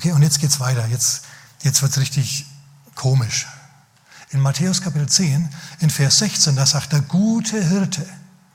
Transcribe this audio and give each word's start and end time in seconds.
Okay, 0.00 0.12
und 0.12 0.22
jetzt 0.22 0.40
geht's 0.40 0.58
weiter. 0.60 0.86
Jetzt, 0.86 1.24
jetzt 1.60 1.82
wird's 1.82 1.98
richtig 1.98 2.46
komisch. 2.94 3.46
In 4.30 4.40
Matthäus 4.40 4.80
Kapitel 4.80 5.06
10, 5.06 5.46
in 5.80 5.90
Vers 5.90 6.20
16, 6.20 6.56
da 6.56 6.64
sagt 6.64 6.94
der 6.94 7.02
gute 7.02 7.62
Hirte, 7.62 8.08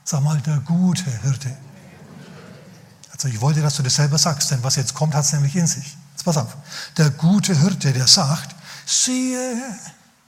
sag 0.04 0.24
mal, 0.24 0.42
der 0.42 0.58
gute 0.62 1.06
Hirte. 1.22 1.56
Also 3.12 3.28
ich 3.28 3.40
wollte, 3.42 3.62
dass 3.62 3.76
du 3.76 3.84
das 3.84 3.94
selber 3.94 4.18
sagst, 4.18 4.50
denn 4.50 4.64
was 4.64 4.76
jetzt 4.76 4.96
kommt, 4.96 5.14
hat 5.14 5.24
es 5.24 5.34
nämlich 5.34 5.56
in 5.56 5.68
sich. 5.68 5.96
Jetzt 6.14 6.24
pass 6.24 6.36
auf. 6.38 6.58
Der 6.98 7.12
gute 7.12 7.56
Hirte, 7.56 7.94
der 7.94 8.08
sagt, 8.08 8.56
siehe, 8.88 9.56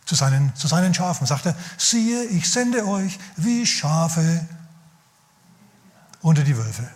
zu 0.05 0.13
seinen, 0.13 0.55
zu 0.55 0.67
seinen 0.67 0.93
Schafen, 0.93 1.25
sagt 1.25 1.47
er, 1.47 1.55
siehe, 1.79 2.25
ich 2.25 2.47
sende 2.47 2.85
euch 2.85 3.17
wie 3.37 3.65
Schafe 3.65 4.47
unter 6.21 6.43
die 6.43 6.55
Wölfe. 6.55 6.87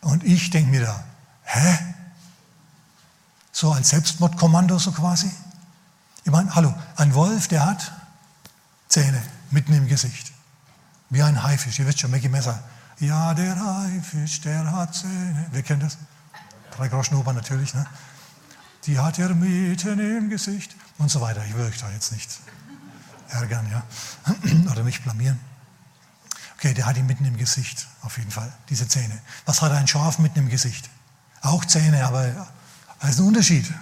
Und 0.00 0.24
ich 0.24 0.48
denke 0.48 0.70
mir 0.70 0.86
da, 0.86 1.04
hä? 1.48 1.94
So 3.52 3.72
als 3.72 3.88
Selbstmordkommando 3.90 4.78
so 4.78 4.92
quasi? 4.92 5.30
Ich 6.24 6.30
meine, 6.30 6.54
hallo, 6.54 6.74
ein 6.96 7.14
Wolf, 7.14 7.48
der 7.48 7.64
hat 7.66 7.92
Zähne 8.88 9.22
mitten 9.50 9.72
im 9.72 9.88
Gesicht. 9.88 10.32
Wie 11.10 11.22
ein 11.22 11.42
Haifisch, 11.42 11.78
ihr 11.78 11.86
wisst 11.86 12.00
schon, 12.00 12.10
Maggie 12.10 12.28
Messer. 12.28 12.62
Ja, 13.00 13.32
der 13.34 13.58
Haifisch, 13.58 14.40
der 14.42 14.70
hat 14.70 14.94
Zähne. 14.94 15.46
Wer 15.50 15.62
kennt 15.62 15.82
das? 15.82 15.96
Drei 16.76 16.88
Groschenoper 16.88 17.32
natürlich, 17.32 17.74
ne? 17.74 17.86
Die 18.84 18.98
hat 18.98 19.18
er 19.18 19.30
mitten 19.34 19.98
im 19.98 20.30
Gesicht 20.30 20.76
und 20.98 21.10
so 21.10 21.20
weiter. 21.20 21.44
Ich 21.44 21.56
will 21.56 21.66
euch 21.66 21.78
da 21.78 21.90
jetzt 21.90 22.12
nicht 22.12 22.40
ärgern, 23.28 23.68
ja? 23.70 23.82
Oder 24.70 24.82
mich 24.84 25.02
blamieren. 25.02 25.40
Okay, 26.56 26.74
der 26.74 26.86
hat 26.86 26.96
ihn 26.96 27.06
mitten 27.06 27.24
im 27.24 27.36
Gesicht, 27.36 27.86
auf 28.02 28.18
jeden 28.18 28.30
Fall, 28.30 28.52
diese 28.68 28.88
Zähne. 28.88 29.20
Was 29.46 29.62
hat 29.62 29.72
ein 29.72 29.86
Schaf 29.86 30.18
mitten 30.18 30.40
im 30.40 30.48
Gesicht? 30.48 30.90
Auch 31.42 31.64
Zähne, 31.64 32.04
aber 32.04 32.48
da 33.00 33.08
ist 33.08 33.18
ein 33.18 33.26
Unterschied. 33.26 33.72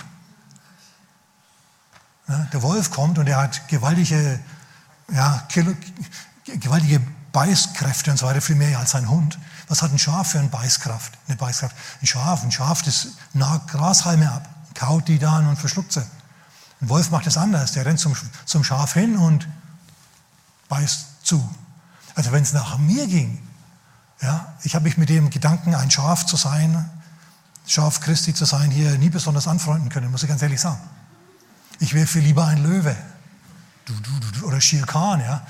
Der 2.52 2.62
Wolf 2.62 2.90
kommt 2.90 3.18
und 3.18 3.28
er 3.28 3.38
hat 3.38 3.68
gewaltige, 3.68 4.40
ja, 5.12 5.46
gewaltige 6.44 7.00
Beißkräfte 7.32 8.10
und 8.10 8.16
so 8.16 8.26
weiter, 8.26 8.40
viel 8.40 8.56
mehr 8.56 8.78
als 8.78 8.94
ein 8.94 9.08
Hund. 9.08 9.38
Was 9.68 9.82
hat 9.82 9.92
ein 9.92 9.98
Schaf 9.98 10.30
für 10.30 10.38
eine 10.38 10.48
Beißkraft? 10.48 11.12
Eine 11.26 11.36
Beißkraft? 11.36 11.76
Ein 12.00 12.06
Schaf, 12.06 12.42
ein 12.42 12.52
Schaf, 12.52 12.82
das 12.82 13.08
nagt 13.32 13.68
Grashalme 13.68 14.30
ab, 14.30 14.48
kaut 14.74 15.08
die 15.08 15.18
dann 15.18 15.46
und 15.46 15.56
verschluckt 15.56 15.92
sie. 15.92 16.04
Ein 16.80 16.88
Wolf 16.88 17.10
macht 17.10 17.26
das 17.26 17.36
anders. 17.36 17.72
Der 17.72 17.86
rennt 17.86 18.00
zum, 18.00 18.16
zum 18.44 18.64
Schaf 18.64 18.94
hin 18.94 19.16
und 19.16 19.48
beißt 20.68 21.26
zu. 21.26 21.48
Also 22.14 22.32
wenn 22.32 22.42
es 22.42 22.52
nach 22.52 22.78
mir 22.78 23.06
ging, 23.06 23.42
ja, 24.20 24.54
ich 24.62 24.74
habe 24.74 24.84
mich 24.84 24.96
mit 24.96 25.08
dem 25.08 25.30
Gedanken, 25.30 25.74
ein 25.74 25.90
Schaf 25.90 26.26
zu 26.26 26.36
sein, 26.36 26.90
Schaf 27.66 28.00
Christi 28.00 28.32
zu 28.32 28.44
sein, 28.44 28.70
hier 28.70 28.96
nie 28.98 29.10
besonders 29.10 29.48
anfreunden 29.48 29.88
können, 29.88 30.10
muss 30.10 30.22
ich 30.22 30.28
ganz 30.28 30.42
ehrlich 30.42 30.60
sagen. 30.60 30.80
Ich 31.80 31.94
wäre 31.94 32.06
viel 32.06 32.22
lieber 32.22 32.46
ein 32.46 32.62
Löwe. 32.62 32.96
Du, 33.84 33.92
du, 33.94 34.40
du, 34.40 34.46
oder 34.46 34.60
Shere 34.60 34.86
Khan, 34.86 35.20
ja. 35.20 35.46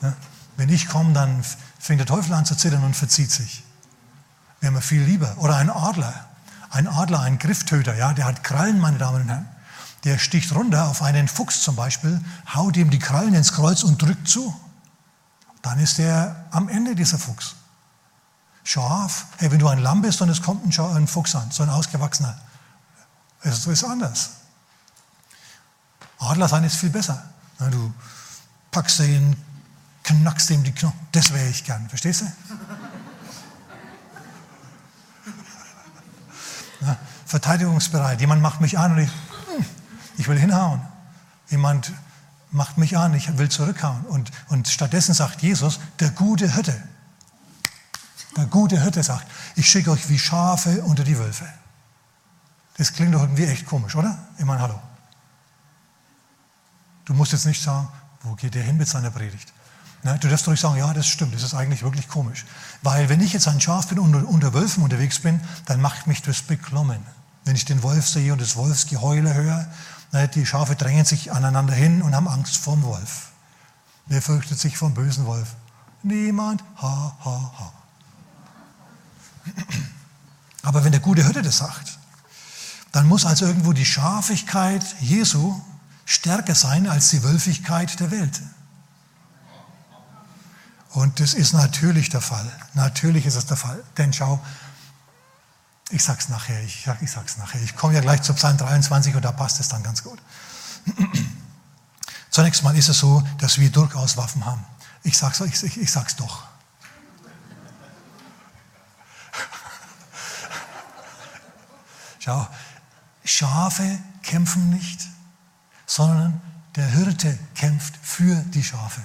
Ne? 0.00 0.14
Wenn 0.56 0.68
ich 0.68 0.88
komme, 0.88 1.12
dann 1.12 1.42
fängt 1.78 2.00
der 2.00 2.06
Teufel 2.06 2.32
an 2.34 2.44
zu 2.44 2.54
zittern 2.56 2.84
und 2.84 2.94
verzieht 2.94 3.30
sich. 3.30 3.64
Wäre 4.60 4.72
mir 4.72 4.82
viel 4.82 5.02
lieber. 5.02 5.34
Oder 5.38 5.56
ein 5.56 5.70
Adler. 5.70 6.26
Ein 6.70 6.86
Adler, 6.86 7.20
ein 7.20 7.38
Grifftöter, 7.38 7.94
ja, 7.94 8.12
der 8.12 8.26
hat 8.26 8.44
Krallen, 8.44 8.78
meine 8.78 8.98
Damen 8.98 9.22
und 9.22 9.28
Herren. 9.28 9.48
Der 10.04 10.18
sticht 10.18 10.54
runter 10.54 10.88
auf 10.88 11.02
einen 11.02 11.28
Fuchs 11.28 11.62
zum 11.62 11.76
Beispiel, 11.76 12.20
haut 12.54 12.76
ihm 12.76 12.90
die 12.90 12.98
Krallen 12.98 13.34
ins 13.34 13.52
Kreuz 13.52 13.82
und 13.82 14.02
drückt 14.02 14.28
zu 14.28 14.54
dann 15.62 15.78
ist 15.80 15.98
er 15.98 16.46
am 16.50 16.68
Ende 16.68 16.94
dieser 16.94 17.18
Fuchs. 17.18 17.54
Schaf, 18.68 19.24
hey, 19.38 19.50
wenn 19.50 19.58
du 19.58 19.66
ein 19.66 19.78
Lamm 19.78 20.02
bist 20.02 20.20
und 20.20 20.28
es 20.28 20.42
kommt 20.42 20.62
ein, 20.62 20.94
ein 20.94 21.06
Fuchs 21.06 21.34
an, 21.34 21.50
so 21.50 21.62
ein 21.62 21.70
ausgewachsener, 21.70 22.38
das 23.42 23.66
ist 23.66 23.82
anders. 23.82 24.32
Adler 26.18 26.48
sein 26.48 26.64
ist 26.64 26.76
viel 26.76 26.90
besser. 26.90 27.30
Du 27.58 27.94
packst 28.70 29.00
ihn, 29.00 29.42
knackst 30.02 30.50
ihm 30.50 30.64
die 30.64 30.72
Knochen. 30.72 30.98
Das 31.12 31.32
wäre 31.32 31.48
ich 31.48 31.64
gern, 31.64 31.88
verstehst 31.88 32.20
du? 32.20 32.26
Ja, 36.80 36.96
verteidigungsbereit. 37.26 38.20
Jemand 38.20 38.40
macht 38.40 38.60
mich 38.60 38.78
an 38.78 38.92
und 38.92 38.98
ich, 38.98 39.10
hm, 39.10 39.66
ich 40.16 40.28
will 40.28 40.38
hinhauen. 40.38 40.80
Jemand 41.48 41.92
macht 42.52 42.78
mich 42.78 42.96
an, 42.96 43.14
ich 43.14 43.36
will 43.36 43.48
zurückhauen. 43.48 44.04
Und, 44.04 44.30
und 44.46 44.68
stattdessen 44.68 45.12
sagt 45.12 45.42
Jesus, 45.42 45.80
der 45.98 46.10
gute 46.10 46.54
Hirte, 46.54 46.80
der 48.38 48.46
gute 48.46 48.80
Hirte 48.80 49.02
sagt, 49.02 49.26
ich 49.56 49.68
schicke 49.68 49.90
euch 49.90 50.08
wie 50.08 50.18
Schafe 50.18 50.82
unter 50.82 51.04
die 51.04 51.18
Wölfe. 51.18 51.46
Das 52.76 52.92
klingt 52.92 53.14
doch 53.14 53.22
irgendwie 53.22 53.44
echt 53.44 53.66
komisch, 53.66 53.96
oder? 53.96 54.16
Ich 54.38 54.44
meine, 54.44 54.60
hallo. 54.60 54.80
Du 57.04 57.14
musst 57.14 57.32
jetzt 57.32 57.46
nicht 57.46 57.62
sagen, 57.62 57.88
wo 58.22 58.34
geht 58.34 58.54
der 58.54 58.62
hin 58.62 58.76
mit 58.76 58.88
seiner 58.88 59.10
Predigt? 59.10 59.52
Ne? 60.02 60.18
Du 60.20 60.28
darfst 60.28 60.46
doch 60.46 60.56
sagen, 60.56 60.76
ja, 60.76 60.92
das 60.92 61.06
stimmt, 61.06 61.34
das 61.34 61.42
ist 61.42 61.54
eigentlich 61.54 61.82
wirklich 61.82 62.08
komisch. 62.08 62.44
Weil 62.82 63.08
wenn 63.08 63.20
ich 63.20 63.32
jetzt 63.32 63.48
ein 63.48 63.60
Schaf 63.60 63.88
bin 63.88 63.98
und 63.98 64.14
unter, 64.14 64.54
Wölfen 64.54 64.82
unterwegs 64.82 65.18
bin, 65.18 65.40
dann 65.66 65.80
macht 65.80 66.06
mich 66.06 66.22
das 66.22 66.42
beklommen. 66.42 67.04
Wenn 67.44 67.56
ich 67.56 67.64
den 67.64 67.82
Wolf 67.82 68.06
sehe 68.06 68.32
und 68.32 68.40
das 68.40 68.56
Wolfsgeheule 68.56 69.34
höre 69.34 69.66
die 70.34 70.46
Schafe 70.46 70.74
drängen 70.74 71.04
sich 71.04 71.32
aneinander 71.32 71.74
hin 71.74 72.02
und 72.02 72.14
haben 72.14 72.28
Angst 72.28 72.56
vor 72.56 72.74
dem 72.74 72.84
Wolf. 72.84 73.30
Wer 74.06 74.22
fürchtet 74.22 74.58
sich 74.58 74.78
vom 74.78 74.94
bösen 74.94 75.26
Wolf? 75.26 75.54
Niemand. 76.02 76.64
Ha, 76.80 77.16
ha, 77.24 77.52
ha. 77.58 77.72
Aber 80.62 80.84
wenn 80.84 80.92
der 80.92 81.00
gute 81.00 81.24
Hirte 81.24 81.42
das 81.42 81.58
sagt, 81.58 81.98
dann 82.92 83.06
muss 83.06 83.24
also 83.24 83.46
irgendwo 83.46 83.72
die 83.72 83.86
Schafigkeit 83.86 84.84
Jesu 85.00 85.60
stärker 86.04 86.54
sein 86.54 86.88
als 86.88 87.10
die 87.10 87.22
Wölfigkeit 87.22 88.00
der 88.00 88.10
Welt. 88.10 88.40
Und 90.90 91.20
das 91.20 91.34
ist 91.34 91.52
natürlich 91.52 92.08
der 92.08 92.20
Fall. 92.22 92.50
Natürlich 92.74 93.26
ist 93.26 93.34
es 93.34 93.46
der 93.46 93.56
Fall. 93.56 93.84
Denn 93.98 94.12
schau, 94.12 94.40
ich 95.90 96.02
sag's 96.02 96.28
nachher, 96.28 96.62
ich, 96.64 96.88
ich 97.00 97.10
sag's 97.10 97.36
nachher. 97.36 97.60
Ich 97.62 97.76
komme 97.76 97.94
ja 97.94 98.00
gleich 98.00 98.22
zu 98.22 98.32
Psalm 98.34 98.56
23 98.56 99.14
und 99.14 99.24
da 99.24 99.32
passt 99.32 99.60
es 99.60 99.68
dann 99.68 99.82
ganz 99.82 100.02
gut. 100.02 100.18
Zunächst 102.30 102.62
mal 102.62 102.76
ist 102.76 102.88
es 102.88 102.98
so, 102.98 103.22
dass 103.38 103.58
wir 103.58 103.70
durchaus 103.70 104.16
Waffen 104.16 104.44
haben. 104.44 104.64
Ich 105.02 105.16
sag's, 105.16 105.40
ich, 105.40 105.62
ich, 105.62 105.80
ich 105.80 105.90
sag's 105.90 106.16
doch. 106.16 106.44
Schau, 112.28 112.46
Schafe 113.24 113.98
kämpfen 114.22 114.68
nicht, 114.68 115.00
sondern 115.86 116.38
der 116.76 116.86
Hirte 116.86 117.38
kämpft 117.54 117.94
für 118.02 118.34
die 118.52 118.62
Schafe. 118.62 119.00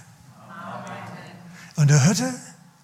Und 1.77 1.89
der 1.89 2.01
Hirte 2.01 2.33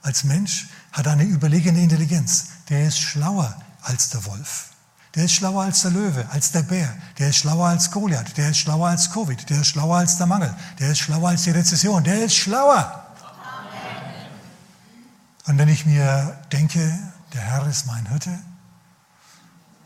als 0.02 0.24
Mensch 0.24 0.68
hat 0.94 1.10
eine 1.10 1.24
überlegene 1.24 1.82
Intelligenz. 1.82 2.46
Der 2.70 2.88
ist 2.88 3.00
schlauer 3.00 3.54
als 3.82 4.12
der 4.12 4.24
Wolf. 4.24 4.70
Der 5.14 5.26
ist 5.26 5.34
schlauer 5.34 5.64
als 5.64 5.82
der 5.82 5.92
Löwe, 5.92 6.26
als 6.32 6.54
der 6.54 6.62
Bär. 6.62 6.96
Der 7.18 7.32
ist 7.32 7.36
schlauer 7.36 7.68
als 7.68 7.92
Goliath. 7.92 8.38
Der 8.38 8.52
ist 8.52 8.60
schlauer 8.60 8.88
als 8.88 9.12
Covid. 9.12 9.50
Der 9.50 9.60
ist 9.60 9.68
schlauer 9.68 9.98
als 9.98 10.16
der 10.16 10.28
Mangel. 10.28 10.56
Der 10.80 10.92
ist 10.92 11.00
schlauer 11.00 11.28
als 11.28 11.44
die 11.44 11.52
Rezession. 11.52 12.02
Der 12.06 12.24
ist 12.24 12.36
schlauer. 12.36 13.08
Amen. 13.22 14.28
Und 15.48 15.58
wenn 15.58 15.68
ich 15.68 15.86
mir 15.86 16.40
denke, 16.54 16.98
der 17.34 17.42
Herr 17.42 17.68
ist 17.68 17.88
mein 17.88 18.06
Hirte, 18.06 18.40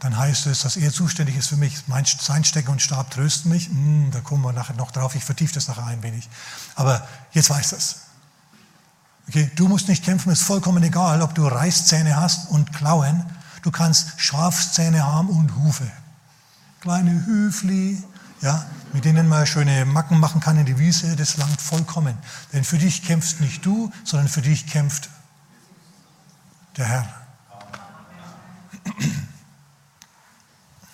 dann 0.04 0.18
heißt 0.18 0.46
es, 0.46 0.62
dass 0.62 0.78
er 0.78 0.92
zuständig 0.92 1.38
ist 1.38 1.48
für 1.48 1.58
mich. 1.58 1.88
Mein, 1.88 2.06
sein 2.06 2.44
Stecken 2.44 2.70
und 2.70 2.82
Stab 2.82 3.10
trösten 3.10 3.52
mich. 3.52 3.68
Hm, 3.68 4.12
da 4.12 4.20
kommen 4.20 4.44
wir 4.44 4.54
nachher 4.54 4.76
noch 4.76 4.92
drauf. 4.92 5.16
Ich 5.16 5.24
vertiefe 5.24 5.56
das 5.56 5.68
nachher 5.68 5.86
ein 5.88 6.04
wenig. 6.04 6.30
Aber 6.76 7.08
jetzt 7.32 7.50
weißt 7.50 7.72
du 7.72 7.76
es. 7.78 8.02
Okay, 9.28 9.50
du 9.56 9.68
musst 9.68 9.88
nicht 9.88 10.04
kämpfen, 10.04 10.32
ist 10.32 10.44
vollkommen 10.44 10.84
egal, 10.84 11.22
ob 11.22 11.34
du 11.34 11.48
Reißzähne 11.48 12.18
hast 12.18 12.50
und 12.50 12.74
Klauen 12.74 13.26
Du 13.64 13.72
kannst 13.72 14.20
Schafszähne 14.20 15.08
haben 15.08 15.30
und 15.30 15.56
Hufe. 15.56 15.90
Kleine 16.82 17.26
Hüfli, 17.26 18.04
ja, 18.42 18.66
mit 18.92 19.06
denen 19.06 19.28
man 19.30 19.48
schöne 19.48 19.86
Macken 19.86 20.20
machen 20.20 20.42
kann 20.42 20.58
in 20.58 20.66
die 20.66 20.78
Wiese, 20.78 21.16
das 21.16 21.38
langt 21.38 21.62
vollkommen. 21.62 22.18
Denn 22.52 22.66
für 22.66 22.78
dich 22.78 23.04
kämpfst 23.04 23.40
nicht 23.40 23.66
du, 23.66 23.90
sondern 24.04 24.28
für 24.28 24.42
dich 24.42 24.68
kämpft 24.68 25.10
der 26.76 26.86
Herr. 26.86 27.23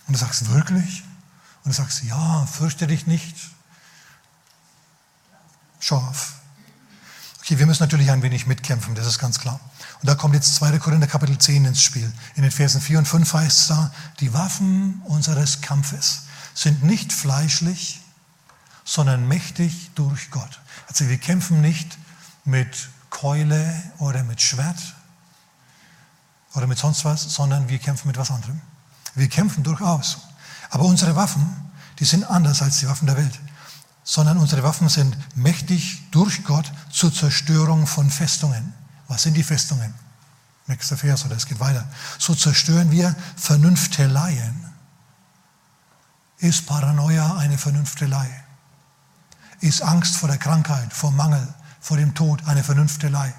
Und 0.10 0.14
du 0.14 0.20
sagst, 0.20 0.50
wirklich? 0.50 1.04
Und 1.64 1.72
du 1.72 1.72
sagst, 1.72 2.02
ja, 2.02 2.46
fürchte 2.48 2.88
dich 2.88 3.06
nicht. 3.06 3.36
Schaf. 5.80 6.34
Okay, 7.40 7.60
wir 7.60 7.68
müssen 7.68 7.84
natürlich 7.84 8.10
ein 8.10 8.24
wenig 8.24 8.48
mitkämpfen, 8.48 8.96
das 8.96 9.06
ist 9.06 9.20
ganz 9.20 9.38
klar. 9.38 9.60
Und 10.02 10.10
da 10.10 10.16
kommt 10.16 10.34
jetzt 10.34 10.56
2. 10.56 10.80
Korinther 10.80 11.06
Kapitel 11.06 11.38
10 11.38 11.66
ins 11.66 11.84
Spiel. 11.84 12.12
In 12.34 12.42
den 12.42 12.52
Versen 12.52 12.82
4 12.82 12.98
und 12.98 13.08
5 13.08 13.32
heißt 13.32 13.60
es 13.60 13.68
da, 13.68 13.92
die 14.20 14.34
Waffen 14.34 15.02
unseres 15.06 15.62
Kampfes 15.62 16.24
sind 16.56 16.82
nicht 16.84 17.14
fleischlich, 17.14 18.02
sondern 18.84 19.28
mächtig 19.28 19.92
durch 19.94 20.32
Gott. 20.32 20.60
Also 20.88 21.08
wir 21.08 21.20
kämpfen 21.20 21.62
nicht 21.62 22.00
mit 22.46 22.90
Keule 23.12 23.80
oder 24.00 24.24
mit 24.24 24.42
Schwert, 24.42 24.80
oder 26.56 26.66
mit 26.66 26.80
sonst 26.80 27.06
was, 27.06 27.22
sondern 27.22 27.70
wir 27.70 27.78
kämpfen 27.78 28.08
mit 28.08 28.18
was 28.18 28.32
anderem. 28.32 28.60
Wir 29.20 29.28
kämpfen 29.28 29.64
durchaus. 29.64 30.18
Aber 30.70 30.86
unsere 30.86 31.16
Waffen, 31.16 31.46
die 32.00 32.06
sind 32.06 32.24
anders 32.24 32.62
als 32.62 32.80
die 32.80 32.88
Waffen 32.88 33.06
der 33.06 33.18
Welt. 33.18 33.38
Sondern 34.04 34.38
unsere 34.38 34.64
Waffen 34.64 34.88
sind 34.88 35.18
mächtig 35.36 36.10
durch 36.12 36.44
Gott 36.46 36.72
zur 36.90 37.14
Zerstörung 37.14 37.86
von 37.86 38.10
Festungen. 38.10 38.74
Was 39.10 39.24
sind 39.24 39.36
die 39.36 39.44
Festungen? 39.44 39.94
Nächster 40.68 40.96
Vers, 40.96 41.26
oder 41.26 41.36
es 41.36 41.46
geht 41.46 41.60
weiter. 41.60 41.86
So 42.18 42.34
zerstören 42.34 42.92
wir 42.92 43.14
Vernünfteleien. 43.36 44.66
Ist 46.38 46.66
Paranoia 46.66 47.36
eine 47.38 47.58
Vernünftelei? 47.58 48.30
Ist 49.60 49.82
Angst 49.82 50.16
vor 50.16 50.30
der 50.30 50.38
Krankheit, 50.38 50.94
vor 50.94 51.12
Mangel, 51.12 51.46
vor 51.82 51.98
dem 51.98 52.16
Tod 52.16 52.48
eine 52.48 52.64
Vernünftelei? 52.64 53.34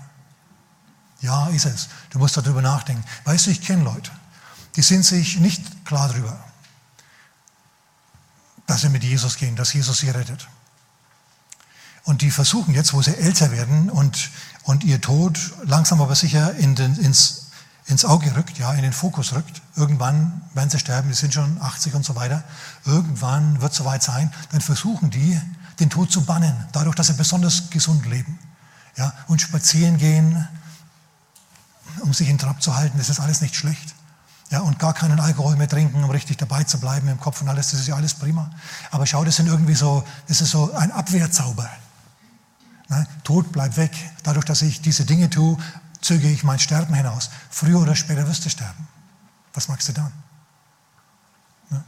Ja, 1.23 1.47
ist 1.49 1.65
es. 1.65 1.88
Du 2.11 2.19
musst 2.19 2.37
darüber 2.37 2.61
nachdenken. 2.61 3.05
Weißt 3.25 3.47
du, 3.47 3.50
ich 3.50 3.62
kenne 3.62 3.85
Leute, 3.85 4.11
die 4.77 4.83
sind 4.83 5.05
sich 5.05 5.39
nicht 5.41 5.85
klar 5.85 6.09
darüber, 6.09 6.39
dass 8.67 8.83
sie 8.83 8.89
mit 8.89 9.03
Jesus 9.03 9.37
gehen, 9.37 9.57
dass 9.57 9.73
Jesus 9.73 9.99
sie 9.99 10.11
rettet. 10.11 10.49
Und 12.05 12.23
die 12.23 12.31
versuchen 12.31 12.75
jetzt, 12.75 12.93
wo 12.93 13.03
sie 13.03 13.17
älter 13.17 13.51
werden 13.51 13.91
und, 13.91 14.31
und 14.65 14.85
ihr 14.85 15.01
Tod 15.01 15.39
langsam 15.65 16.01
aber 16.01 16.15
sicher 16.15 16.55
in 16.55 16.75
den, 16.75 16.97
ins, 16.97 17.51
ins 17.87 18.05
Auge 18.05 18.35
rückt, 18.37 18.59
ja, 18.59 18.73
in 18.73 18.83
den 18.83 18.93
Fokus 18.93 19.33
rückt. 19.33 19.61
Irgendwann 19.77 20.41
werden 20.55 20.71
sie 20.71 20.79
sterben, 20.79 21.09
die 21.09 21.15
sind 21.15 21.35
schon 21.35 21.61
80 21.61 21.95
und 21.95 22.05
so 22.05 22.17
weiter. 22.17 22.43
Irgendwann 22.85 23.61
wird 23.61 23.73
es 23.73 23.79
soweit 23.79 24.03
sein, 24.03 24.33
dann 24.53 24.61
versuchen 24.61 25.11
die, 25.11 25.41
den 25.79 25.91
Tod 25.91 26.11
zu 26.11 26.25
bannen, 26.25 26.55
dadurch, 26.73 26.95
dass 26.95 27.09
sie 27.09 27.15
besonders 27.15 27.71
gesund 27.71 28.07
leben. 28.07 28.39
Ja, 28.97 29.13
und 29.29 29.41
spazieren 29.41 29.99
gehen, 29.99 30.49
um 32.01 32.13
sich 32.13 32.29
in 32.29 32.39
Trab 32.39 32.63
zu 32.63 32.77
halten, 32.77 32.99
das 32.99 33.09
ist 33.09 33.21
alles 33.21 33.41
nicht 33.41 33.55
schlecht. 33.55 33.95
Ja, 34.50 34.61
und 34.61 34.81
gar 34.81 34.94
keinen 34.94 35.20
Alkohol 35.20 35.55
mehr 35.55 35.69
trinken, 35.69 36.02
um 36.02 36.11
richtig 36.11 36.37
dabei 36.38 36.64
zu 36.64 36.81
bleiben 36.81 37.06
im 37.06 37.20
Kopf 37.20 37.41
und 37.41 37.49
alles, 37.49 37.70
das 37.70 37.81
ist 37.81 37.87
ja 37.87 37.94
alles 37.94 38.14
prima. 38.14 38.50
Aber 38.91 39.06
schau, 39.06 39.25
das 39.25 39.37
sind 39.37 39.47
irgendwie 39.47 39.76
so, 39.76 40.05
das 40.26 40.41
ist 40.41 40.50
so 40.50 40.75
ein 40.75 40.91
Abwehrzauber. 40.91 41.70
Ne? 42.88 43.06
Tod 43.23 43.52
bleibt 43.52 43.76
weg. 43.76 43.93
Dadurch, 44.25 44.44
dass 44.44 44.62
ich 44.62 44.81
diese 44.81 45.05
Dinge 45.05 45.31
tue, 45.31 45.56
zöge 46.00 46.29
ich 46.29 46.43
mein 46.43 46.58
Sterben 46.58 46.93
hinaus. 46.94 47.31
Früher 47.49 47.81
oder 47.81 47.94
später 47.94 48.26
wirst 48.26 48.44
du 48.44 48.50
sterben. 48.50 48.88
Was 49.55 49.69
magst 49.69 49.88
du 49.88 49.93
dann? 49.93 50.12
Ne? 51.70 51.85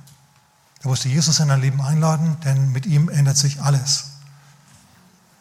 Da 0.83 0.89
musst 0.89 1.05
du 1.05 1.09
Jesus 1.09 1.41
in 1.41 1.49
dein 1.49 1.61
Leben 1.61 1.81
einladen, 1.83 2.39
denn 2.45 2.71
mit 2.71 2.87
ihm 2.87 3.09
ändert 3.09 3.39
sich 3.39 3.61
alles. 3.61 4.05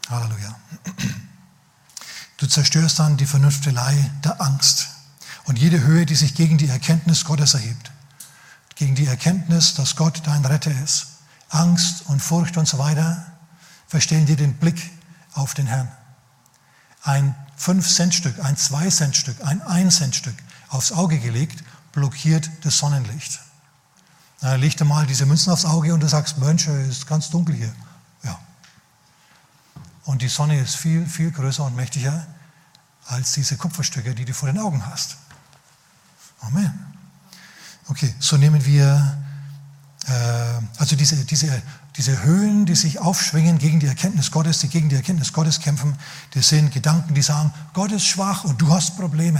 Halleluja. 0.09 0.56
Du 2.38 2.47
zerstörst 2.47 2.97
dann 2.97 3.18
die 3.18 3.27
Vernünftelei 3.27 4.09
der 4.23 4.41
Angst 4.41 4.91
und 5.46 5.60
jede 5.60 5.82
Höhe, 5.82 6.06
die 6.06 6.16
sich 6.16 6.36
gegen 6.36 6.58
die 6.58 6.70
Erkenntnis 6.70 7.26
Gottes 7.26 7.54
erhebt. 7.54 7.92
Gegen 8.76 8.96
die 8.96 9.06
Erkenntnis, 9.06 9.74
dass 9.74 9.96
Gott 9.96 10.22
dein 10.26 10.46
Retter 10.46 10.72
ist. 10.84 11.08
Angst 11.50 12.04
und 12.08 12.22
Furcht 12.22 12.58
und 12.58 12.68
so 12.68 12.78
weiter 12.78 13.26
verstellen 13.88 14.26
dir 14.26 14.38
den 14.38 14.54
Blick 14.56 14.92
auf 15.34 15.54
den 15.54 15.68
Herrn. 15.68 15.92
Ein 17.04 17.36
5-Cent-Stück, 17.60 18.44
ein 18.44 18.56
2-Cent-Stück, 18.56 19.44
ein 19.46 19.62
1-Cent-Stück 19.62 20.36
aufs 20.70 20.92
Auge 20.92 21.20
gelegt, 21.20 21.64
blockiert 21.92 22.50
das 22.64 22.78
Sonnenlicht. 22.78 23.40
Na, 24.42 24.56
leg 24.56 24.78
dir 24.78 24.86
mal 24.86 25.06
diese 25.06 25.26
Münzen 25.26 25.52
aufs 25.52 25.66
Auge 25.66 25.94
und 25.94 26.00
du 26.00 26.08
sagst, 26.08 26.38
Mensch, 26.38 26.68
es 26.68 27.00
ist 27.00 27.08
ganz 27.08 27.30
dunkel 27.30 27.56
hier. 27.56 27.74
Und 30.06 30.22
die 30.22 30.30
Sonne 30.30 30.60
ist 30.60 30.76
viel, 30.76 31.06
viel 31.06 31.32
größer 31.32 31.64
und 31.64 31.76
mächtiger 31.76 32.26
als 33.06 33.34
diese 33.34 33.56
Kupferstücke, 33.56 34.16
die 34.16 34.26
du 34.26 34.34
vor 34.34 34.52
den 34.52 34.60
Augen 34.60 34.86
hast. 34.86 35.18
Amen. 36.42 36.74
Okay, 37.88 38.14
so 38.20 38.38
nehmen 38.38 38.64
wir 38.66 39.18
äh, 40.08 40.12
also 40.78 40.96
diese, 40.96 41.24
diese, 41.26 41.62
diese 41.96 42.24
Höhen, 42.24 42.66
die 42.66 42.76
sich 42.76 43.00
aufschwingen 43.00 43.58
gegen 43.58 43.80
die 43.80 43.88
Erkenntnis 43.88 44.32
Gottes, 44.32 44.60
die 44.60 44.68
gegen 44.68 44.90
die 44.90 44.96
Erkenntnis 44.96 45.34
Gottes 45.34 45.60
kämpfen, 45.60 45.96
das 46.34 46.50
sind 46.50 46.74
Gedanken, 46.74 47.14
die 47.14 47.22
sagen, 47.22 47.54
Gott 47.74 47.92
ist 47.92 48.06
schwach 48.06 48.44
und 48.44 48.62
du 48.62 48.74
hast 48.74 48.98
Probleme. 48.98 49.40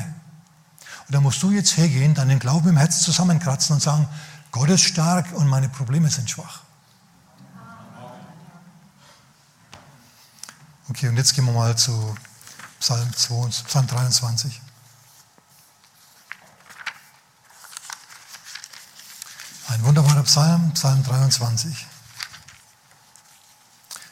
Und 1.08 1.16
da 1.16 1.22
musst 1.22 1.42
du 1.44 1.52
jetzt 1.52 1.78
hergehen, 1.78 2.14
deinen 2.14 2.40
Glauben 2.40 2.70
im 2.70 2.78
Herzen 2.78 3.02
zusammenkratzen 3.02 3.76
und 3.76 3.82
sagen, 3.82 4.08
Gott 4.52 4.70
ist 4.70 4.84
stark 4.84 5.32
und 5.34 5.48
meine 5.48 5.70
Probleme 5.70 6.10
sind 6.10 6.30
schwach. 6.30 6.62
Okay, 10.90 11.08
und 11.08 11.16
jetzt 11.16 11.34
gehen 11.34 11.46
wir 11.46 11.54
mal 11.54 11.76
zu 11.78 12.16
Psalm, 12.80 13.14
2, 13.16 13.48
Psalm 13.66 13.88
23. 13.88 14.62
Ein 19.68 19.84
wunderbarer 19.84 20.24
Psalm, 20.24 20.72
Psalm 20.74 21.04
23. 21.04 21.88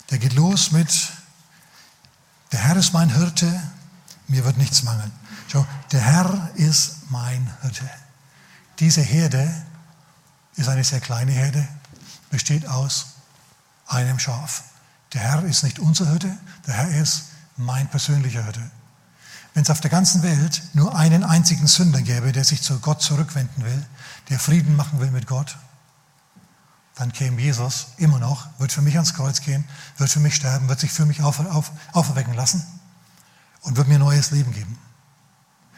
Der 0.10 0.20
geht 0.20 0.34
los 0.34 0.72
mit, 0.72 1.12
der 2.52 2.60
Herr 2.60 2.76
ist 2.76 2.94
mein 2.94 3.10
Hirte, 3.10 3.62
mir 4.28 4.46
wird 4.46 4.58
nichts 4.58 4.84
mangeln. 4.84 5.12
Schau, 5.52 5.66
der 5.92 6.02
Herr 6.02 6.52
ist 6.56 7.10
mein 7.10 7.52
Hirte. 7.62 7.90
Diese 8.80 9.02
Herde 9.02 9.66
ist 10.56 10.70
eine 10.70 10.84
sehr 10.84 11.02
kleine 11.02 11.32
Herde, 11.32 11.68
besteht 12.30 12.68
aus 12.68 13.08
einem 13.88 14.20
Schaf. 14.20 14.64
Der 15.14 15.22
Herr 15.22 15.44
ist 15.44 15.64
nicht 15.64 15.80
unser 15.80 16.08
Hirte, 16.08 16.38
der 16.68 16.76
Herr 16.76 17.02
ist 17.02 17.26
mein 17.58 17.90
persönlicher 17.90 18.44
Hirte. 18.44 18.72
Wenn 19.54 19.64
es 19.64 19.70
auf 19.70 19.82
der 19.82 19.90
ganzen 19.90 20.24
Welt 20.24 20.62
nur 20.74 20.96
einen 20.96 21.24
einzigen 21.24 21.68
Sünder 21.68 22.02
gäbe, 22.02 22.32
der 22.32 22.44
sich 22.44 22.62
zu 22.62 22.80
Gott 22.80 23.02
zurückwenden 23.02 23.66
will, 23.66 23.86
der 24.30 24.40
Frieden 24.40 24.76
machen 24.76 25.00
will 25.00 25.12
mit 25.12 25.28
Gott, 25.28 25.58
dann 26.96 27.14
käme 27.14 27.42
Jesus 27.42 27.88
immer 27.98 28.20
noch, 28.20 28.48
wird 28.60 28.72
für 28.72 28.82
mich 28.82 28.96
ans 28.96 29.14
Kreuz 29.14 29.42
gehen, 29.42 29.64
wird 29.98 30.10
für 30.10 30.20
mich 30.20 30.36
sterben, 30.36 30.68
wird 30.68 30.82
sich 30.82 30.92
für 30.92 31.06
mich 31.06 31.22
auf, 31.22 31.40
auf, 31.40 31.72
auferwecken 31.94 32.34
lassen 32.34 32.64
und 33.62 33.78
wird 33.78 33.88
mir 33.88 34.00
neues 34.00 34.32
Leben 34.32 34.52
geben. 34.52 34.78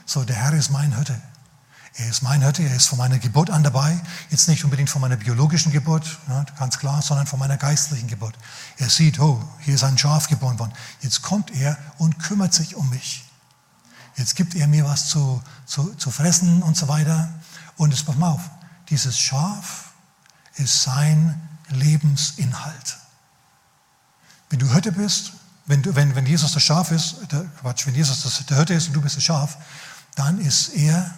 So, 0.05 0.23
der 0.23 0.35
Herr 0.35 0.53
ist 0.53 0.71
mein 0.71 0.95
Hirte. 0.95 1.21
Er 1.95 2.09
ist 2.09 2.23
mein 2.23 2.41
Hirte, 2.41 2.63
er 2.63 2.75
ist 2.75 2.87
von 2.87 2.97
meiner 2.97 3.19
Geburt 3.19 3.49
an 3.49 3.63
dabei. 3.63 3.99
Jetzt 4.29 4.47
nicht 4.47 4.63
unbedingt 4.63 4.89
von 4.89 5.01
meiner 5.01 5.17
biologischen 5.17 5.71
Geburt, 5.71 6.17
ganz 6.57 6.79
klar, 6.79 7.01
sondern 7.01 7.27
von 7.27 7.37
meiner 7.37 7.57
geistlichen 7.57 8.07
Geburt. 8.07 8.35
Er 8.77 8.89
sieht, 8.89 9.19
oh, 9.19 9.43
hier 9.59 9.75
ist 9.75 9.83
ein 9.83 9.97
Schaf 9.97 10.27
geboren 10.27 10.57
worden. 10.57 10.73
Jetzt 11.01 11.21
kommt 11.21 11.51
er 11.51 11.77
und 11.97 12.17
kümmert 12.17 12.53
sich 12.53 12.75
um 12.75 12.89
mich. 12.89 13.25
Jetzt 14.17 14.35
gibt 14.35 14.55
er 14.55 14.67
mir 14.67 14.85
was 14.85 15.07
zu, 15.07 15.41
zu, 15.65 15.93
zu 15.95 16.11
fressen 16.11 16.61
und 16.63 16.77
so 16.77 16.87
weiter. 16.87 17.29
Und 17.77 17.91
jetzt 17.91 18.05
pass 18.05 18.15
mal 18.15 18.29
auf, 18.29 18.49
dieses 18.89 19.17
Schaf 19.17 19.91
ist 20.55 20.83
sein 20.83 21.39
Lebensinhalt. 21.69 22.97
Wenn 24.49 24.59
du 24.59 24.71
Hirte 24.71 24.91
bist, 24.91 25.33
wenn, 25.65 25.81
du, 25.81 25.95
wenn, 25.95 26.13
wenn 26.15 26.25
Jesus 26.25 26.51
das 26.53 26.63
Schaf 26.63 26.91
ist, 26.91 27.17
der, 27.31 27.45
Quatsch, 27.61 27.87
wenn 27.87 27.95
Jesus 27.95 28.23
das, 28.23 28.45
der 28.45 28.57
Hirte 28.57 28.73
ist 28.73 28.87
und 28.87 28.93
du 28.93 29.01
bist 29.01 29.15
das 29.15 29.23
Schaf, 29.23 29.57
dann 30.15 30.39
ist 30.39 30.69
er 30.69 31.09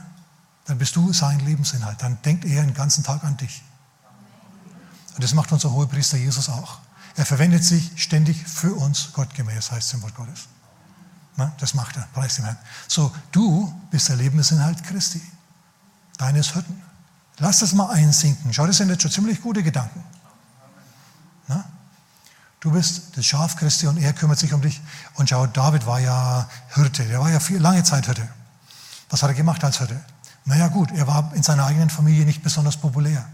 dann 0.66 0.78
bist 0.78 0.96
du 0.96 1.12
sein 1.12 1.40
Lebensinhalt. 1.40 2.02
Dann 2.02 2.22
denkt 2.22 2.46
er 2.46 2.64
den 2.64 2.74
ganzen 2.74 3.04
Tag 3.04 3.24
an 3.24 3.38
dich. 3.38 3.62
Und 5.16 5.24
das 5.24 5.34
macht 5.34 5.52
unser 5.52 5.72
Hohepriester 5.72 6.18
Jesus 6.18 6.50
auch. 6.50 6.80
Er 7.16 7.26
verwendet 7.26 7.64
sich 7.64 7.92
ständig 8.02 8.38
für 8.48 8.74
uns 8.74 9.12
gottgemäß, 9.14 9.72
heißt 9.72 9.88
es 9.88 9.94
im 9.94 10.02
Wort 10.02 10.16
Gottes. 10.16 10.48
Na, 11.36 11.52
das 11.60 11.74
macht 11.74 11.98
er, 11.98 12.08
preis 12.14 12.36
dem 12.36 12.46
Herrn. 12.46 12.58
So, 12.88 13.14
du 13.32 13.74
bist 13.90 14.10
der 14.10 14.16
Lebensinhalt 14.18 14.84
Christi, 14.84 15.22
deines 16.18 16.54
Hütten. 16.54 16.82
Lass 17.40 17.60
das 17.60 17.74
mal 17.74 17.90
einsinken. 17.90 18.54
Schau, 18.54 18.68
das 18.68 18.78
sind 18.78 18.90
jetzt 18.90 19.02
schon 19.02 19.12
ziemlich 19.12 19.42
gute 19.42 19.64
Gedanken. 19.64 20.04
Na? 21.48 21.66
Du 22.60 22.72
bist 22.72 23.18
das 23.18 23.26
Schaf 23.26 23.56
Christi 23.56 23.88
und 23.88 23.98
er 23.98 24.14
kümmert 24.14 24.40
sich 24.40 24.54
um 24.54 24.62
dich. 24.62 24.80
Und 25.16 25.30
schau, 25.30 25.48
David 25.48 25.86
war 25.86 26.00
ja 26.00 26.48
Hirte, 26.76 27.04
der 27.06 27.20
war 27.20 27.32
ja 27.32 27.40
viel, 27.40 27.60
lange 27.60 27.84
Zeit 27.84 28.06
Hirte. 28.06 28.28
Was 29.10 29.24
hat 29.24 29.30
er 29.30 29.36
gemacht 29.36 29.64
als 29.64 29.80
Hirte? 29.80 30.00
Naja 30.46 30.68
gut, 30.68 30.92
er 30.92 31.08
war 31.08 31.32
in 31.34 31.44
seiner 31.44 31.66
eigenen 31.66 31.90
Familie 31.90 32.26
nicht 32.26 32.44
besonders 32.44 32.78
populär. 32.78 33.26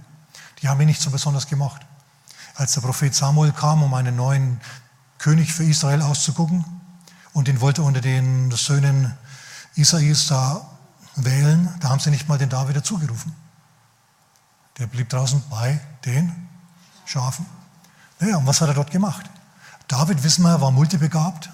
Die 0.61 0.69
haben 0.69 0.79
ihn 0.81 0.87
nicht 0.87 1.01
so 1.01 1.09
besonders 1.09 1.47
gemocht. 1.47 1.85
Als 2.55 2.73
der 2.73 2.81
Prophet 2.81 3.13
Samuel 3.13 3.51
kam, 3.51 3.83
um 3.83 3.93
einen 3.93 4.15
neuen 4.15 4.59
König 5.17 5.53
für 5.53 5.63
Israel 5.63 6.01
auszugucken, 6.01 6.63
und 7.33 7.47
den 7.47 7.61
wollte 7.61 7.83
unter 7.83 8.01
den 8.01 8.51
Söhnen 8.51 9.13
Isais 9.75 10.27
da 10.27 10.61
wählen, 11.15 11.73
da 11.79 11.89
haben 11.89 11.99
sie 11.99 12.09
nicht 12.09 12.27
mal 12.27 12.37
den 12.37 12.49
David 12.49 12.77
dazugerufen. 12.77 13.33
Der 14.77 14.87
blieb 14.87 15.09
draußen 15.09 15.43
bei 15.49 15.79
den 16.05 16.47
Schafen. 17.05 17.45
Naja, 18.19 18.37
und 18.37 18.47
was 18.47 18.61
hat 18.61 18.69
er 18.69 18.73
dort 18.73 18.91
gemacht? 18.91 19.29
David, 19.87 20.23
wissen 20.23 20.43
wir, 20.43 20.61
war 20.61 20.71
multibegabt. 20.71 21.49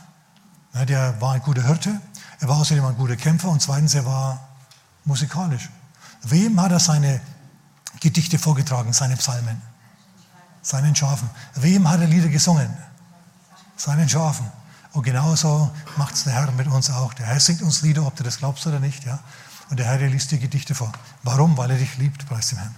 Der 0.87 1.19
war 1.21 1.33
ein 1.33 1.41
guter 1.41 1.63
Hirte. 1.63 1.99
Er 2.39 2.47
war 2.47 2.57
außerdem 2.57 2.83
ein 2.85 2.97
guter 2.97 3.15
Kämpfer. 3.15 3.49
Und 3.49 3.61
zweitens, 3.61 3.95
er 3.95 4.05
war 4.05 4.45
musikalisch. 5.05 5.69
Wem 6.23 6.59
hat 6.59 6.71
er 6.71 6.79
seine 6.79 7.21
Gedichte 7.99 8.37
vorgetragen, 8.37 8.91
seine 8.93 9.15
Psalmen? 9.15 9.61
Seinen 10.61 10.95
Schafen. 10.95 11.29
Wem 11.53 11.87
hat 11.89 12.01
er 12.01 12.07
Lieder 12.07 12.29
gesungen? 12.29 12.75
Seinen 13.77 14.09
Schafen. 14.09 14.51
Und 14.95 15.03
genauso 15.03 15.69
macht 15.97 16.15
es 16.15 16.23
der 16.23 16.31
Herr 16.31 16.49
mit 16.53 16.67
uns 16.67 16.89
auch. 16.89 17.13
Der 17.15 17.25
Herr 17.25 17.41
singt 17.41 17.61
uns 17.61 17.81
Lieder, 17.81 18.07
ob 18.07 18.15
du 18.15 18.23
das 18.23 18.37
glaubst 18.37 18.65
oder 18.65 18.79
nicht. 18.79 19.03
Ja? 19.03 19.19
Und 19.69 19.77
der 19.77 19.87
Herr, 19.87 19.97
der 19.97 20.09
liest 20.09 20.31
dir 20.31 20.37
Gedichte 20.37 20.73
vor. 20.73 20.89
Warum? 21.21 21.57
Weil 21.57 21.71
er 21.71 21.77
dich 21.77 21.97
liebt, 21.97 22.25
preis 22.25 22.47
dem 22.47 22.59
Herrn. 22.59 22.75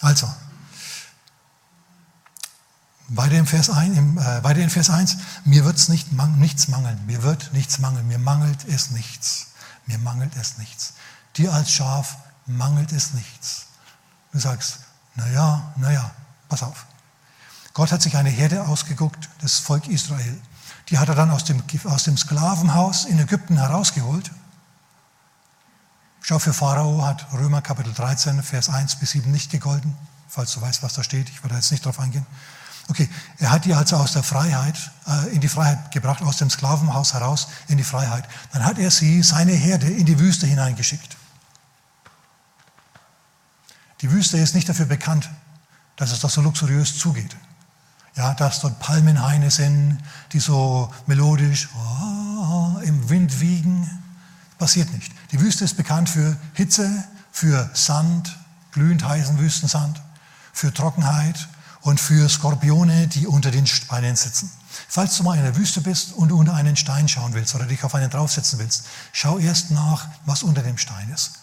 Also, 0.00 0.32
weiter 3.08 3.34
im 3.34 3.48
Vers 3.48 3.68
1, 3.68 3.98
im, 3.98 4.16
äh, 4.16 4.44
weiter 4.44 4.60
in 4.60 4.70
Vers 4.70 4.90
1 4.90 5.16
mir 5.44 5.64
wird 5.64 5.88
nicht, 5.88 6.12
nichts 6.12 6.68
mangeln, 6.68 7.04
mir 7.06 7.24
wird 7.24 7.52
nichts 7.52 7.80
mangeln, 7.80 8.06
mir 8.06 8.20
mangelt 8.20 8.64
es 8.68 8.92
nichts, 8.92 9.48
mir 9.86 9.98
mangelt 9.98 10.36
es 10.36 10.58
nichts. 10.58 10.92
Dir 11.36 11.52
als 11.52 11.72
Schaf 11.72 12.16
mangelt 12.46 12.92
es 12.92 13.14
nichts. 13.14 13.66
Du 14.32 14.38
sagst, 14.38 14.78
naja, 15.16 15.72
naja, 15.76 16.12
pass 16.48 16.62
auf. 16.62 16.86
Gott 17.78 17.92
hat 17.92 18.02
sich 18.02 18.16
eine 18.16 18.28
Herde 18.28 18.66
ausgeguckt, 18.66 19.28
das 19.40 19.60
Volk 19.60 19.86
Israel. 19.86 20.36
Die 20.88 20.98
hat 20.98 21.08
er 21.08 21.14
dann 21.14 21.30
aus 21.30 21.44
dem, 21.44 21.62
aus 21.84 22.02
dem 22.02 22.18
Sklavenhaus 22.18 23.04
in 23.04 23.20
Ägypten 23.20 23.56
herausgeholt. 23.56 24.32
Schau, 26.20 26.40
für 26.40 26.52
Pharao 26.52 27.06
hat 27.06 27.32
Römer 27.32 27.62
Kapitel 27.62 27.94
13, 27.94 28.42
Vers 28.42 28.68
1 28.68 28.96
bis 28.96 29.12
7 29.12 29.30
nicht 29.30 29.52
gegolten, 29.52 29.96
falls 30.26 30.54
du 30.54 30.60
weißt, 30.60 30.82
was 30.82 30.94
da 30.94 31.04
steht. 31.04 31.28
Ich 31.28 31.40
werde 31.44 31.54
jetzt 31.54 31.70
nicht 31.70 31.84
darauf 31.84 32.00
eingehen. 32.00 32.26
Okay, 32.88 33.08
er 33.38 33.52
hat 33.52 33.64
die 33.64 33.74
also 33.74 33.94
aus 33.94 34.12
der 34.12 34.24
Freiheit, 34.24 34.90
äh, 35.06 35.32
in 35.32 35.40
die 35.40 35.46
Freiheit 35.48 35.92
gebracht, 35.92 36.20
aus 36.22 36.38
dem 36.38 36.50
Sklavenhaus 36.50 37.14
heraus 37.14 37.46
in 37.68 37.76
die 37.76 37.84
Freiheit. 37.84 38.28
Dann 38.52 38.64
hat 38.64 38.78
er 38.78 38.90
sie, 38.90 39.22
seine 39.22 39.52
Herde, 39.52 39.88
in 39.88 40.04
die 40.04 40.18
Wüste 40.18 40.48
hineingeschickt. 40.48 41.16
Die 44.00 44.10
Wüste 44.10 44.36
ist 44.36 44.56
nicht 44.56 44.68
dafür 44.68 44.86
bekannt, 44.86 45.30
dass 45.94 46.10
es 46.10 46.18
da 46.18 46.28
so 46.28 46.40
luxuriös 46.40 46.98
zugeht. 46.98 47.36
Ja, 48.18 48.34
dass 48.34 48.58
dort 48.58 48.80
Palmenhaine 48.80 49.48
sind, 49.48 49.96
die 50.32 50.40
so 50.40 50.92
melodisch 51.06 51.68
oh, 51.76 52.80
im 52.80 53.08
Wind 53.08 53.40
wiegen. 53.40 53.88
Passiert 54.58 54.92
nicht. 54.92 55.12
Die 55.30 55.40
Wüste 55.40 55.64
ist 55.64 55.76
bekannt 55.76 56.08
für 56.10 56.36
Hitze, 56.54 57.04
für 57.30 57.70
Sand, 57.74 58.36
glühend 58.72 59.04
heißen 59.04 59.38
Wüstensand, 59.38 60.02
für 60.52 60.74
Trockenheit 60.74 61.46
und 61.82 62.00
für 62.00 62.28
Skorpione, 62.28 63.06
die 63.06 63.28
unter 63.28 63.52
den 63.52 63.68
Steinen 63.68 64.16
sitzen. 64.16 64.50
Falls 64.88 65.16
du 65.16 65.22
mal 65.22 65.38
in 65.38 65.44
der 65.44 65.54
Wüste 65.54 65.80
bist 65.80 66.12
und 66.12 66.32
unter 66.32 66.54
einen 66.54 66.74
Stein 66.74 67.06
schauen 67.06 67.34
willst 67.34 67.54
oder 67.54 67.66
dich 67.66 67.84
auf 67.84 67.94
einen 67.94 68.10
draufsetzen 68.10 68.58
willst, 68.58 68.86
schau 69.12 69.38
erst 69.38 69.70
nach, 69.70 70.08
was 70.26 70.42
unter 70.42 70.62
dem 70.62 70.76
Stein 70.76 71.08
ist. 71.14 71.34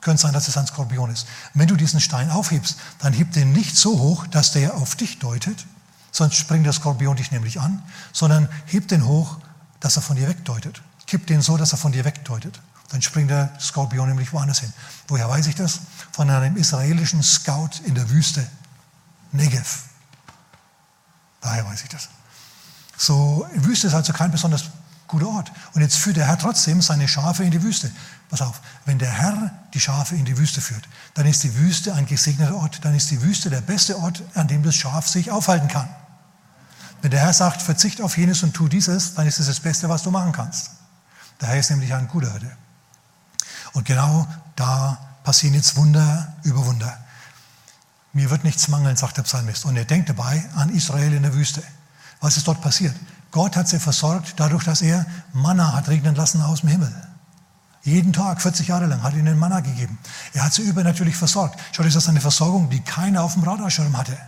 Könnte 0.00 0.22
sein, 0.22 0.32
dass 0.32 0.48
es 0.48 0.56
ein 0.56 0.66
Skorpion 0.66 1.12
ist. 1.12 1.28
wenn 1.54 1.68
du 1.68 1.76
diesen 1.76 2.00
Stein 2.00 2.30
aufhebst, 2.30 2.78
dann 2.98 3.12
heb 3.12 3.30
den 3.30 3.52
nicht 3.52 3.76
so 3.76 4.00
hoch, 4.00 4.26
dass 4.26 4.50
der 4.50 4.74
auf 4.74 4.96
dich 4.96 5.20
deutet, 5.20 5.64
sonst 6.16 6.36
springt 6.36 6.64
der 6.64 6.72
Skorpion 6.72 7.16
dich 7.16 7.30
nämlich 7.30 7.60
an, 7.60 7.82
sondern 8.12 8.48
heb 8.66 8.88
den 8.88 9.04
hoch, 9.04 9.36
dass 9.80 9.96
er 9.96 10.02
von 10.02 10.16
dir 10.16 10.28
wegdeutet. 10.28 10.80
Kipp 11.06 11.26
den 11.26 11.42
so, 11.42 11.56
dass 11.56 11.72
er 11.72 11.78
von 11.78 11.92
dir 11.92 12.04
wegdeutet. 12.04 12.58
Dann 12.88 13.02
springt 13.02 13.30
der 13.30 13.52
Skorpion 13.60 14.08
nämlich 14.08 14.32
woanders 14.32 14.60
hin. 14.60 14.72
Woher 15.08 15.28
weiß 15.28 15.46
ich 15.46 15.54
das? 15.54 15.80
Von 16.12 16.30
einem 16.30 16.56
israelischen 16.56 17.22
Scout 17.22 17.82
in 17.84 17.94
der 17.94 18.08
Wüste, 18.08 18.46
Negev. 19.32 19.82
Daher 21.42 21.66
weiß 21.66 21.82
ich 21.82 21.88
das. 21.90 22.08
So, 22.96 23.46
Wüste 23.54 23.88
ist 23.88 23.94
also 23.94 24.12
kein 24.14 24.30
besonders 24.30 24.64
guter 25.08 25.28
Ort. 25.28 25.52
Und 25.74 25.82
jetzt 25.82 25.96
führt 25.96 26.16
der 26.16 26.26
Herr 26.26 26.38
trotzdem 26.38 26.80
seine 26.80 27.08
Schafe 27.08 27.44
in 27.44 27.50
die 27.50 27.62
Wüste. 27.62 27.90
Pass 28.30 28.40
auf, 28.40 28.60
wenn 28.86 28.98
der 28.98 29.10
Herr 29.10 29.52
die 29.74 29.80
Schafe 29.80 30.16
in 30.16 30.24
die 30.24 30.38
Wüste 30.38 30.62
führt, 30.62 30.88
dann 31.14 31.26
ist 31.26 31.44
die 31.44 31.54
Wüste 31.56 31.94
ein 31.94 32.06
gesegneter 32.06 32.56
Ort. 32.56 32.84
Dann 32.84 32.94
ist 32.94 33.10
die 33.10 33.20
Wüste 33.20 33.50
der 33.50 33.60
beste 33.60 33.98
Ort, 33.98 34.22
an 34.34 34.48
dem 34.48 34.62
das 34.62 34.74
Schaf 34.74 35.06
sich 35.06 35.30
aufhalten 35.30 35.68
kann. 35.68 35.88
Wenn 37.06 37.12
der 37.12 37.20
Herr 37.20 37.32
sagt, 37.32 37.62
verzicht 37.62 38.00
auf 38.00 38.18
jenes 38.18 38.42
und 38.42 38.52
tu 38.52 38.66
dieses, 38.66 39.14
dann 39.14 39.28
ist 39.28 39.38
es 39.38 39.46
das 39.46 39.60
Beste, 39.60 39.88
was 39.88 40.02
du 40.02 40.10
machen 40.10 40.32
kannst. 40.32 40.72
Der 41.40 41.46
Herr 41.46 41.60
ist 41.60 41.70
nämlich 41.70 41.94
ein 41.94 42.08
guter 42.08 42.32
Hirte. 42.32 42.50
Und 43.74 43.86
genau 43.86 44.26
da 44.56 44.98
passieren 45.22 45.54
jetzt 45.54 45.76
Wunder 45.76 46.34
über 46.42 46.66
Wunder. 46.66 46.98
Mir 48.12 48.28
wird 48.28 48.42
nichts 48.42 48.66
mangeln, 48.66 48.96
sagt 48.96 49.18
der 49.18 49.22
Psalmist. 49.22 49.66
Und 49.66 49.76
er 49.76 49.84
denkt 49.84 50.08
dabei 50.08 50.44
an 50.56 50.74
Israel 50.74 51.12
in 51.12 51.22
der 51.22 51.32
Wüste. 51.32 51.62
Was 52.20 52.38
ist 52.38 52.48
dort 52.48 52.60
passiert? 52.60 52.96
Gott 53.30 53.54
hat 53.54 53.68
sie 53.68 53.78
versorgt, 53.78 54.34
dadurch, 54.38 54.64
dass 54.64 54.82
er 54.82 55.06
Manna 55.32 55.74
hat 55.74 55.86
regnen 55.86 56.16
lassen 56.16 56.42
aus 56.42 56.62
dem 56.62 56.70
Himmel. 56.70 56.92
Jeden 57.84 58.12
Tag, 58.12 58.42
40 58.42 58.66
Jahre 58.66 58.86
lang, 58.86 59.04
hat 59.04 59.14
ihnen 59.14 59.38
Manna 59.38 59.60
gegeben. 59.60 59.96
Er 60.32 60.42
hat 60.42 60.54
sie 60.54 60.62
übernatürlich 60.62 61.14
versorgt. 61.14 61.60
Schau, 61.70 61.84
das 61.84 61.94
ist 61.94 62.08
eine 62.08 62.20
Versorgung, 62.20 62.68
die 62.68 62.80
keiner 62.80 63.22
auf 63.22 63.34
dem 63.34 63.44
Radarschirm 63.44 63.96
hatte. 63.96 64.18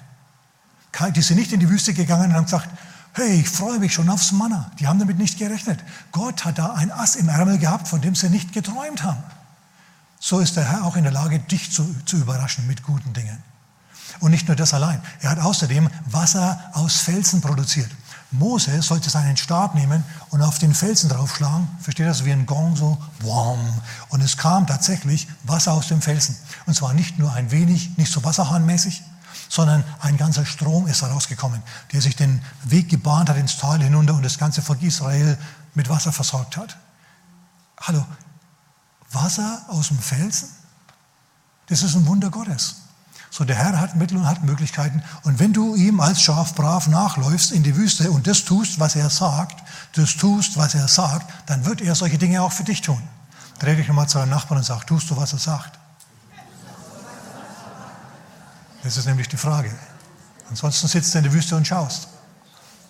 Die 1.14 1.22
sind 1.22 1.36
nicht 1.36 1.52
in 1.52 1.60
die 1.60 1.68
Wüste 1.68 1.94
gegangen 1.94 2.30
und 2.30 2.34
haben 2.34 2.44
gesagt, 2.44 2.68
hey, 3.12 3.40
ich 3.40 3.48
freue 3.48 3.78
mich 3.78 3.92
schon 3.92 4.08
aufs 4.08 4.32
Manna. 4.32 4.70
Die 4.78 4.86
haben 4.86 4.98
damit 4.98 5.18
nicht 5.18 5.38
gerechnet. 5.38 5.80
Gott 6.12 6.44
hat 6.44 6.58
da 6.58 6.74
ein 6.74 6.90
Ass 6.90 7.16
im 7.16 7.28
Ärmel 7.28 7.58
gehabt, 7.58 7.88
von 7.88 8.00
dem 8.00 8.14
sie 8.14 8.30
nicht 8.30 8.52
geträumt 8.52 9.02
haben. 9.02 9.22
So 10.20 10.40
ist 10.40 10.56
der 10.56 10.64
Herr 10.64 10.84
auch 10.84 10.96
in 10.96 11.04
der 11.04 11.12
Lage, 11.12 11.38
dich 11.38 11.72
zu, 11.72 11.94
zu 12.04 12.16
überraschen 12.16 12.66
mit 12.66 12.82
guten 12.82 13.12
Dingen. 13.12 13.42
Und 14.20 14.30
nicht 14.32 14.48
nur 14.48 14.56
das 14.56 14.74
allein. 14.74 15.00
Er 15.20 15.30
hat 15.30 15.38
außerdem 15.38 15.88
Wasser 16.06 16.70
aus 16.72 16.96
Felsen 16.96 17.40
produziert. 17.40 17.90
Mose 18.30 18.82
sollte 18.82 19.08
seinen 19.08 19.36
Stab 19.36 19.74
nehmen 19.74 20.04
und 20.30 20.42
auf 20.42 20.58
den 20.58 20.74
Felsen 20.74 21.08
draufschlagen. 21.08 21.68
Versteht 21.80 22.06
das? 22.06 22.24
Wie 22.24 22.32
ein 22.32 22.46
Gong, 22.46 22.76
so, 22.76 22.98
wom. 23.20 23.58
Und 24.10 24.20
es 24.20 24.36
kam 24.36 24.66
tatsächlich 24.66 25.28
Wasser 25.44 25.72
aus 25.72 25.88
dem 25.88 26.02
Felsen. 26.02 26.36
Und 26.66 26.74
zwar 26.74 26.92
nicht 26.92 27.18
nur 27.18 27.32
ein 27.32 27.50
wenig, 27.50 27.96
nicht 27.96 28.12
so 28.12 28.22
wasserhahnmäßig, 28.24 29.02
sondern 29.48 29.84
ein 30.00 30.16
ganzer 30.16 30.44
Strom 30.44 30.86
ist 30.86 31.02
herausgekommen, 31.02 31.62
der 31.92 32.00
sich 32.00 32.16
den 32.16 32.42
Weg 32.64 32.88
gebahnt 32.88 33.28
hat 33.28 33.36
ins 33.36 33.56
Tal 33.56 33.82
hinunter 33.82 34.14
und 34.14 34.22
das 34.22 34.38
ganze 34.38 34.62
Volk 34.62 34.82
Israel 34.82 35.38
mit 35.74 35.88
Wasser 35.88 36.12
versorgt 36.12 36.56
hat. 36.56 36.76
Hallo, 37.80 38.04
Wasser 39.12 39.62
aus 39.68 39.88
dem 39.88 39.98
Felsen? 39.98 40.48
Das 41.66 41.82
ist 41.82 41.94
ein 41.94 42.06
Wunder 42.06 42.30
Gottes. 42.30 42.76
So, 43.30 43.44
der 43.44 43.56
Herr 43.56 43.78
hat 43.78 43.94
Mittel 43.94 44.16
und 44.16 44.26
hat 44.26 44.42
Möglichkeiten. 44.42 45.02
Und 45.22 45.38
wenn 45.38 45.52
du 45.52 45.74
ihm 45.74 46.00
als 46.00 46.22
Schaf 46.22 46.54
brav 46.54 46.88
nachläufst 46.88 47.52
in 47.52 47.62
die 47.62 47.76
Wüste 47.76 48.10
und 48.10 48.26
das 48.26 48.44
tust, 48.44 48.80
was 48.80 48.96
er 48.96 49.10
sagt, 49.10 49.62
das 49.94 50.16
tust, 50.16 50.56
was 50.56 50.74
er 50.74 50.88
sagt, 50.88 51.30
dann 51.46 51.64
wird 51.66 51.82
er 51.82 51.94
solche 51.94 52.16
Dinge 52.16 52.42
auch 52.42 52.52
für 52.52 52.64
dich 52.64 52.80
tun. 52.80 53.02
Dreh 53.58 53.76
dich 53.76 53.88
nochmal 53.88 54.08
zu 54.08 54.18
deinem 54.18 54.30
Nachbarn 54.30 54.58
und 54.58 54.64
sag, 54.64 54.86
tust 54.86 55.10
du, 55.10 55.16
was 55.16 55.34
er 55.34 55.38
sagt? 55.38 55.78
Das 58.82 58.96
ist 58.96 59.06
nämlich 59.06 59.28
die 59.28 59.36
Frage. 59.36 59.74
Ansonsten 60.48 60.88
sitzt 60.88 61.14
du 61.14 61.18
in 61.18 61.24
der 61.24 61.32
Wüste 61.32 61.56
und 61.56 61.66
schaust. 61.66 62.08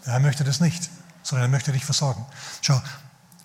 Der 0.04 0.12
Herr 0.12 0.20
möchte 0.20 0.44
das 0.44 0.60
nicht, 0.60 0.88
sondern 1.22 1.48
er 1.48 1.50
möchte 1.50 1.72
dich 1.72 1.84
versorgen. 1.84 2.24
Schau, 2.60 2.80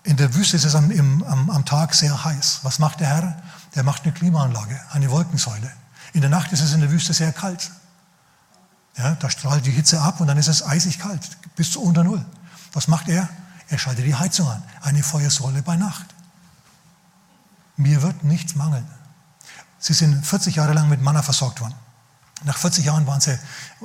in 0.04 0.16
der 0.16 0.34
Wüste 0.34 0.56
ist 0.56 0.64
es 0.64 0.74
am, 0.74 0.90
am, 1.26 1.50
am 1.50 1.64
Tag 1.64 1.94
sehr 1.94 2.24
heiß. 2.24 2.60
Was 2.62 2.78
macht 2.78 3.00
der 3.00 3.08
Herr? 3.08 3.42
Der 3.74 3.82
macht 3.82 4.04
eine 4.04 4.12
Klimaanlage, 4.12 4.80
eine 4.92 5.10
Wolkensäule. 5.10 5.70
In 6.12 6.20
der 6.20 6.30
Nacht 6.30 6.52
ist 6.52 6.60
es 6.60 6.72
in 6.72 6.80
der 6.80 6.90
Wüste 6.90 7.12
sehr 7.12 7.32
kalt. 7.32 7.70
Ja, 8.96 9.16
da 9.16 9.28
strahlt 9.28 9.66
die 9.66 9.72
Hitze 9.72 10.00
ab 10.00 10.20
und 10.20 10.28
dann 10.28 10.38
ist 10.38 10.46
es 10.46 10.64
eisig 10.64 10.98
kalt, 11.00 11.28
bis 11.56 11.72
zu 11.72 11.82
unter 11.82 12.04
Null. 12.04 12.24
Was 12.72 12.86
macht 12.86 13.08
er? 13.08 13.28
Er 13.68 13.78
schaltet 13.78 14.04
die 14.04 14.14
Heizung 14.14 14.48
an. 14.48 14.62
Eine 14.82 15.02
Feuersäule 15.02 15.62
bei 15.62 15.76
Nacht. 15.76 16.14
Mir 17.76 18.02
wird 18.02 18.22
nichts 18.22 18.54
mangeln. 18.54 18.86
Sie 19.80 19.94
sind 19.94 20.24
40 20.24 20.56
Jahre 20.56 20.74
lang 20.74 20.88
mit 20.88 21.02
Manna 21.02 21.22
versorgt 21.22 21.60
worden. 21.60 21.74
Nach 22.42 22.58
40 22.58 22.84
Jahren 22.84 23.06
waren 23.06 23.20
sie, 23.20 23.38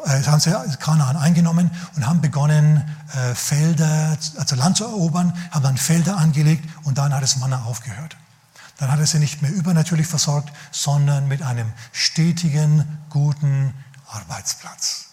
äh, 0.05 0.23
haben 0.23 0.39
sie 0.39 0.51
Kanaan 0.79 1.15
eingenommen 1.15 1.71
und 1.95 2.07
haben 2.07 2.19
begonnen, 2.19 2.83
äh, 3.13 3.35
Felder, 3.35 4.17
also 4.37 4.55
Land 4.55 4.77
zu 4.77 4.85
erobern, 4.85 5.33
haben 5.51 5.63
dann 5.63 5.77
Felder 5.77 6.17
angelegt 6.17 6.67
und 6.83 6.97
dann 6.97 7.13
hat 7.13 7.21
das 7.21 7.37
Manna 7.37 7.63
aufgehört 7.63 8.17
dann 8.79 8.91
hat 8.91 8.99
er 8.99 9.07
sie 9.07 9.19
nicht 9.19 9.41
mehr 9.41 9.51
übernatürlich 9.51 10.07
versorgt, 10.07 10.53
sondern 10.71 11.27
mit 11.27 11.43
einem 11.43 11.71
stetigen, 11.91 12.85
guten 13.09 13.73
Arbeitsplatz. 14.07 15.07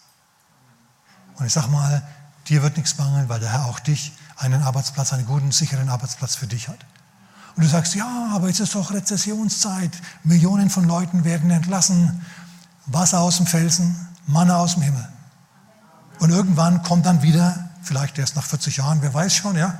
Und 1.34 1.46
ich 1.46 1.52
sage 1.52 1.68
mal, 1.68 2.06
dir 2.48 2.62
wird 2.62 2.76
nichts 2.76 2.96
mangeln, 2.96 3.28
weil 3.28 3.40
der 3.40 3.52
Herr 3.52 3.66
auch 3.66 3.80
dich 3.80 4.12
einen 4.36 4.62
Arbeitsplatz, 4.62 5.12
einen 5.12 5.26
guten, 5.26 5.50
sicheren 5.50 5.88
Arbeitsplatz 5.88 6.36
für 6.36 6.46
dich 6.46 6.68
hat. 6.68 6.78
Und 7.56 7.64
du 7.64 7.68
sagst, 7.68 7.96
ja, 7.96 8.30
aber 8.32 8.46
jetzt 8.48 8.60
ist 8.60 8.74
doch 8.76 8.92
Rezessionszeit. 8.92 9.90
Millionen 10.22 10.70
von 10.70 10.84
Leuten 10.84 11.24
werden 11.24 11.50
entlassen. 11.50 12.24
Wasser 12.86 13.20
aus 13.20 13.36
dem 13.36 13.46
Felsen, 13.46 14.08
Manna 14.26 14.56
aus 14.56 14.74
dem 14.74 14.82
Himmel. 14.82 15.08
Und 16.20 16.30
irgendwann 16.30 16.82
kommt 16.82 17.06
dann 17.06 17.22
wieder, 17.22 17.70
vielleicht 17.82 18.18
erst 18.18 18.36
nach 18.36 18.44
40 18.44 18.78
Jahren, 18.78 19.02
wer 19.02 19.12
weiß 19.12 19.34
schon, 19.34 19.56
ja, 19.56 19.78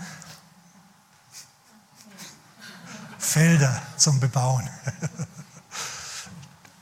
Felder 3.19 3.83
zum 3.97 4.21
Bebauen. 4.21 4.69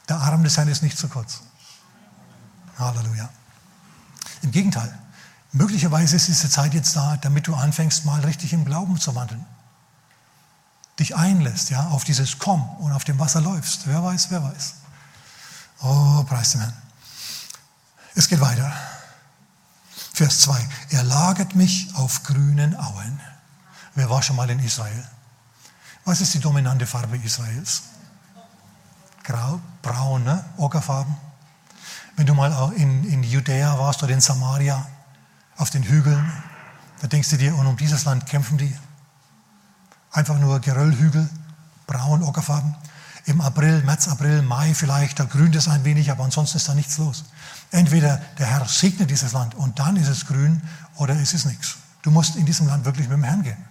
Der 0.09 0.19
Arm 0.19 0.45
des 0.45 0.57
Herrn 0.57 0.69
ist 0.69 0.83
nicht 0.83 0.99
zu 0.99 1.09
kurz. 1.09 1.41
Halleluja. 2.79 3.29
Im 4.43 4.51
Gegenteil, 4.51 4.93
möglicherweise 5.53 6.17
ist 6.17 6.29
diese 6.29 6.51
Zeit 6.51 6.75
jetzt 6.75 6.95
da, 6.95 7.17
damit 7.17 7.47
du 7.47 7.55
anfängst, 7.55 8.05
mal 8.05 8.21
richtig 8.21 8.53
im 8.53 8.65
Glauben 8.65 9.01
zu 9.01 9.15
wandeln. 9.15 9.45
Dich 10.99 11.17
einlässt, 11.17 11.71
ja, 11.71 11.89
auf 11.89 12.05
dieses 12.05 12.39
Komm 12.39 12.69
und 12.77 12.93
auf 12.93 13.05
dem 13.05 13.19
Wasser 13.19 13.41
läufst. 13.41 13.87
Wer 13.87 14.05
weiß, 14.05 14.31
wer 14.31 14.45
weiß. 14.45 14.75
Oh, 15.85 16.25
preis 16.25 16.53
dem 16.53 16.63
Herrn. 16.63 16.73
Es 18.15 18.27
geht 18.27 18.41
weiter. 18.41 18.73
Vers 20.15 20.41
2. 20.41 20.69
Er 20.91 21.03
lagert 21.03 21.55
mich 21.55 21.95
auf 21.95 22.23
grünen 22.23 22.75
Auen. 22.75 23.21
Wer 23.95 24.09
war 24.09 24.23
schon 24.23 24.37
mal 24.37 24.49
in 24.49 24.61
Israel? 24.61 25.05
Was 26.07 26.23
ist 26.23 26.33
die 26.33 26.41
dominante 26.41 26.87
Farbe 26.87 27.19
Israels? 27.19 27.83
Grau, 29.25 29.61
braun, 29.83 30.25
ne? 30.25 30.43
Ockerfarben. 30.57 31.15
Wenn 32.17 32.27
du 32.27 32.35
mal 32.35 32.73
in, 32.77 33.05
in 33.05 33.23
Judäa 33.23 33.79
warst 33.79 34.03
oder 34.03 34.15
in 34.15 34.21
Samaria, 34.21 34.87
auf 35.57 35.69
den 35.69 35.83
Hügeln, 35.83 36.33
da 37.01 37.09
denkst 37.09 37.29
du 37.29 37.37
dir, 37.37 37.55
und 37.57 37.67
um 37.67 37.77
dieses 37.77 38.05
Land 38.05 38.27
kämpfen 38.27 38.57
die. 38.57 38.75
Einfach 40.13 40.39
nur 40.39 40.61
Geröllhügel, 40.61 41.29
braun, 41.87 42.23
Ockerfarben. 42.23 42.75
Im 43.27 43.41
April, 43.41 43.83
März, 43.83 44.09
April, 44.09 44.43
Mai 44.43 44.75
vielleicht, 44.75 45.19
da 45.19 45.25
grünt 45.25 45.57
es 45.57 45.67
ein 45.67 45.85
wenig, 45.85 46.11
aber 46.11 46.25
ansonsten 46.25 46.59
ist 46.59 46.69
da 46.69 46.75
nichts 46.75 46.99
los. 46.99 47.25
Entweder 47.71 48.19
der 48.39 48.47
Herr 48.47 48.67
segnet 48.69 49.11
dieses 49.11 49.33
Land 49.33 49.55
und 49.55 49.79
dann 49.79 49.97
ist 49.97 50.09
es 50.09 50.27
grün 50.27 50.63
oder 50.97 51.15
ist 51.15 51.33
es 51.33 51.47
nichts. 51.47 51.77
Du 52.03 52.11
musst 52.11 52.37
in 52.37 52.45
diesem 52.45 52.67
Land 52.67 52.85
wirklich 52.85 53.09
mit 53.09 53.17
dem 53.17 53.25
Herrn 53.25 53.43
gehen. 53.43 53.65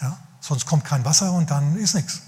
Ja? 0.00 0.18
Sonst 0.40 0.66
kommt 0.66 0.84
kein 0.84 1.04
Wasser 1.04 1.32
und 1.32 1.50
dann 1.50 1.76
ist 1.76 1.94
nichts. 1.94 2.22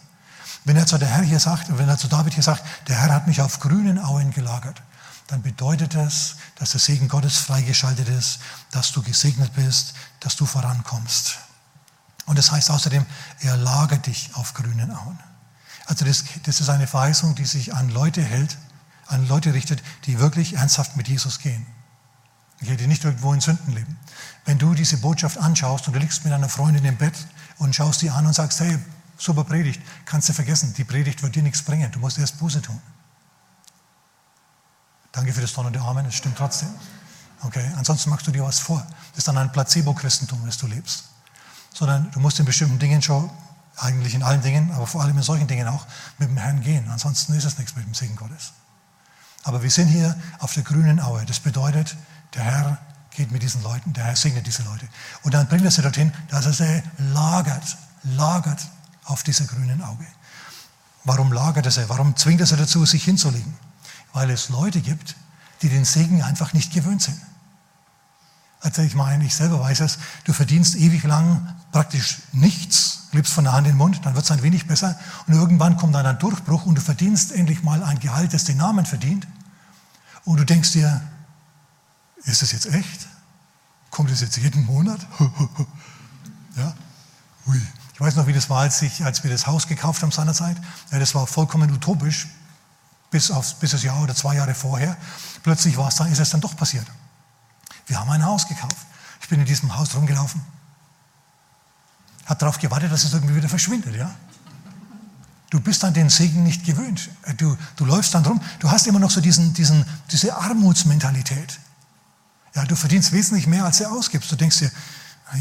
Wenn 0.64 0.76
er 0.76 0.86
zu 0.86 0.96
der 0.96 1.08
Herr 1.08 1.22
hier 1.22 1.40
sagt, 1.40 1.76
wenn 1.76 1.88
er 1.88 1.98
zu 1.98 2.06
David 2.06 2.34
hier 2.34 2.42
sagt, 2.42 2.64
der 2.88 2.96
Herr 2.96 3.12
hat 3.12 3.26
mich 3.26 3.42
auf 3.42 3.58
grünen 3.58 3.98
Auen 3.98 4.30
gelagert, 4.30 4.80
dann 5.26 5.42
bedeutet 5.42 5.94
das, 5.94 6.36
dass 6.56 6.70
der 6.70 6.80
Segen 6.80 7.08
Gottes 7.08 7.38
freigeschaltet 7.38 8.08
ist, 8.08 8.38
dass 8.70 8.92
du 8.92 9.02
gesegnet 9.02 9.52
bist, 9.54 9.94
dass 10.20 10.36
du 10.36 10.46
vorankommst. 10.46 11.38
Und 12.26 12.38
das 12.38 12.52
heißt 12.52 12.70
außerdem, 12.70 13.04
er 13.40 13.56
lagert 13.56 14.06
dich 14.06 14.30
auf 14.34 14.54
grünen 14.54 14.90
Auen. 14.90 15.18
Also 15.86 16.04
das, 16.04 16.24
das 16.44 16.60
ist 16.60 16.68
eine 16.68 16.86
Verheißung, 16.86 17.34
die 17.34 17.44
sich 17.44 17.74
an 17.74 17.90
Leute 17.90 18.22
hält, 18.22 18.56
an 19.06 19.26
Leute 19.28 19.52
richtet, 19.52 19.82
die 20.06 20.18
wirklich 20.18 20.54
ernsthaft 20.54 20.96
mit 20.96 21.08
Jesus 21.08 21.38
gehen. 21.38 21.66
Die 22.60 22.86
nicht 22.86 23.04
irgendwo 23.04 23.34
in 23.34 23.40
Sünden 23.40 23.74
leben. 23.74 23.98
Wenn 24.46 24.58
du 24.58 24.74
diese 24.74 24.96
Botschaft 24.96 25.36
anschaust 25.36 25.86
und 25.86 25.94
du 25.94 26.00
liegst 26.00 26.24
mit 26.24 26.32
einer 26.32 26.48
Freundin 26.48 26.84
im 26.84 26.96
Bett 26.96 27.14
und 27.58 27.74
schaust 27.74 28.00
die 28.00 28.10
an 28.10 28.26
und 28.26 28.32
sagst, 28.32 28.60
hey, 28.60 28.78
super 29.18 29.44
Predigt, 29.44 29.82
kannst 30.06 30.28
du 30.28 30.32
vergessen, 30.32 30.72
die 30.74 30.84
Predigt 30.84 31.22
wird 31.22 31.34
dir 31.34 31.42
nichts 31.42 31.62
bringen, 31.62 31.90
du 31.92 31.98
musst 31.98 32.18
erst 32.18 32.38
Buße 32.38 32.62
tun. 32.62 32.80
Danke 35.12 35.32
für 35.32 35.42
das 35.42 35.52
donnernde 35.52 35.80
Amen, 35.80 36.06
es 36.06 36.14
stimmt 36.14 36.38
trotzdem. 36.38 36.68
Okay, 37.42 37.70
ansonsten 37.76 38.10
machst 38.10 38.26
du 38.26 38.30
dir 38.30 38.42
was 38.42 38.58
vor. 38.58 38.84
Das 39.10 39.18
ist 39.18 39.28
dann 39.28 39.36
ein 39.36 39.52
Placebo-Christentum, 39.52 40.40
das 40.46 40.56
du 40.56 40.66
lebst. 40.66 41.04
Sondern 41.72 42.10
du 42.12 42.20
musst 42.20 42.38
in 42.40 42.46
bestimmten 42.46 42.78
Dingen 42.78 43.02
schon, 43.02 43.30
eigentlich 43.76 44.14
in 44.14 44.22
allen 44.22 44.42
Dingen, 44.42 44.70
aber 44.72 44.86
vor 44.86 45.02
allem 45.02 45.16
in 45.16 45.22
solchen 45.22 45.46
Dingen 45.46 45.68
auch, 45.68 45.86
mit 46.18 46.28
dem 46.28 46.36
Herrn 46.36 46.60
gehen. 46.60 46.88
Ansonsten 46.90 47.34
ist 47.34 47.44
es 47.44 47.58
nichts 47.58 47.74
mit 47.76 47.84
dem 47.84 47.94
Segen 47.94 48.16
Gottes. 48.16 48.52
Aber 49.42 49.62
wir 49.62 49.70
sind 49.70 49.88
hier 49.88 50.16
auf 50.38 50.54
der 50.54 50.62
grünen 50.62 51.00
Aue. 51.00 51.24
Das 51.26 51.40
bedeutet, 51.40 51.96
der 52.34 52.44
Herr 52.44 52.78
geht 53.10 53.30
mit 53.30 53.42
diesen 53.42 53.62
Leuten, 53.62 53.92
der 53.92 54.04
Herr 54.04 54.16
segnet 54.16 54.46
diese 54.46 54.62
Leute. 54.62 54.88
Und 55.22 55.34
dann 55.34 55.46
bringt 55.46 55.64
er 55.64 55.70
sie 55.70 55.82
dorthin, 55.82 56.12
dass 56.28 56.46
er 56.46 56.52
sie 56.52 56.82
lagert, 56.98 57.76
lagert 58.02 58.60
auf 59.04 59.22
dieser 59.22 59.44
grünen 59.44 59.82
Auge. 59.82 60.06
Warum 61.04 61.32
lagert 61.32 61.66
er 61.66 61.72
sie? 61.72 61.88
Warum 61.88 62.16
zwingt 62.16 62.40
er 62.40 62.46
sie 62.46 62.56
dazu, 62.56 62.84
sich 62.86 63.04
hinzulegen? 63.04 63.54
Weil 64.12 64.30
es 64.30 64.48
Leute 64.48 64.80
gibt, 64.80 65.14
die 65.62 65.68
den 65.68 65.84
Segen 65.84 66.22
einfach 66.22 66.52
nicht 66.52 66.72
gewöhnt 66.72 67.02
sind. 67.02 67.20
Also 68.60 68.80
ich 68.80 68.94
meine, 68.94 69.24
ich 69.24 69.34
selber 69.34 69.60
weiß 69.60 69.80
es, 69.80 69.98
du 70.24 70.32
verdienst 70.32 70.74
ewig 70.74 71.04
lang 71.04 71.54
praktisch 71.70 72.18
nichts, 72.32 73.03
lebst 73.14 73.32
von 73.32 73.44
der 73.44 73.52
Hand 73.52 73.66
in 73.66 73.72
den 73.72 73.78
Mund, 73.78 74.00
dann 74.04 74.14
wird 74.14 74.24
es 74.24 74.30
ein 74.30 74.42
wenig 74.42 74.66
besser 74.66 74.98
und 75.26 75.34
irgendwann 75.34 75.76
kommt 75.76 75.94
dann 75.94 76.06
ein 76.06 76.18
Durchbruch 76.18 76.66
und 76.66 76.74
du 76.74 76.80
verdienst 76.82 77.32
endlich 77.32 77.62
mal 77.62 77.82
ein 77.82 77.98
Gehalt, 78.00 78.34
das 78.34 78.44
den 78.44 78.56
Namen 78.56 78.86
verdient 78.86 79.26
und 80.24 80.38
du 80.38 80.44
denkst 80.44 80.72
dir, 80.72 81.00
ist 82.24 82.42
das 82.42 82.52
jetzt 82.52 82.66
echt? 82.66 83.06
Kommt 83.90 84.10
das 84.10 84.20
jetzt 84.20 84.36
jeden 84.36 84.64
Monat? 84.64 85.00
ja? 86.56 86.74
Ui. 87.46 87.60
Ich 87.92 88.00
weiß 88.00 88.16
noch, 88.16 88.26
wie 88.26 88.32
das 88.32 88.50
war, 88.50 88.60
als, 88.60 88.82
ich, 88.82 89.04
als 89.04 89.22
wir 89.22 89.30
das 89.30 89.46
Haus 89.46 89.68
gekauft 89.68 90.02
haben 90.02 90.10
seinerzeit. 90.10 90.56
Ja, 90.90 90.98
das 90.98 91.14
war 91.14 91.26
vollkommen 91.28 91.70
utopisch, 91.70 92.26
bis, 93.10 93.30
auf, 93.30 93.54
bis 93.60 93.70
das 93.70 93.84
Jahr 93.84 94.02
oder 94.02 94.16
zwei 94.16 94.34
Jahre 94.34 94.54
vorher. 94.54 94.96
Plötzlich 95.44 95.76
war 95.76 95.88
es 95.88 95.94
dann, 95.94 96.10
ist 96.10 96.18
es 96.18 96.30
dann 96.30 96.40
doch 96.40 96.56
passiert. 96.56 96.86
Wir 97.86 98.00
haben 98.00 98.10
ein 98.10 98.24
Haus 98.24 98.48
gekauft. 98.48 98.76
Ich 99.20 99.28
bin 99.28 99.38
in 99.38 99.46
diesem 99.46 99.76
Haus 99.76 99.94
rumgelaufen. 99.94 100.42
Hat 102.26 102.40
darauf 102.40 102.58
gewartet, 102.58 102.90
dass 102.90 103.04
es 103.04 103.12
irgendwie 103.12 103.36
wieder 103.36 103.48
verschwindet. 103.48 103.94
Ja? 103.96 104.14
Du 105.50 105.60
bist 105.60 105.84
an 105.84 105.94
den 105.94 106.10
Segen 106.10 106.42
nicht 106.42 106.64
gewöhnt. 106.64 107.10
Du, 107.36 107.56
du 107.76 107.84
läufst 107.84 108.14
dann 108.14 108.24
rum. 108.24 108.40
Du 108.58 108.70
hast 108.70 108.86
immer 108.86 108.98
noch 108.98 109.10
so 109.10 109.20
diesen, 109.20 109.54
diesen, 109.54 109.84
diese 110.10 110.34
Armutsmentalität. 110.36 111.60
Ja, 112.54 112.64
du 112.64 112.76
verdienst 112.76 113.12
wesentlich 113.12 113.46
mehr, 113.46 113.64
als 113.64 113.78
du 113.78 113.86
ausgibst. 113.86 114.30
Du 114.30 114.36
denkst 114.36 114.58
dir, 114.58 114.70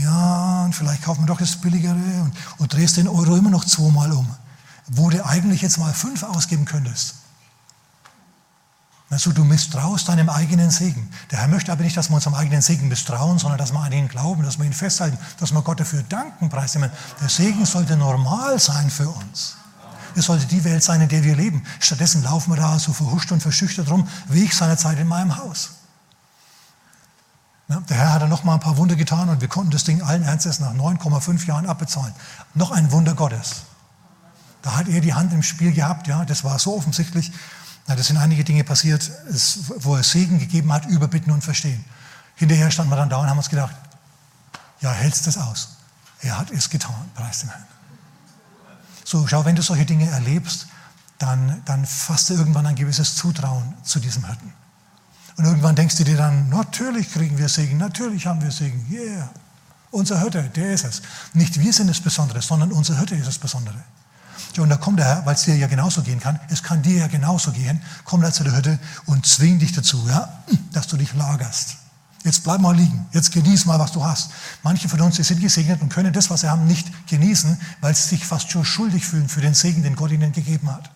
ja, 0.01 0.69
vielleicht 0.71 1.03
kaufen 1.03 1.23
wir 1.23 1.27
doch 1.27 1.39
das 1.39 1.55
Billigere 1.57 1.93
und, 1.93 2.33
und 2.57 2.73
drehst 2.73 2.97
den 2.97 3.07
Euro 3.07 3.35
immer 3.35 3.49
noch 3.49 3.65
zweimal 3.65 4.11
um, 4.11 4.27
wo 4.87 5.09
du 5.09 5.23
eigentlich 5.25 5.61
jetzt 5.61 5.77
mal 5.77 5.93
fünf 5.93 6.23
ausgeben 6.23 6.65
könntest. 6.65 7.15
Also 9.13 9.31
du 9.31 9.43
misstraust 9.43 10.09
deinem 10.09 10.27
eigenen 10.27 10.71
Segen. 10.71 11.07
Der 11.29 11.37
Herr 11.37 11.47
möchte 11.47 11.71
aber 11.71 11.83
nicht, 11.83 11.95
dass 11.95 12.09
wir 12.09 12.15
uns 12.15 12.25
am 12.25 12.33
eigenen 12.33 12.63
Segen 12.63 12.87
misstrauen, 12.87 13.37
sondern 13.37 13.59
dass 13.59 13.71
wir 13.71 13.79
an 13.79 13.91
ihn 13.91 14.07
glauben, 14.07 14.41
dass 14.41 14.57
wir 14.57 14.65
ihn 14.65 14.73
festhalten, 14.73 15.19
dass 15.39 15.51
wir 15.51 15.61
Gott 15.61 15.79
dafür 15.79 16.01
danken, 16.01 16.49
preisnehmen. 16.49 16.89
Der 17.21 17.29
Segen 17.29 17.63
sollte 17.67 17.95
normal 17.95 18.57
sein 18.57 18.89
für 18.89 19.07
uns. 19.07 19.57
Es 20.15 20.25
sollte 20.25 20.47
die 20.47 20.63
Welt 20.63 20.83
sein, 20.83 20.99
in 20.99 21.09
der 21.09 21.23
wir 21.23 21.35
leben. 21.35 21.63
Stattdessen 21.79 22.23
laufen 22.23 22.53
wir 22.53 22.57
da 22.57 22.79
so 22.79 22.91
verhuscht 22.91 23.31
und 23.31 23.39
verschüchtert 23.39 23.91
rum, 23.91 24.07
wie 24.29 24.45
ich 24.45 24.55
seinerzeit 24.55 24.97
in 24.97 25.07
meinem 25.07 25.37
Haus. 25.37 25.73
Der 27.67 27.97
Herr 27.97 28.13
hat 28.13 28.23
dann 28.23 28.29
noch 28.29 28.43
mal 28.43 28.55
ein 28.55 28.59
paar 28.59 28.77
Wunder 28.77 28.95
getan 28.95 29.29
und 29.29 29.41
wir 29.41 29.47
konnten 29.47 29.69
das 29.69 29.83
Ding 29.83 30.01
allen 30.01 30.23
Ernstes 30.23 30.59
nach 30.59 30.73
9,5 30.73 31.45
Jahren 31.45 31.67
abbezahlen. 31.67 32.15
Noch 32.55 32.71
ein 32.71 32.91
Wunder 32.91 33.13
Gottes. 33.13 33.61
Da 34.63 34.75
hat 34.75 34.87
er 34.87 35.01
die 35.01 35.13
Hand 35.13 35.33
im 35.33 35.43
Spiel 35.43 35.71
gehabt, 35.71 36.07
ja, 36.07 36.25
das 36.25 36.43
war 36.43 36.57
so 36.57 36.75
offensichtlich. 36.75 37.31
Ja, 37.87 37.95
das 37.95 38.07
sind 38.07 38.17
einige 38.17 38.43
Dinge 38.43 38.63
passiert, 38.63 39.11
wo 39.79 39.95
er 39.95 40.03
Segen 40.03 40.39
gegeben 40.39 40.71
hat, 40.71 40.85
überbitten 40.85 41.31
und 41.31 41.43
verstehen. 41.43 41.83
Hinterher 42.35 42.71
standen 42.71 42.91
wir 42.91 42.95
dann 42.95 43.09
da 43.09 43.17
und 43.17 43.29
haben 43.29 43.37
uns 43.37 43.49
gedacht, 43.49 43.75
ja, 44.79 44.91
hältst 44.91 45.27
das 45.27 45.37
aus? 45.37 45.77
Er 46.21 46.37
hat 46.37 46.51
es 46.51 46.69
getan, 46.69 47.09
preis 47.13 47.39
dem 47.39 47.49
Herrn. 47.49 47.65
So, 49.03 49.27
schau, 49.27 49.43
wenn 49.43 49.55
du 49.55 49.61
solche 49.61 49.85
Dinge 49.85 50.09
erlebst, 50.09 50.67
dann, 51.19 51.61
dann 51.65 51.85
du 52.29 52.33
irgendwann 52.33 52.65
ein 52.65 52.75
gewisses 52.75 53.15
Zutrauen 53.15 53.73
zu 53.83 53.99
diesem 53.99 54.25
Hirten. 54.25 54.53
Und 55.35 55.45
irgendwann 55.45 55.75
denkst 55.75 55.95
du 55.97 56.03
dir 56.03 56.17
dann, 56.17 56.49
natürlich 56.49 57.11
kriegen 57.11 57.37
wir 57.37 57.49
Segen, 57.49 57.77
natürlich 57.77 58.25
haben 58.25 58.41
wir 58.41 58.51
Segen, 58.51 58.85
yeah. 58.91 59.29
Unser 59.91 60.19
Hirte, 60.19 60.43
der 60.55 60.73
ist 60.73 60.85
es. 60.85 61.01
Nicht 61.33 61.59
wir 61.59 61.71
sind 61.71 61.87
das 61.87 62.01
Besondere, 62.01 62.41
sondern 62.41 62.71
unser 62.71 62.97
Hirte 62.97 63.15
ist 63.15 63.27
das 63.27 63.37
Besondere. 63.37 63.77
Und 64.61 64.69
da 64.69 64.77
kommt 64.77 64.99
der 64.99 65.05
Herr, 65.05 65.25
weil 65.25 65.35
es 65.35 65.43
dir 65.43 65.55
ja 65.55 65.67
genauso 65.67 66.01
gehen 66.01 66.19
kann, 66.19 66.39
es 66.49 66.61
kann 66.63 66.81
dir 66.81 66.97
ja 66.97 67.07
genauso 67.07 67.51
gehen, 67.51 67.81
kommt 68.03 68.23
er 68.23 68.31
zu 68.31 68.43
der 68.43 68.55
Hütte 68.55 68.79
und 69.05 69.25
zwingt 69.25 69.61
dich 69.61 69.71
dazu, 69.71 70.05
ja, 70.07 70.29
dass 70.71 70.87
du 70.87 70.97
dich 70.97 71.13
lagerst. 71.13 71.77
Jetzt 72.23 72.43
bleib 72.43 72.61
mal 72.61 72.75
liegen, 72.75 73.05
jetzt 73.11 73.33
genieß 73.33 73.65
mal, 73.65 73.79
was 73.79 73.91
du 73.91 74.03
hast. 74.03 74.31
Manche 74.63 74.87
von 74.87 75.01
uns 75.01 75.17
die 75.17 75.23
sind 75.23 75.41
gesegnet 75.41 75.81
und 75.81 75.89
können 75.89 76.13
das, 76.13 76.29
was 76.29 76.41
sie 76.41 76.49
haben, 76.49 76.65
nicht 76.67 77.07
genießen, 77.07 77.59
weil 77.81 77.93
sie 77.95 78.07
sich 78.07 78.25
fast 78.25 78.49
schon 78.49 78.63
schuldig 78.63 79.05
fühlen 79.05 79.27
für 79.27 79.41
den 79.41 79.53
Segen, 79.53 79.83
den 79.83 79.95
Gott 79.95 80.11
ihnen 80.11 80.31
gegeben 80.31 80.71
hat. 80.71 80.89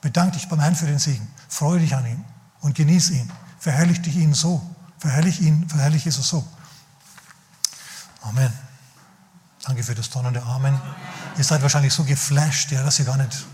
Bedank 0.00 0.32
dich 0.32 0.48
beim 0.48 0.60
Herrn 0.60 0.74
für 0.74 0.86
den 0.86 0.98
Segen, 0.98 1.28
freue 1.48 1.78
dich 1.80 1.94
an 1.94 2.06
ihm 2.06 2.24
und 2.60 2.74
genieß 2.74 3.10
ihn. 3.10 3.30
Verherrlich 3.58 4.00
dich 4.00 4.16
ihn 4.16 4.32
so. 4.32 4.62
Verherrlich 4.98 5.40
ihn, 5.40 5.68
verherrlich 5.68 6.04
Jesus 6.04 6.28
so. 6.28 6.46
Amen. 8.22 8.69
Danke 9.62 9.82
für 9.84 9.94
das 9.94 10.08
donnernde 10.08 10.42
Amen. 10.42 10.80
Ihr 11.36 11.44
seid 11.44 11.60
wahrscheinlich 11.60 11.92
so 11.92 12.04
geflasht, 12.04 12.70
ja, 12.70 12.82
dass 12.82 12.98
ihr 12.98 13.04
gar 13.04 13.18
nicht 13.18 13.44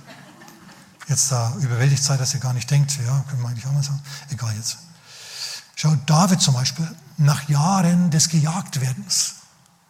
jetzt 1.08 1.32
da 1.32 1.54
überwältigt 1.60 2.02
seid, 2.02 2.20
dass 2.20 2.34
ihr 2.34 2.40
gar 2.40 2.52
nicht 2.52 2.70
denkt, 2.70 2.96
ja, 3.04 3.24
können 3.28 3.42
wir 3.42 3.48
eigentlich 3.48 3.66
auch 3.66 3.72
mal 3.72 3.82
sagen. 3.82 4.00
Egal 4.30 4.54
jetzt. 4.56 4.78
Schau, 5.74 5.94
David 6.06 6.40
zum 6.40 6.54
Beispiel, 6.54 6.88
nach 7.16 7.48
Jahren 7.48 8.10
des 8.10 8.28
Gejagtwerdens, 8.28 9.34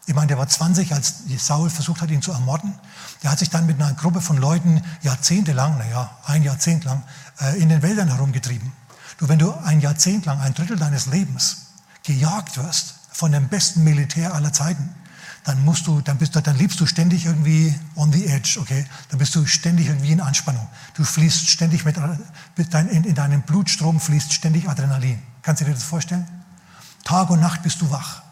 ich 0.07 0.15
meine, 0.15 0.29
der 0.29 0.39
war 0.39 0.49
20, 0.49 0.95
als 0.95 1.15
Saul 1.39 1.69
versucht 1.69 2.01
hat, 2.01 2.11
ihn 2.11 2.23
zu 2.23 2.31
ermorden. 2.31 2.79
Der 3.23 3.33
hat 3.33 3.41
sich 3.41 3.51
dann 3.51 3.67
mit 3.67 3.81
einer 3.81 3.93
Gruppe 3.95 4.21
von 4.21 4.37
Leuten 4.37 4.83
jahrzehntelang, 5.03 5.79
naja, 5.79 6.17
ein 6.25 6.45
Jahrzehnt 6.45 6.85
lang, 6.85 7.03
äh, 7.41 7.61
in 7.61 7.69
den 7.69 7.83
Wäldern 7.83 8.09
herumgetrieben. 8.09 8.73
Du, 9.19 9.29
wenn 9.29 9.39
du 9.39 9.53
ein 9.53 9.81
Jahrzehnt 9.81 10.25
lang, 10.25 10.41
ein 10.41 10.55
Drittel 10.55 10.77
deines 10.77 11.07
Lebens 11.07 11.67
gejagt 12.05 12.57
wirst 12.57 12.95
von 13.11 13.33
dem 13.33 13.49
besten 13.49 13.83
Militär 13.83 14.35
aller 14.35 14.53
Zeiten, 14.53 14.95
dann 15.47 15.65
musst 15.65 15.87
du, 15.87 16.01
dann 16.01 16.19
bist 16.19 16.35
du, 16.35 16.43
dann 16.43 16.57
lebst 16.57 16.81
du 16.81 16.87
ständig 16.87 17.25
irgendwie 17.25 17.73
on 17.95 18.13
the 18.13 18.27
edge, 18.27 18.59
okay? 18.61 18.85
Dann 19.11 19.21
bist 19.21 19.33
du 19.37 19.47
ständig 19.47 19.87
irgendwie 19.87 20.11
in 20.11 20.21
Anspannung. 20.21 20.67
Du 20.95 21.05
fließt 21.05 21.49
ständig 21.49 21.85
mit, 21.85 21.97
in, 21.97 23.05
in 23.05 23.15
deinem 23.15 23.43
Blutstrom 23.43 24.01
fließt 24.01 24.33
ständig 24.33 24.69
Adrenalin. 24.69 25.23
Kannst 25.43 25.61
du 25.63 25.65
dir 25.65 25.73
das 25.73 25.85
vorstellen? 25.85 26.27
Tag 27.05 27.31
und 27.31 27.39
Nacht 27.39 27.63
bist 27.63 27.81
du 27.81 27.89
wach. 27.93 28.23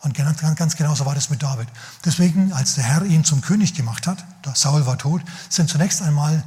Und 0.00 0.14
ganz, 0.14 0.40
ganz 0.56 0.74
genau 0.74 0.96
so 0.96 1.06
war 1.06 1.14
das 1.14 1.30
mit 1.30 1.44
David. 1.44 1.68
Deswegen, 2.04 2.52
als 2.52 2.74
der 2.74 2.82
Herr 2.82 3.04
ihn 3.04 3.22
zum 3.22 3.40
König 3.40 3.74
gemacht 3.74 4.08
hat, 4.08 4.24
Saul 4.54 4.86
war 4.86 4.98
tot, 4.98 5.22
sind 5.48 5.70
zunächst 5.70 6.02
einmal 6.02 6.42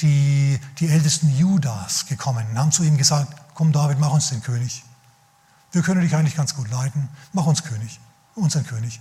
die, 0.00 0.60
die 0.78 0.86
Ältesten 0.86 1.36
Judas 1.36 2.06
gekommen 2.06 2.46
und 2.48 2.56
haben 2.56 2.70
zu 2.70 2.84
ihm 2.84 2.96
gesagt, 2.96 3.34
komm 3.54 3.72
David, 3.72 3.98
mach 3.98 4.12
uns 4.12 4.28
den 4.28 4.42
König. 4.42 4.84
Wir 5.72 5.82
können 5.82 6.02
dich 6.02 6.14
eigentlich 6.14 6.36
ganz 6.36 6.54
gut 6.54 6.70
leiten, 6.70 7.08
mach 7.32 7.46
uns 7.46 7.64
König, 7.64 7.98
unseren 8.34 8.66
König. 8.66 9.00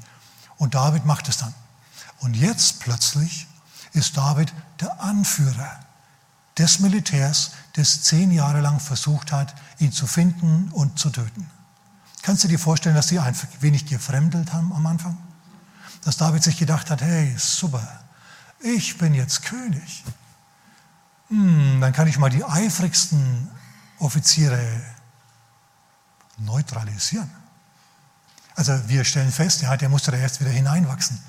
Und 0.58 0.76
David 0.76 1.06
macht 1.06 1.28
es 1.28 1.38
dann. 1.38 1.54
Und 2.20 2.36
jetzt 2.36 2.80
plötzlich 2.80 3.48
ist 3.94 4.16
David 4.18 4.54
der 4.80 5.02
Anführer 5.02 5.80
des 6.58 6.80
Militärs, 6.80 7.52
das 7.74 8.04
zehn 8.04 8.32
Jahre 8.32 8.62
lang 8.62 8.80
versucht 8.80 9.32
hat, 9.32 9.56
ihn 9.80 9.92
zu 9.92 10.06
finden 10.06 10.70
und 10.72 11.00
zu 11.00 11.10
töten. 11.10 11.50
Kannst 12.22 12.44
du 12.44 12.48
dir 12.48 12.60
vorstellen, 12.60 12.96
dass 12.96 13.08
sie 13.08 13.20
ein 13.20 13.36
wenig 13.62 13.86
gefremdelt 13.86 14.54
haben 14.54 14.72
am 14.74 14.86
Anfang? 14.86 15.18
Dass 16.04 16.18
David 16.18 16.44
sich 16.44 16.58
gedacht 16.58 16.90
hat, 16.90 17.02
hey, 17.02 17.36
super, 17.38 17.86
ich 18.60 18.98
bin 18.98 19.14
jetzt 19.14 19.44
König. 19.44 20.04
Hm, 21.30 21.80
dann 21.82 21.94
kann 21.94 22.08
ich 22.08 22.20
mal 22.20 22.30
die 22.30 22.44
eifrigsten 22.44 23.50
Offiziere 23.98 24.82
neutralisieren. 26.38 27.30
Also 28.56 28.88
wir 28.88 29.04
stellen 29.06 29.32
fest, 29.32 29.62
ja, 29.62 29.76
der 29.78 29.90
musste 29.90 30.12
da 30.12 30.18
erst 30.18 30.40
wieder 30.40 30.50
hineinwachsen 30.50 31.20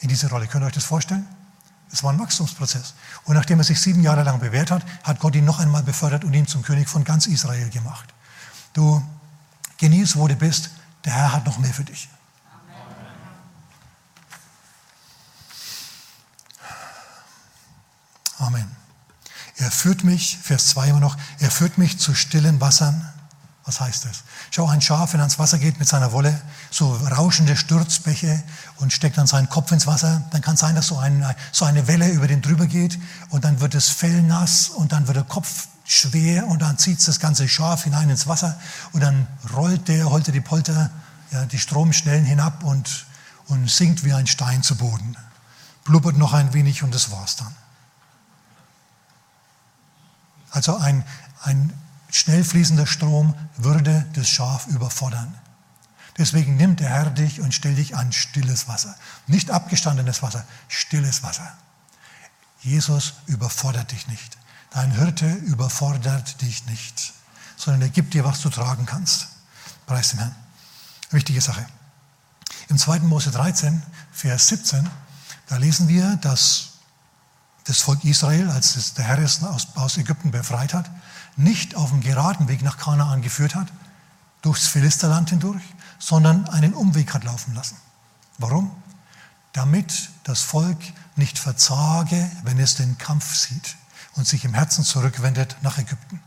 in 0.00 0.08
diese 0.08 0.28
Rolle. 0.28 0.46
Könnt 0.46 0.64
ihr 0.64 0.66
euch 0.66 0.72
das 0.72 0.84
vorstellen? 0.84 1.26
Es 1.90 2.02
war 2.02 2.12
ein 2.12 2.18
Wachstumsprozess. 2.18 2.94
Und 3.24 3.34
nachdem 3.34 3.58
er 3.58 3.64
sich 3.64 3.80
sieben 3.80 4.02
Jahre 4.02 4.22
lang 4.22 4.40
bewährt 4.40 4.70
hat, 4.70 4.84
hat 5.04 5.20
Gott 5.20 5.34
ihn 5.34 5.44
noch 5.44 5.58
einmal 5.58 5.82
befördert 5.82 6.24
und 6.24 6.34
ihn 6.34 6.46
zum 6.46 6.62
König 6.62 6.88
von 6.88 7.04
ganz 7.04 7.26
Israel 7.26 7.70
gemacht. 7.70 8.12
Du 8.74 9.02
genieß, 9.78 10.16
wo 10.16 10.28
du 10.28 10.36
bist. 10.36 10.70
Der 11.04 11.12
Herr 11.14 11.32
hat 11.32 11.46
noch 11.46 11.58
mehr 11.58 11.72
für 11.72 11.84
dich. 11.84 12.08
Amen. 18.38 18.76
Er 19.56 19.70
führt 19.70 20.04
mich, 20.04 20.38
Vers 20.38 20.68
2 20.68 20.90
immer 20.90 21.00
noch, 21.00 21.16
er 21.40 21.50
führt 21.50 21.78
mich 21.78 21.98
zu 21.98 22.14
stillen 22.14 22.60
Wassern 22.60 23.12
was 23.68 23.80
heißt 23.80 24.06
das? 24.06 24.24
Schau, 24.50 24.66
ein 24.66 24.80
Schaf, 24.80 25.12
wenn 25.12 25.20
er 25.20 25.24
ans 25.24 25.38
Wasser 25.38 25.58
geht 25.58 25.78
mit 25.78 25.86
seiner 25.86 26.12
Wolle, 26.12 26.40
so 26.70 26.94
rauschende 26.94 27.54
Sturzbäche 27.54 28.42
und 28.76 28.94
steckt 28.94 29.18
dann 29.18 29.26
seinen 29.26 29.50
Kopf 29.50 29.70
ins 29.72 29.86
Wasser, 29.86 30.24
dann 30.30 30.40
kann 30.40 30.54
es 30.54 30.60
sein, 30.60 30.74
dass 30.74 30.86
so, 30.86 30.96
ein, 30.96 31.22
so 31.52 31.66
eine 31.66 31.86
Welle 31.86 32.08
über 32.08 32.26
den 32.26 32.40
drüber 32.40 32.66
geht 32.66 32.98
und 33.28 33.44
dann 33.44 33.60
wird 33.60 33.74
das 33.74 33.90
Fell 33.90 34.22
nass 34.22 34.70
und 34.70 34.92
dann 34.92 35.06
wird 35.06 35.18
der 35.18 35.24
Kopf 35.24 35.68
schwer 35.84 36.46
und 36.46 36.62
dann 36.62 36.78
zieht 36.78 37.06
das 37.06 37.20
ganze 37.20 37.46
Schaf 37.46 37.84
hinein 37.84 38.08
ins 38.08 38.26
Wasser 38.26 38.58
und 38.92 39.02
dann 39.02 39.26
rollt 39.54 39.86
der, 39.88 40.08
holte 40.08 40.32
die 40.32 40.40
Polter, 40.40 40.90
ja, 41.30 41.44
die 41.44 41.58
Stromschnellen 41.58 42.24
hinab 42.24 42.64
und, 42.64 43.04
und 43.48 43.70
sinkt 43.70 44.02
wie 44.02 44.14
ein 44.14 44.26
Stein 44.26 44.62
zu 44.62 44.76
Boden. 44.76 45.14
Blubbert 45.84 46.16
noch 46.16 46.32
ein 46.32 46.54
wenig 46.54 46.82
und 46.82 46.94
das 46.94 47.10
war's 47.10 47.36
dann. 47.36 47.54
Also 50.52 50.74
ein, 50.78 51.04
ein 51.42 51.70
schnell 52.10 52.44
fließender 52.44 52.86
Strom 52.86 53.34
würde 53.56 54.06
das 54.14 54.28
Schaf 54.28 54.66
überfordern. 54.68 55.34
Deswegen 56.16 56.56
nimmt 56.56 56.80
der 56.80 56.88
Herr 56.88 57.10
dich 57.10 57.40
und 57.40 57.54
stellt 57.54 57.78
dich 57.78 57.96
an 57.96 58.12
stilles 58.12 58.66
Wasser. 58.66 58.96
Nicht 59.26 59.50
abgestandenes 59.50 60.22
Wasser, 60.22 60.44
stilles 60.66 61.22
Wasser. 61.22 61.56
Jesus 62.60 63.14
überfordert 63.26 63.92
dich 63.92 64.08
nicht. 64.08 64.36
Dein 64.70 64.90
Hirte 64.90 65.30
überfordert 65.30 66.40
dich 66.42 66.66
nicht, 66.66 67.14
sondern 67.56 67.82
er 67.82 67.88
gibt 67.88 68.14
dir, 68.14 68.24
was 68.24 68.40
du 68.40 68.50
tragen 68.50 68.84
kannst. 68.84 69.28
Preis 69.86 70.10
dem 70.10 70.18
Herrn. 70.18 70.34
Wichtige 71.10 71.40
Sache. 71.40 71.64
Im 72.68 72.76
2. 72.76 73.00
Mose 73.00 73.30
13, 73.30 73.82
Vers 74.12 74.48
17, 74.48 74.90
da 75.46 75.56
lesen 75.56 75.88
wir, 75.88 76.16
dass 76.16 76.70
das 77.64 77.80
Volk 77.80 78.04
Israel, 78.04 78.50
als 78.50 78.94
der 78.94 79.04
Herr 79.04 79.18
es 79.18 79.42
aus 79.42 79.96
Ägypten 79.96 80.30
befreit 80.30 80.74
hat, 80.74 80.90
nicht 81.38 81.76
auf 81.76 81.90
dem 81.90 82.00
geraden 82.00 82.48
Weg 82.48 82.62
nach 82.62 82.76
Kanaan 82.76 83.22
geführt 83.22 83.54
hat, 83.54 83.68
durchs 84.42 84.66
Philisterland 84.66 85.30
hindurch, 85.30 85.62
sondern 85.98 86.48
einen 86.48 86.74
Umweg 86.74 87.14
hat 87.14 87.24
laufen 87.24 87.54
lassen. 87.54 87.76
Warum? 88.38 88.70
Damit 89.52 90.10
das 90.24 90.42
Volk 90.42 90.78
nicht 91.16 91.38
verzage, 91.38 92.30
wenn 92.42 92.58
es 92.58 92.74
den 92.74 92.98
Kampf 92.98 93.34
sieht 93.34 93.76
und 94.14 94.26
sich 94.26 94.44
im 94.44 94.54
Herzen 94.54 94.84
zurückwendet 94.84 95.56
nach 95.62 95.78
Ägypten. 95.78 96.20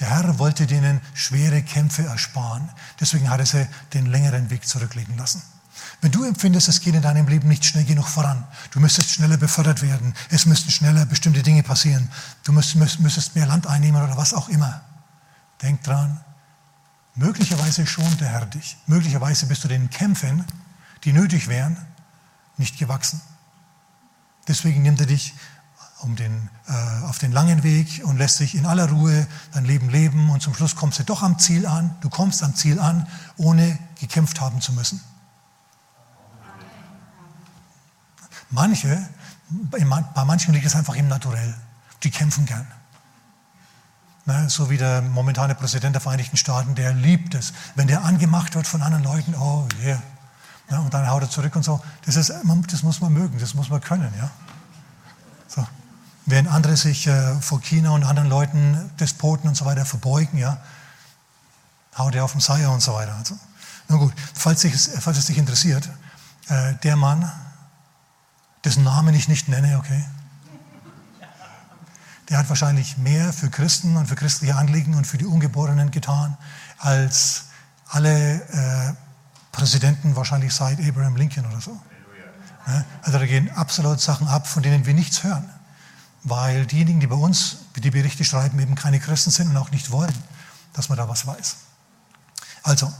Der 0.00 0.10
Herr 0.10 0.38
wollte 0.38 0.66
denen 0.66 1.00
schwere 1.14 1.62
Kämpfe 1.62 2.04
ersparen. 2.04 2.68
Deswegen 3.00 3.30
hat 3.30 3.40
er 3.40 3.46
sie 3.46 3.68
den 3.92 4.06
längeren 4.06 4.50
Weg 4.50 4.66
zurücklegen 4.66 5.16
lassen. 5.16 5.42
Wenn 6.04 6.12
du 6.12 6.22
empfindest, 6.24 6.68
es 6.68 6.82
geht 6.82 6.94
in 6.94 7.00
deinem 7.00 7.26
Leben 7.28 7.48
nicht 7.48 7.64
schnell 7.64 7.86
genug 7.86 8.06
voran, 8.06 8.44
du 8.72 8.78
müsstest 8.78 9.08
schneller 9.08 9.38
befördert 9.38 9.80
werden, 9.80 10.12
es 10.28 10.44
müssten 10.44 10.70
schneller 10.70 11.06
bestimmte 11.06 11.42
Dinge 11.42 11.62
passieren, 11.62 12.10
du 12.42 12.52
müsstest, 12.52 13.00
müsstest 13.00 13.34
mehr 13.34 13.46
Land 13.46 13.66
einnehmen 13.66 14.02
oder 14.02 14.14
was 14.18 14.34
auch 14.34 14.50
immer, 14.50 14.82
denk 15.62 15.82
dran, 15.82 16.20
möglicherweise 17.14 17.86
schont 17.86 18.20
der 18.20 18.28
Herr 18.28 18.44
dich. 18.44 18.76
Möglicherweise 18.86 19.46
bist 19.46 19.64
du 19.64 19.68
den 19.68 19.88
Kämpfen, 19.88 20.44
die 21.04 21.14
nötig 21.14 21.48
wären, 21.48 21.78
nicht 22.58 22.78
gewachsen. 22.78 23.22
Deswegen 24.46 24.82
nimmt 24.82 25.00
er 25.00 25.06
dich 25.06 25.32
um 26.00 26.16
den, 26.16 26.50
äh, 26.68 27.04
auf 27.06 27.16
den 27.18 27.32
langen 27.32 27.62
Weg 27.62 28.02
und 28.04 28.18
lässt 28.18 28.40
dich 28.40 28.54
in 28.54 28.66
aller 28.66 28.90
Ruhe 28.90 29.26
dein 29.54 29.64
Leben 29.64 29.88
leben 29.88 30.28
und 30.28 30.42
zum 30.42 30.54
Schluss 30.54 30.76
kommst 30.76 30.98
du 30.98 31.04
doch 31.04 31.22
am 31.22 31.38
Ziel 31.38 31.64
an. 31.64 31.96
Du 32.02 32.10
kommst 32.10 32.42
am 32.42 32.54
Ziel 32.54 32.78
an, 32.78 33.06
ohne 33.38 33.78
gekämpft 33.98 34.42
haben 34.42 34.60
zu 34.60 34.74
müssen. 34.74 35.00
Manche, 38.54 39.08
bei 39.48 40.24
manchen 40.24 40.54
liegt 40.54 40.64
es 40.64 40.76
einfach 40.76 40.94
im 40.94 41.08
Naturell. 41.08 41.54
Die 42.04 42.10
kämpfen 42.10 42.46
gern. 42.46 42.66
Ne, 44.26 44.48
so 44.48 44.70
wie 44.70 44.78
der 44.78 45.02
momentane 45.02 45.56
Präsident 45.56 45.94
der 45.94 46.00
Vereinigten 46.00 46.36
Staaten, 46.36 46.76
der 46.76 46.92
liebt 46.94 47.34
es, 47.34 47.52
wenn 47.74 47.88
der 47.88 48.04
angemacht 48.04 48.54
wird 48.54 48.66
von 48.66 48.80
anderen 48.80 49.02
Leuten, 49.02 49.34
oh 49.34 49.66
yeah. 49.82 50.00
Ne, 50.70 50.80
und 50.80 50.94
dann 50.94 51.10
haut 51.10 51.22
er 51.22 51.28
zurück 51.28 51.56
und 51.56 51.64
so. 51.64 51.82
Das, 52.06 52.14
ist, 52.14 52.32
das 52.70 52.82
muss 52.84 53.00
man 53.00 53.12
mögen, 53.12 53.38
das 53.40 53.54
muss 53.54 53.70
man 53.70 53.80
können. 53.80 54.14
Ja? 54.16 54.30
So. 55.48 55.66
Während 56.24 56.48
andere 56.48 56.76
sich 56.76 57.08
äh, 57.08 57.34
vor 57.40 57.60
China 57.60 57.90
und 57.90 58.04
anderen 58.04 58.30
Leuten, 58.30 58.90
Despoten 59.00 59.48
und 59.48 59.56
so 59.56 59.64
weiter 59.64 59.84
verbeugen, 59.84 60.38
ja, 60.38 60.58
haut 61.98 62.14
er 62.14 62.24
auf 62.24 62.32
den 62.32 62.40
Seier 62.40 62.70
und 62.70 62.80
so 62.80 62.94
weiter. 62.94 63.16
Also, 63.16 63.36
na 63.88 63.96
gut, 63.96 64.14
falls, 64.32 64.62
falls 65.00 65.18
es 65.18 65.26
dich 65.26 65.38
interessiert, 65.38 65.90
äh, 66.48 66.74
der 66.84 66.94
Mann 66.94 67.30
dessen 68.64 68.84
Namen 68.84 69.14
ich 69.14 69.28
nicht 69.28 69.48
nenne, 69.48 69.78
okay? 69.78 70.04
Der 72.30 72.38
hat 72.38 72.48
wahrscheinlich 72.48 72.96
mehr 72.96 73.32
für 73.32 73.50
Christen 73.50 73.96
und 73.96 74.06
für 74.06 74.14
christliche 74.14 74.56
Anliegen 74.56 74.94
und 74.94 75.06
für 75.06 75.18
die 75.18 75.26
Ungeborenen 75.26 75.90
getan, 75.90 76.36
als 76.78 77.46
alle 77.88 78.42
äh, 78.42 78.94
Präsidenten 79.52 80.16
wahrscheinlich 80.16 80.54
seit 80.54 80.80
Abraham 80.80 81.16
Lincoln 81.16 81.46
oder 81.46 81.60
so. 81.60 81.78
Ja, 82.66 82.84
also 83.02 83.18
da 83.18 83.26
gehen 83.26 83.50
absolut 83.50 84.00
Sachen 84.00 84.26
ab, 84.26 84.46
von 84.46 84.62
denen 84.62 84.86
wir 84.86 84.94
nichts 84.94 85.22
hören. 85.22 85.48
Weil 86.22 86.64
diejenigen, 86.64 87.00
die 87.00 87.06
bei 87.06 87.16
uns 87.16 87.58
die 87.76 87.90
Berichte 87.90 88.24
schreiben, 88.24 88.58
eben 88.58 88.74
keine 88.74 88.98
Christen 88.98 89.30
sind 89.30 89.50
und 89.50 89.56
auch 89.58 89.70
nicht 89.70 89.90
wollen, 89.90 90.14
dass 90.72 90.88
man 90.88 90.96
da 90.96 91.06
was 91.06 91.26
weiß. 91.26 91.56
Also, 92.62 92.90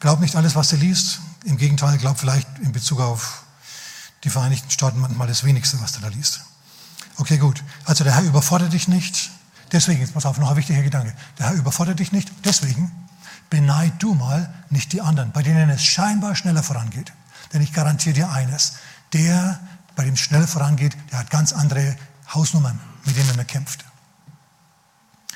glaub 0.00 0.20
nicht 0.20 0.34
alles, 0.36 0.54
was 0.54 0.70
du 0.70 0.76
liest. 0.76 1.20
Im 1.44 1.58
Gegenteil, 1.58 1.98
glaub 1.98 2.18
vielleicht 2.18 2.48
in 2.60 2.72
Bezug 2.72 3.00
auf 3.00 3.43
die 4.24 4.30
Vereinigten 4.30 4.70
Staaten 4.70 4.98
manchmal 5.00 5.28
das 5.28 5.44
Wenigste, 5.44 5.80
was 5.80 5.92
du 5.92 6.00
da 6.00 6.08
liest. 6.08 6.40
Okay, 7.16 7.38
gut. 7.38 7.62
Also 7.84 8.02
der 8.04 8.14
Herr 8.14 8.22
überfordert 8.22 8.72
dich 8.72 8.88
nicht. 8.88 9.30
Deswegen, 9.70 10.00
jetzt 10.00 10.14
pass 10.14 10.26
auf, 10.26 10.38
noch 10.38 10.50
ein 10.50 10.56
wichtiger 10.56 10.82
Gedanke. 10.82 11.14
Der 11.38 11.48
Herr 11.48 11.54
überfordert 11.54 11.98
dich 11.98 12.10
nicht. 12.10 12.32
Deswegen 12.44 12.90
beneid 13.50 13.92
du 14.02 14.14
mal 14.14 14.52
nicht 14.70 14.92
die 14.92 15.00
anderen, 15.00 15.30
bei 15.30 15.42
denen 15.42 15.70
es 15.70 15.84
scheinbar 15.84 16.34
schneller 16.34 16.62
vorangeht. 16.62 17.12
Denn 17.52 17.62
ich 17.62 17.72
garantiere 17.72 18.14
dir 18.14 18.30
eines. 18.30 18.74
Der, 19.12 19.60
bei 19.94 20.04
dem 20.04 20.14
es 20.14 20.20
schneller 20.20 20.48
vorangeht, 20.48 20.96
der 21.12 21.20
hat 21.20 21.30
ganz 21.30 21.52
andere 21.52 21.96
Hausnummern, 22.32 22.80
mit 23.04 23.16
denen 23.16 23.38
er 23.38 23.44
kämpft. 23.44 23.84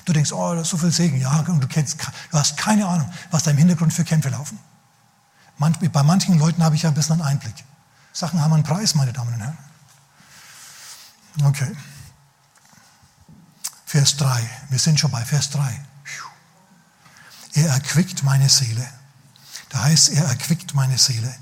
Du 0.04 0.12
denkst, 0.14 0.32
oh, 0.32 0.54
das 0.54 0.62
ist 0.62 0.70
so 0.70 0.78
viel 0.78 0.90
Segen. 0.90 1.20
Ja, 1.20 1.38
und 1.40 1.60
du, 1.62 1.68
kennst, 1.68 1.98
du 2.30 2.38
hast 2.38 2.56
keine 2.56 2.86
Ahnung, 2.86 3.08
was 3.30 3.42
da 3.42 3.50
im 3.50 3.58
Hintergrund 3.58 3.92
für 3.92 4.04
Kämpfe 4.04 4.30
laufen. 4.30 4.58
bei 5.58 6.02
manchen 6.02 6.38
Leuten 6.38 6.64
habe 6.64 6.74
ich 6.74 6.82
ja 6.82 6.88
ein 6.88 6.94
bisschen 6.94 7.20
einen 7.20 7.22
Einblick. 7.22 7.54
Sachen 8.18 8.40
haben 8.40 8.52
einen 8.52 8.64
Preis, 8.64 8.96
meine 8.96 9.12
Damen 9.12 9.32
und 9.32 9.40
Herren. 9.40 9.58
Okay. 11.44 11.76
Vers 13.86 14.16
3. 14.16 14.50
Wir 14.70 14.78
sind 14.80 14.98
schon 14.98 15.12
bei 15.12 15.24
Vers 15.24 15.50
3. 15.50 15.84
Er 17.52 17.68
erquickt 17.68 18.24
meine 18.24 18.48
Seele. 18.48 18.84
Da 19.68 19.84
heißt, 19.84 20.08
er 20.08 20.24
erquickt 20.24 20.74
meine 20.74 20.98
Seele. 20.98 21.32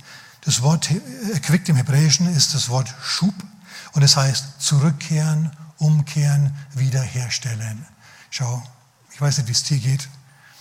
Das 0.42 0.60
Wort 0.60 0.90
erquickt 1.32 1.66
im 1.70 1.76
Hebräischen 1.76 2.28
ist 2.36 2.52
das 2.52 2.68
Wort 2.68 2.94
Schub 3.02 3.34
und 3.92 4.02
es 4.02 4.18
heißt 4.18 4.60
zurückkehren, 4.60 5.56
umkehren, 5.78 6.54
wiederherstellen. 6.74 7.86
Schau, 8.28 8.62
ich 9.14 9.20
weiß 9.20 9.38
nicht, 9.38 9.48
wie 9.48 9.52
es 9.52 9.62
dir 9.62 9.78
geht, 9.78 10.10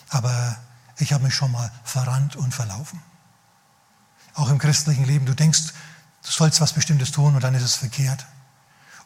aber 0.07 0.55
ich 0.97 1.11
habe 1.11 1.25
mich 1.25 1.35
schon 1.35 1.51
mal 1.51 1.69
verrannt 1.83 2.37
und 2.37 2.53
verlaufen. 2.53 3.01
Auch 4.33 4.49
im 4.49 4.59
christlichen 4.59 5.03
Leben, 5.03 5.25
du 5.25 5.35
denkst, 5.35 5.73
du 6.25 6.31
sollst 6.31 6.59
was 6.59 6.73
Bestimmtes 6.73 7.11
tun 7.11 7.35
und 7.35 7.43
dann 7.43 7.53
ist 7.53 7.63
es 7.63 7.75
verkehrt. 7.75 8.25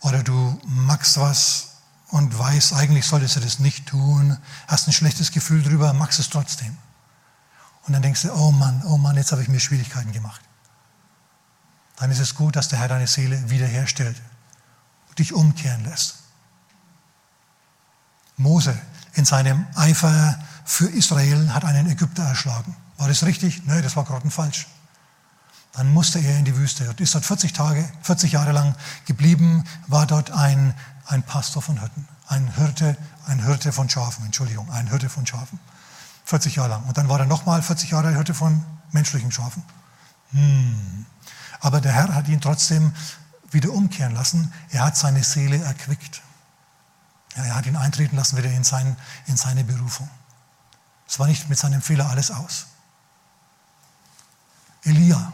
Oder 0.02 0.24
du 0.24 0.60
magst 0.66 1.20
was 1.20 1.76
und 2.08 2.38
weißt, 2.38 2.74
eigentlich 2.74 3.06
solltest 3.06 3.36
du 3.36 3.40
das 3.42 3.60
nicht 3.60 3.88
tun, 3.88 4.38
hast 4.68 4.88
ein 4.88 4.94
schlechtes 4.94 5.32
Gefühl 5.32 5.62
drüber, 5.62 5.94
magst 5.94 6.20
es 6.20 6.30
trotzdem. 6.30 6.78
Und 7.86 7.94
dann 7.94 8.02
denkst 8.02 8.22
du, 8.22 8.34
oh 8.34 8.52
Mann, 8.52 8.82
oh 8.86 8.98
Mann, 8.98 9.18
jetzt 9.18 9.32
habe 9.32 9.42
ich 9.42 9.50
mir 9.50 9.60
Schwierigkeiten 9.60 10.12
gemacht. 10.12 10.42
dann 11.98 12.12
ist 12.12 12.20
es 12.20 12.36
gut, 12.36 12.56
dass 12.56 12.70
der 12.70 12.80
Herr 12.80 12.88
deine 12.88 13.08
Seele 13.08 13.50
wiederherstellt 13.50 14.16
und 15.10 15.20
dich 15.20 15.34
umkehren 15.34 15.84
lässt. 15.84 16.16
Mose 18.38 18.80
in 19.16 19.26
seinem 19.26 19.68
Eifer 19.76 20.40
für 20.64 20.88
Israel 20.90 21.54
hat 21.54 21.66
einen 21.66 21.90
Ägypter 21.90 22.24
erschlagen. 22.24 22.74
War 22.98 23.10
das 23.10 23.24
richtig? 23.24 23.64
Nein, 23.66 23.84
das 23.84 23.98
war 23.98 24.06
grottenfalsch. 24.06 24.68
Dann 25.74 25.94
musste 25.94 26.20
er 26.20 26.38
in 26.38 26.46
die 26.46 26.56
Wüste 26.56 26.90
und 26.90 27.00
ist 27.00 27.14
dort 27.16 27.26
40 27.26 27.54
Tage, 27.54 27.90
40 28.02 28.32
Jahre 28.32 28.52
lang 28.52 28.76
geblieben, 29.06 29.64
war 29.88 30.08
dort 30.08 30.32
ein, 30.32 30.74
ein 31.06 31.24
Pastor 31.24 31.62
von 31.62 31.80
Hirten, 31.80 32.08
ein 32.28 32.54
Hirte, 32.56 32.98
ein 33.28 33.44
Hirte 33.44 33.72
von 33.72 33.90
Schafen, 33.90 34.26
Entschuldigung, 34.26 34.70
ein 34.72 34.88
Hirte 34.88 35.10
von 35.10 35.26
Schafen. 35.26 35.60
40 36.26 36.56
Jahre 36.56 36.70
lang. 36.70 36.84
Und 36.84 36.98
dann 36.98 37.10
war 37.10 37.20
er 37.20 37.26
nochmal 37.26 37.62
40 37.62 37.90
Jahre 37.90 38.14
Hirte 38.14 38.34
von 38.34 38.64
menschlichen 38.92 39.32
Schafen. 39.32 39.64
Hm. 40.32 41.06
Aber 41.60 41.82
der 41.82 41.92
Herr 41.92 42.14
hat 42.14 42.28
ihn 42.28 42.40
trotzdem 42.40 42.94
wieder 43.52 43.72
umkehren 43.72 44.14
lassen. 44.14 44.54
Er 44.70 44.86
hat 44.86 44.96
seine 44.96 45.24
Seele 45.24 45.58
erquickt. 45.58 46.22
Er 47.36 47.56
hat 47.56 47.66
ihn 47.66 47.76
eintreten 47.76 48.16
lassen 48.16 48.38
wieder 48.38 48.52
in, 48.52 48.64
sein, 48.64 48.96
in 49.26 49.38
seine 49.38 49.64
Berufung. 49.64 50.10
Es 51.08 51.20
war 51.20 51.28
nicht 51.28 51.50
mit 51.50 51.58
seinem 51.58 51.82
Fehler 51.82 52.10
alles 52.10 52.32
aus. 52.32 52.68
Elia, 54.84 55.34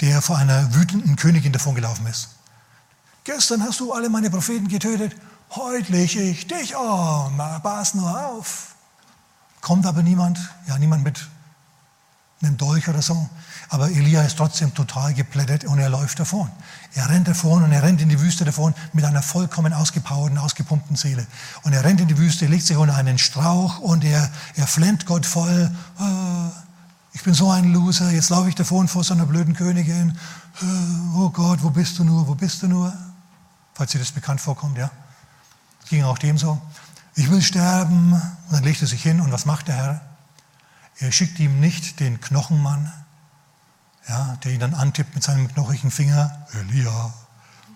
der 0.00 0.22
vor 0.22 0.38
einer 0.38 0.74
wütenden 0.74 1.16
Königin 1.16 1.52
davongelaufen 1.52 2.06
ist. 2.06 2.30
Gestern 3.24 3.62
hast 3.62 3.80
du 3.80 3.92
alle 3.92 4.08
meine 4.08 4.30
Propheten 4.30 4.68
getötet, 4.68 5.14
heute 5.50 5.92
lege 5.92 6.22
ich 6.22 6.46
dich 6.46 6.74
um, 6.74 7.36
pass 7.62 7.94
nur 7.94 8.26
auf. 8.26 8.74
Kommt 9.60 9.84
aber 9.84 10.02
niemand, 10.02 10.38
ja 10.66 10.78
niemand 10.78 11.04
mit 11.04 11.28
einem 12.42 12.56
Dolch 12.56 12.88
oder 12.88 13.02
so. 13.02 13.28
Aber 13.68 13.90
Elia 13.90 14.22
ist 14.22 14.38
trotzdem 14.38 14.74
total 14.74 15.12
geplättet 15.14 15.64
und 15.64 15.78
er 15.78 15.90
läuft 15.90 16.18
davon. 16.18 16.50
Er 16.94 17.08
rennt 17.10 17.28
davon 17.28 17.62
und 17.62 17.70
er 17.70 17.82
rennt 17.82 18.00
in 18.00 18.08
die 18.08 18.20
Wüste 18.20 18.44
davon 18.44 18.74
mit 18.92 19.04
einer 19.04 19.22
vollkommen 19.22 19.72
ausgepowerten, 19.72 20.38
ausgepumpten 20.38 20.96
Seele. 20.96 21.26
Und 21.62 21.72
er 21.74 21.84
rennt 21.84 22.00
in 22.00 22.08
die 22.08 22.18
Wüste, 22.18 22.46
legt 22.46 22.66
sich 22.66 22.76
unter 22.76 22.96
einen 22.96 23.18
Strauch 23.18 23.78
und 23.78 24.02
er, 24.02 24.30
er 24.56 24.66
flennt 24.66 25.04
Gott 25.06 25.26
voll. 25.26 25.70
Oh, 25.98 26.50
ich 27.12 27.22
bin 27.22 27.34
so 27.34 27.50
ein 27.50 27.72
Loser, 27.72 28.10
jetzt 28.10 28.30
laufe 28.30 28.48
ich 28.48 28.54
davon 28.54 28.86
vor 28.86 29.02
so 29.02 29.14
einer 29.14 29.26
blöden 29.26 29.54
Königin. 29.54 30.16
Oh 31.16 31.30
Gott, 31.30 31.62
wo 31.62 31.70
bist 31.70 31.98
du 31.98 32.04
nur, 32.04 32.28
wo 32.28 32.34
bist 32.34 32.62
du 32.62 32.68
nur? 32.68 32.92
Falls 33.74 33.92
dir 33.92 33.98
das 33.98 34.12
bekannt 34.12 34.40
vorkommt, 34.40 34.78
ja. 34.78 34.90
Das 35.80 35.90
ging 35.90 36.04
auch 36.04 36.18
dem 36.18 36.38
so. 36.38 36.60
Ich 37.16 37.30
will 37.30 37.42
sterben. 37.42 38.12
Und 38.12 38.22
dann 38.52 38.62
legt 38.62 38.80
er 38.80 38.86
sich 38.86 39.02
hin 39.02 39.20
und 39.20 39.32
was 39.32 39.44
macht 39.44 39.68
der 39.68 39.76
Herr? 39.76 40.00
Er 40.98 41.12
schickt 41.12 41.38
ihm 41.40 41.60
nicht 41.60 41.98
den 41.98 42.20
Knochenmann, 42.20 42.92
ja, 44.08 44.36
der 44.44 44.52
ihn 44.52 44.60
dann 44.60 44.74
antippt 44.74 45.14
mit 45.14 45.24
seinem 45.24 45.48
knochigen 45.48 45.90
Finger. 45.90 46.46
Elia, 46.52 47.12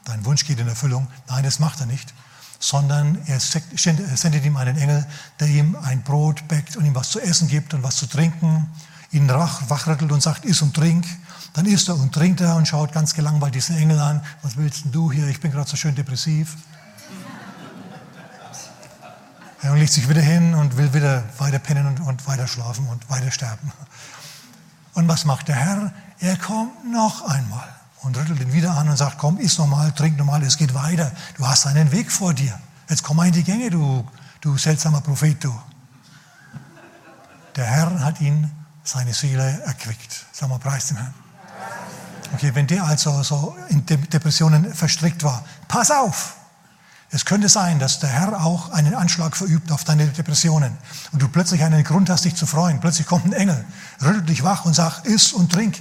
dein 0.04 0.24
Wunsch 0.24 0.44
geht 0.46 0.60
in 0.60 0.68
Erfüllung. 0.68 1.08
Nein, 1.28 1.42
das 1.42 1.58
macht 1.58 1.80
er 1.80 1.86
nicht. 1.86 2.12
Sondern 2.60 3.18
er 3.26 3.40
sendet 3.40 4.44
ihm 4.44 4.56
einen 4.56 4.76
Engel, 4.76 5.06
der 5.40 5.48
ihm 5.48 5.76
ein 5.76 6.02
Brot 6.02 6.46
bäckt 6.48 6.76
und 6.76 6.84
ihm 6.84 6.94
was 6.94 7.10
zu 7.10 7.20
essen 7.20 7.48
gibt 7.48 7.74
und 7.74 7.82
was 7.82 7.96
zu 7.96 8.06
trinken, 8.06 8.68
ihn 9.12 9.28
wachrüttelt 9.28 10.12
und 10.12 10.22
sagt, 10.22 10.44
iss 10.44 10.62
und 10.62 10.74
trink. 10.74 11.06
Dann 11.52 11.66
isst 11.66 11.88
er 11.88 11.96
und 11.96 12.12
trinkt 12.12 12.40
er 12.40 12.56
und 12.56 12.66
schaut 12.66 12.92
ganz 12.92 13.14
gelangweilt 13.14 13.54
diesen 13.54 13.76
Engel 13.76 13.98
an. 14.00 14.22
Was 14.42 14.56
willst 14.56 14.84
denn 14.84 14.92
du 14.92 15.12
hier? 15.12 15.28
Ich 15.28 15.40
bin 15.40 15.52
gerade 15.52 15.68
so 15.68 15.76
schön 15.76 15.94
depressiv. 15.94 16.56
Er 19.62 19.74
legt 19.76 19.92
sich 19.92 20.08
wieder 20.08 20.20
hin 20.20 20.54
und 20.54 20.76
will 20.76 20.92
wieder 20.92 21.24
weiter 21.38 21.58
pennen 21.58 21.86
und, 21.86 22.00
und 22.00 22.26
weiter 22.26 22.46
schlafen 22.46 22.86
und 22.88 23.08
weiter 23.08 23.30
sterben. 23.30 23.72
Und 24.92 25.08
was 25.08 25.24
macht 25.24 25.48
der 25.48 25.56
Herr? 25.56 25.92
Er 26.18 26.36
kommt 26.36 26.90
noch 26.92 27.22
einmal 27.28 27.68
und 28.02 28.16
rüttelt 28.16 28.40
ihn 28.40 28.52
wieder 28.52 28.76
an 28.76 28.88
und 28.88 28.96
sagt, 28.96 29.18
komm, 29.18 29.38
iss 29.38 29.58
nochmal, 29.58 29.92
trink 29.92 30.18
nochmal, 30.18 30.42
es 30.42 30.58
geht 30.58 30.74
weiter. 30.74 31.10
Du 31.36 31.46
hast 31.46 31.66
einen 31.66 31.90
Weg 31.92 32.12
vor 32.12 32.34
dir. 32.34 32.58
Jetzt 32.88 33.02
komm 33.02 33.16
mal 33.16 33.26
in 33.26 33.32
die 33.32 33.42
Gänge, 33.42 33.70
du, 33.70 34.06
du 34.40 34.58
seltsamer 34.58 35.00
Prophet, 35.00 35.42
du. 35.42 35.54
Der 37.56 37.64
Herr 37.64 38.00
hat 38.04 38.20
ihn, 38.20 38.50
seine 38.84 39.14
Seele 39.14 39.62
erquickt. 39.64 40.26
Sag 40.32 40.48
mal, 40.48 40.58
preis 40.58 40.88
dem 40.88 40.98
Herrn. 40.98 41.14
Okay, 42.34 42.54
wenn 42.54 42.66
der 42.66 42.84
also 42.84 43.22
so 43.22 43.56
in 43.68 43.84
Depressionen 43.86 44.72
verstrickt 44.74 45.22
war, 45.22 45.44
pass 45.68 45.90
auf, 45.90 46.36
es 47.10 47.24
könnte 47.24 47.48
sein, 47.48 47.78
dass 47.78 48.00
der 48.00 48.08
Herr 48.08 48.44
auch 48.44 48.70
einen 48.70 48.94
Anschlag 48.94 49.36
verübt 49.36 49.70
auf 49.70 49.84
deine 49.84 50.08
Depressionen 50.08 50.76
und 51.12 51.22
du 51.22 51.28
plötzlich 51.28 51.62
einen 51.62 51.84
Grund 51.84 52.10
hast, 52.10 52.24
dich 52.24 52.34
zu 52.34 52.44
freuen. 52.44 52.80
Plötzlich 52.80 53.06
kommt 53.06 53.26
ein 53.26 53.32
Engel, 53.32 53.64
rüttelt 54.02 54.28
dich 54.28 54.42
wach 54.42 54.64
und 54.64 54.74
sagt, 54.74 55.06
iss 55.06 55.32
und 55.32 55.52
trink. 55.52 55.80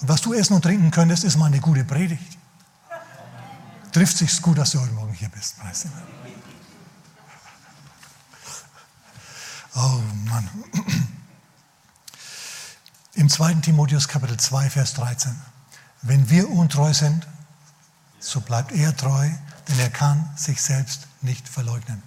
Und 0.00 0.08
was 0.08 0.20
du 0.20 0.34
essen 0.34 0.54
und 0.54 0.62
trinken 0.62 0.90
könntest, 0.90 1.22
ist 1.22 1.36
mal 1.36 1.46
eine 1.46 1.60
gute 1.60 1.84
Predigt. 1.84 2.36
Trifft 3.92 4.18
sich 4.18 4.42
gut, 4.42 4.58
dass 4.58 4.72
du 4.72 4.80
heute 4.80 4.92
Morgen 4.92 5.12
hier 5.12 5.28
bist. 5.28 5.56
Oh 9.76 10.00
Mann. 10.24 10.48
Im 13.18 13.28
2. 13.28 13.54
Timotheus 13.54 14.06
Kapitel 14.06 14.36
2, 14.36 14.70
Vers 14.70 14.94
13. 14.94 15.34
Wenn 16.02 16.30
wir 16.30 16.48
untreu 16.48 16.94
sind, 16.94 17.26
so 18.20 18.40
bleibt 18.40 18.70
er 18.70 18.96
treu, 18.96 19.28
denn 19.66 19.78
er 19.80 19.90
kann 19.90 20.30
sich 20.36 20.62
selbst 20.62 21.08
nicht 21.20 21.48
verleugnen. 21.48 22.00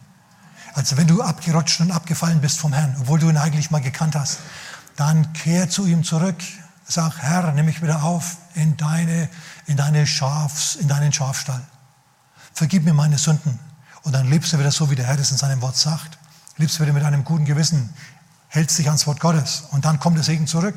Also 0.74 0.96
wenn 0.96 1.08
du 1.08 1.22
abgerutscht 1.22 1.82
und 1.82 1.92
abgefallen 1.92 2.40
bist 2.40 2.60
vom 2.60 2.72
Herrn, 2.72 2.96
obwohl 3.02 3.20
du 3.20 3.28
ihn 3.28 3.36
eigentlich 3.36 3.72
mal 3.72 3.82
gekannt 3.82 4.16
hast, 4.16 4.40
dann 4.96 5.34
kehr 5.34 5.70
zu 5.70 5.86
ihm 5.86 6.06
zurück. 6.06 6.38
Sag, 6.88 7.18
Herr, 7.18 7.52
nimm 7.52 7.66
mich 7.66 7.82
wieder 7.82 8.04
auf 8.04 8.38
in, 8.54 8.78
deine, 8.78 9.28
in, 9.68 9.76
deine 9.76 10.08
Schafs, 10.08 10.76
in 10.76 10.88
deinen 10.88 11.12
Schafstall. 11.12 11.62
Vergib 12.54 12.86
mir 12.86 12.94
meine 12.94 13.18
Sünden. 13.18 13.60
Und 14.04 14.14
dann 14.14 14.30
lebst 14.30 14.54
du 14.54 14.60
wieder 14.60 14.72
so, 14.72 14.90
wie 14.90 14.96
der 14.96 15.08
Herr 15.08 15.20
es 15.20 15.32
in 15.32 15.38
seinem 15.38 15.62
Wort 15.62 15.76
sagt. 15.76 16.18
Lebst 16.56 16.80
wieder 16.80 16.94
mit 16.94 17.04
einem 17.04 17.26
guten 17.26 17.44
Gewissen. 17.44 17.94
Hältst 18.48 18.80
dich 18.80 18.88
ans 18.88 19.06
Wort 19.08 19.20
Gottes. 19.20 19.64
Und 19.72 19.84
dann 19.84 20.00
kommt 20.00 20.16
der 20.16 20.24
Segen 20.24 20.48
zurück. 20.48 20.76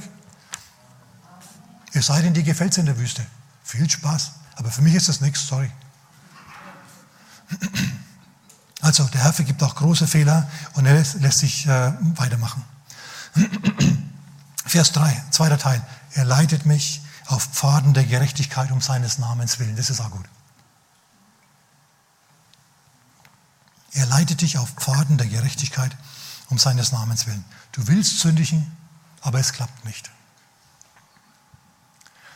Es 1.95 2.07
sei 2.07 2.21
denn, 2.23 2.35
dir 2.35 2.43
gefällt 2.43 2.73
es 2.73 2.79
in 2.79 2.87
der 2.87 2.99
Wüste. 2.99 3.25
Viel 3.63 3.89
Spaß. 3.89 4.33
Aber 4.57 4.71
für 4.71 4.83
mich 4.83 4.95
ist 4.95 5.09
das 5.09 5.21
nichts, 5.21 5.47
sorry. 5.47 5.71
Also 8.81 9.05
der 9.05 9.23
Herr 9.23 9.33
vergibt 9.33 9.63
auch 9.63 9.77
große 9.77 10.07
Fehler 10.07 10.51
und 10.75 10.85
er 10.85 10.95
lässt, 10.95 11.15
lässt 11.15 11.39
sich 11.39 11.67
äh, 11.67 11.93
weitermachen. 12.17 12.63
Vers 14.67 14.93
3, 14.93 15.25
zweiter 15.31 15.57
Teil. 15.57 15.83
Er 16.13 16.25
leitet 16.25 16.67
mich 16.67 17.01
auf 17.27 17.45
Pfaden 17.47 17.95
der 17.95 18.05
Gerechtigkeit 18.05 18.71
um 18.71 18.81
seines 18.81 19.19
Namens 19.19 19.59
willen. 19.59 19.77
Das 19.77 19.89
ist 19.89 20.01
auch 20.01 20.11
gut. 20.11 20.27
Er 23.93 24.07
leitet 24.07 24.41
dich 24.41 24.59
auf 24.59 24.69
Pfaden 24.71 25.17
der 25.17 25.29
Gerechtigkeit 25.29 25.97
um 26.51 26.59
seines 26.59 26.93
Namens 26.93 27.27
willen. 27.27 27.45
Du 27.73 27.87
willst 27.87 28.19
sündigen, 28.19 28.71
aber 29.23 29.39
es 29.39 29.53
klappt 29.53 29.85
nicht. 29.85 30.11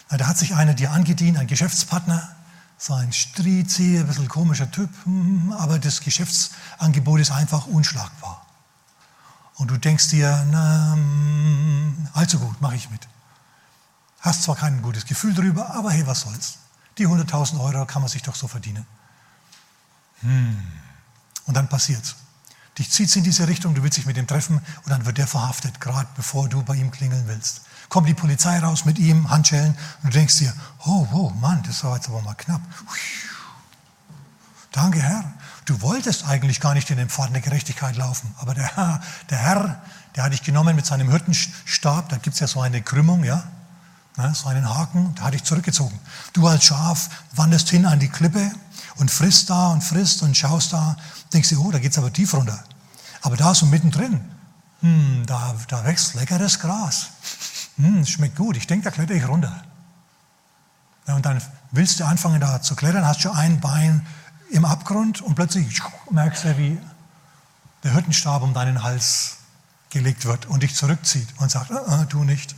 Da 0.09 0.27
hat 0.27 0.39
sich 0.39 0.55
einer 0.55 0.75
dir 0.75 0.91
angedient, 0.93 1.37
ein 1.37 1.47
Geschäftspartner, 1.47 2.35
so 2.79 2.95
ein 2.95 3.13
Strizi, 3.13 3.99
ein 3.99 4.07
bisschen 4.07 4.29
komischer 4.29 4.71
Typ, 4.71 4.89
hm, 5.05 5.53
aber 5.53 5.79
das 5.79 6.01
Geschäftsangebot 6.01 7.21
ist 7.21 7.31
einfach 7.31 7.67
unschlagbar. 7.67 8.47
Und 9.57 9.71
du 9.71 9.77
denkst 9.77 10.09
dir, 10.09 10.47
na, 10.51 10.93
hm, 10.95 12.09
allzu 12.15 12.39
gut, 12.39 12.61
mache 12.63 12.77
ich 12.77 12.89
mit. 12.91 13.07
Hast 14.21 14.45
zwar 14.45 14.57
kein 14.57 14.81
gutes 14.81 15.05
Gefühl 15.05 15.35
darüber, 15.35 15.75
aber 15.75 15.91
hey, 15.91 16.07
was 16.07 16.23
soll's. 16.23 16.59
Die 16.97 17.07
100.000 17.07 17.61
Euro 17.61 17.85
kann 17.85 18.01
man 18.01 18.09
sich 18.09 18.23
doch 18.23 18.35
so 18.35 18.49
verdienen. 18.49 18.87
Hm. 20.21 20.57
Und 21.47 21.55
dann 21.55 21.69
passiert's. 21.69 22.17
Dich 22.79 22.91
zieht 22.91 23.09
es 23.09 23.17
in 23.17 23.25
diese 23.25 23.47
Richtung, 23.47 23.75
du 23.75 23.83
willst 23.83 23.99
dich 23.99 24.07
mit 24.07 24.17
ihm 24.17 24.27
treffen 24.27 24.61
und 24.85 24.91
dann 24.91 25.05
wird 25.05 25.19
der 25.19 25.27
verhaftet, 25.27 25.81
gerade 25.81 26.09
bevor 26.15 26.49
du 26.49 26.63
bei 26.63 26.77
ihm 26.77 26.93
klingeln 26.93 27.25
willst 27.27 27.63
kommt 27.89 28.09
die 28.09 28.15
Polizei 28.15 28.59
raus 28.59 28.85
mit 28.85 28.99
ihm, 28.99 29.31
Handschellen, 29.31 29.77
und 30.03 30.13
du 30.13 30.19
denkst 30.19 30.39
dir, 30.39 30.53
oh, 30.85 31.07
oh, 31.13 31.31
Mann, 31.41 31.63
das 31.67 31.85
war 31.85 31.97
jetzt 31.97 32.09
aber 32.09 32.23
mal 32.23 32.35
knapp. 32.35 32.61
Danke, 34.73 35.01
Herr. 35.01 35.25
Du 35.65 35.81
wolltest 35.83 36.27
eigentlich 36.27 36.61
gar 36.61 36.75
nicht 36.75 36.91
in 36.91 36.97
den 36.97 37.09
Pfad 37.09 37.33
der 37.35 37.43
Gerechtigkeit 37.43 37.97
laufen, 37.97 38.35
aber 38.39 38.55
der 38.55 38.77
Herr, 38.77 39.01
der 39.31 39.39
Herr, 39.39 39.83
der 40.17 40.25
hat 40.25 40.33
dich 40.33 40.43
genommen 40.43 40.77
mit 40.77 40.87
seinem 40.87 41.11
Hirtenstab, 41.11 42.09
da 42.09 42.17
gibt 42.17 42.35
es 42.35 42.41
ja 42.41 42.47
so 42.47 42.61
eine 42.61 42.83
Krümmung, 42.83 43.25
ja, 43.25 43.45
so 44.33 44.49
einen 44.49 44.69
Haken, 44.69 45.15
da 45.15 45.25
hat 45.25 45.35
dich 45.35 45.45
zurückgezogen. 45.45 45.99
Du 46.33 46.49
als 46.49 46.65
Schaf 46.65 47.09
wanderst 47.33 47.69
hin 47.69 47.87
an 47.87 48.01
die 48.01 48.09
Klippe 48.09 48.51
und 48.97 49.11
frisst 49.11 49.49
da 49.49 49.69
und 49.69 49.85
frisst 49.85 50.23
und 50.23 50.37
schaust 50.37 50.73
da, 50.73 50.97
denkst 51.33 51.51
dir, 51.51 51.61
oh, 51.61 51.71
da 51.71 51.79
geht 51.79 51.93
es 51.93 51.99
aber 51.99 52.13
tief 52.13 52.35
runter. 52.35 52.59
Aber 53.23 53.37
da 53.37 53.55
so 53.55 53.67
mittendrin, 53.67 54.21
hm, 54.81 55.25
da, 55.27 55.55
da 55.69 55.85
wächst 55.85 56.15
leckeres 56.15 56.59
Gras 56.59 57.09
hm, 57.79 58.01
es 58.01 58.11
schmeckt 58.11 58.37
gut, 58.37 58.57
ich 58.57 58.67
denke, 58.67 58.85
da 58.85 58.91
kletter 58.91 59.15
ich 59.15 59.27
runter. 59.27 59.65
Ja, 61.07 61.15
und 61.15 61.25
dann 61.25 61.41
willst 61.71 62.01
du 62.01 62.05
anfangen 62.05 62.41
da 62.41 62.61
zu 62.61 62.77
klettern, 62.77 63.07
hast 63.07 63.23
schon 63.23 63.35
ein 63.35 63.61
Bein 63.61 64.07
im 64.51 64.65
Abgrund 64.65 65.21
und 65.23 65.35
plötzlich 65.35 65.81
merkst 66.11 66.45
du, 66.45 66.59
wie 66.59 66.79
der 67.83 67.93
Hirtenstab 67.93 68.43
um 68.43 68.53
deinen 68.53 68.83
Hals 68.83 69.39
gelegt 69.91 70.25
wird 70.27 70.47
und 70.47 70.63
dich 70.63 70.75
zurückzieht 70.75 71.29
und 71.39 71.51
sagt, 71.51 71.71
äh, 71.71 71.75
äh, 71.75 72.07
du 72.07 72.25
nicht. 72.25 72.55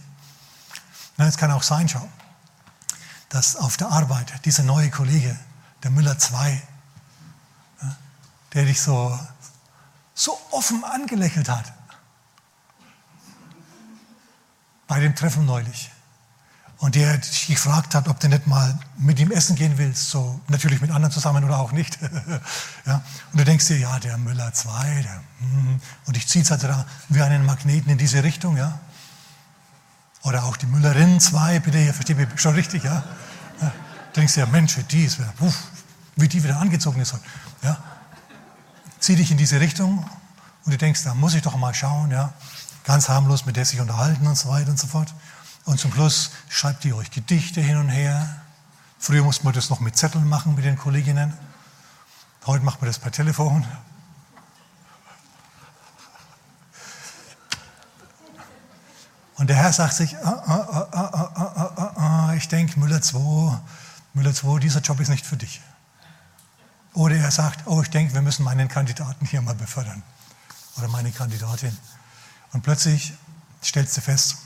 Na, 1.17 1.27
das 1.27 1.37
kann 1.37 1.51
auch 1.51 1.63
sein, 1.63 1.89
schau. 1.89 2.09
dass 3.29 3.55
auf 3.57 3.77
der 3.77 3.89
Arbeit 3.91 4.45
dieser 4.45 4.65
neue 4.65 4.91
Kollege, 4.91 5.39
der 5.83 5.91
Müller 5.91 6.19
2, 6.19 6.63
der 8.55 8.65
dich 8.65 8.81
so, 8.81 9.17
so 10.15 10.37
offen 10.51 10.83
angelächelt 10.83 11.49
hat, 11.49 11.73
bei 14.91 14.99
dem 14.99 15.15
Treffen 15.15 15.47
neulich. 15.47 15.89
Und 16.79 16.97
der 16.97 17.17
dich 17.17 17.47
gefragt 17.47 17.95
hat, 17.95 18.09
ob 18.09 18.19
du 18.19 18.29
nicht 18.29 18.49
mal 18.49 18.77
mit 18.97 19.21
ihm 19.21 19.31
essen 19.31 19.55
gehen 19.55 19.79
willst, 19.79 20.11
so 20.11 20.41
natürlich 20.49 20.81
mit 20.81 20.91
anderen 20.91 21.13
zusammen 21.13 21.45
oder 21.45 21.61
auch 21.61 21.71
nicht. 21.71 21.97
ja. 22.87 23.01
Und 23.31 23.39
du 23.39 23.45
denkst 23.45 23.69
dir, 23.69 23.79
ja, 23.79 24.01
der 24.01 24.19
Müller 24.19 24.53
2, 24.53 25.03
der, 25.03 25.47
mm, 25.47 25.81
und 26.07 26.17
ich 26.17 26.27
ziehe 26.27 26.43
es 26.43 26.51
also 26.51 26.67
da 26.67 26.85
wie 27.09 27.23
einen 27.23 27.47
Magneten 27.47 27.89
in 27.93 27.99
diese 27.99 28.25
Richtung, 28.25 28.57
ja. 28.57 28.81
Oder 30.25 30.43
auch 30.43 30.57
die 30.57 30.67
Müllerin 30.67 31.21
2, 31.21 31.61
bitte, 31.61 31.79
ihr 31.79 31.95
versteht 31.95 32.17
mich 32.17 32.29
schon 32.41 32.55
richtig, 32.55 32.83
ja. 32.83 33.05
ja. 33.61 33.69
Du 34.13 34.21
denkst 34.21 34.35
dir, 34.35 34.47
Mensch, 34.47 34.77
die 34.91 35.05
ist, 35.05 35.21
uff, 35.39 35.57
wie 36.17 36.27
die 36.27 36.43
wieder 36.43 36.59
angezogen 36.59 37.01
ist. 37.01 37.15
Ja. 37.63 37.77
Zieh 38.99 39.15
dich 39.15 39.31
in 39.31 39.39
diese 39.39 39.61
Richtung 39.61 40.05
und 40.65 40.73
du 40.73 40.77
denkst, 40.77 41.05
da 41.05 41.15
muss 41.15 41.35
ich 41.35 41.43
doch 41.43 41.57
mal 41.57 41.75
schauen, 41.75 42.11
ja 42.11 42.33
ganz 42.85 43.09
harmlos 43.09 43.47
mit 43.47 43.57
der 43.57 43.65
sich 43.65 43.81
unterhalten 43.81 44.27
und 44.27 44.37
so 44.37 44.49
weiter 44.49 44.71
und 44.71 44.79
so 44.79 44.87
fort. 44.87 45.15
Und 45.65 45.79
zum 45.79 45.93
Schluss 45.93 46.31
schreibt 46.49 46.85
ihr 46.85 46.97
euch 46.97 47.11
Gedichte 47.11 47.61
hin 47.61 47.77
und 47.77 47.89
her. 47.89 48.43
Früher 48.99 49.23
musste 49.23 49.45
man 49.45 49.55
das 49.55 49.71
noch 49.71 49.81
mit 49.81 49.97
Zetteln 49.97 50.29
machen 50.29 50.55
mit 50.55 50.65
den 50.65 50.77
Kolleginnen. 50.77 51.33
Heute 52.47 52.65
macht 52.65 52.81
man 52.81 52.89
das 52.89 52.99
per 52.99 53.13
Telefon. 53.13 53.67
Und 59.37 59.49
der 59.49 59.57
Herr 59.57 59.73
sagt 59.73 59.95
sich, 59.95 60.17
ah, 60.19 60.89
ah, 60.93 61.93
ah, 61.97 62.35
ich 62.35 62.49
denke, 62.49 62.79
Müller 62.79 63.01
2, 63.01 63.59
Müller 64.13 64.35
2, 64.35 64.59
dieser 64.59 64.81
Job 64.81 65.01
ist 65.01 65.09
nicht 65.09 65.25
für 65.25 65.39
dich. 65.39 65.63
Oder 66.93 67.17
er 67.17 67.31
sagt, 67.31 67.67
oh, 67.67 67.81
ich 67.81 67.89
denke, 67.89 68.13
wir 68.13 68.21
müssen 68.21 68.45
meinen 68.45 68.69
Kandidaten 68.69 69.25
hier 69.25 69.41
mal 69.41 69.55
befördern. 69.55 70.03
Oder 70.77 70.89
meine 70.89 71.11
Kandidatin. 71.11 71.77
Und 72.53 72.63
plötzlich 72.63 73.13
stellst 73.63 73.97
du 73.97 74.01
fest, 74.01 74.37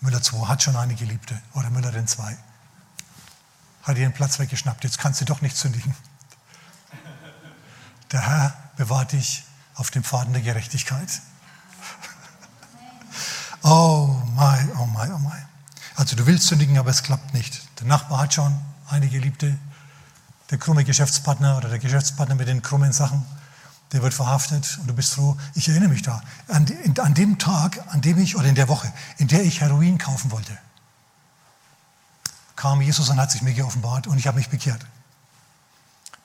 Müller 0.00 0.22
2 0.22 0.46
hat 0.46 0.62
schon 0.62 0.76
eine 0.76 0.94
Geliebte 0.94 1.40
oder 1.54 1.70
Müller 1.70 1.92
den 1.92 2.06
2. 2.06 2.36
Hat 3.82 3.96
ihren 3.96 4.12
Platz 4.12 4.38
weggeschnappt, 4.38 4.84
jetzt 4.84 4.98
kannst 4.98 5.20
du 5.20 5.24
doch 5.24 5.40
nicht 5.40 5.56
sündigen. 5.56 5.94
Der 8.12 8.26
Herr 8.26 8.56
bewahrt 8.76 9.12
dich 9.12 9.44
auf 9.74 9.90
dem 9.90 10.04
Pfaden 10.04 10.32
der 10.32 10.42
Gerechtigkeit. 10.42 11.20
Oh 13.62 14.22
mein, 14.34 14.70
oh 14.76 14.86
mein, 14.86 15.12
oh 15.12 15.18
mein. 15.18 15.48
Also 15.96 16.16
du 16.16 16.26
willst 16.26 16.48
sündigen, 16.48 16.78
aber 16.78 16.90
es 16.90 17.02
klappt 17.02 17.32
nicht. 17.34 17.62
Der 17.80 17.86
Nachbar 17.86 18.20
hat 18.20 18.34
schon 18.34 18.54
eine 18.88 19.08
Geliebte, 19.08 19.58
der 20.50 20.58
krumme 20.58 20.84
Geschäftspartner 20.84 21.56
oder 21.56 21.68
der 21.68 21.78
Geschäftspartner 21.78 22.34
mit 22.34 22.48
den 22.48 22.62
krummen 22.62 22.92
Sachen 22.92 23.24
der 23.94 24.02
wird 24.02 24.12
verhaftet 24.12 24.76
und 24.80 24.88
du 24.88 24.92
bist 24.92 25.14
froh. 25.14 25.36
Ich 25.54 25.68
erinnere 25.68 25.88
mich 25.88 26.02
da, 26.02 26.20
an, 26.48 26.66
an 26.98 27.14
dem 27.14 27.38
Tag, 27.38 27.80
an 27.90 28.00
dem 28.00 28.18
ich, 28.18 28.34
oder 28.36 28.48
in 28.48 28.56
der 28.56 28.68
Woche, 28.68 28.92
in 29.18 29.28
der 29.28 29.44
ich 29.44 29.60
Heroin 29.60 29.98
kaufen 29.98 30.32
wollte, 30.32 30.58
kam 32.56 32.80
Jesus 32.80 33.08
und 33.08 33.20
hat 33.20 33.30
sich 33.30 33.42
mir 33.42 33.54
geoffenbart 33.54 34.08
und 34.08 34.18
ich 34.18 34.26
habe 34.26 34.38
mich 34.38 34.48
bekehrt. 34.48 34.84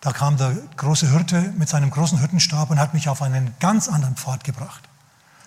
Da 0.02 0.12
kam 0.14 0.38
der 0.38 0.56
große 0.78 1.12
Hirte 1.12 1.54
mit 1.58 1.70
seinem 1.70 1.92
großen 1.92 2.18
Hirtenstab 2.18 2.72
und 2.72 2.80
hat 2.80 2.96
mich 2.96 3.08
auf 3.08 3.22
einen 3.22 3.54
ganz 3.60 3.88
anderen 3.88 4.16
Pfad 4.16 4.44
gebracht. 4.44 4.82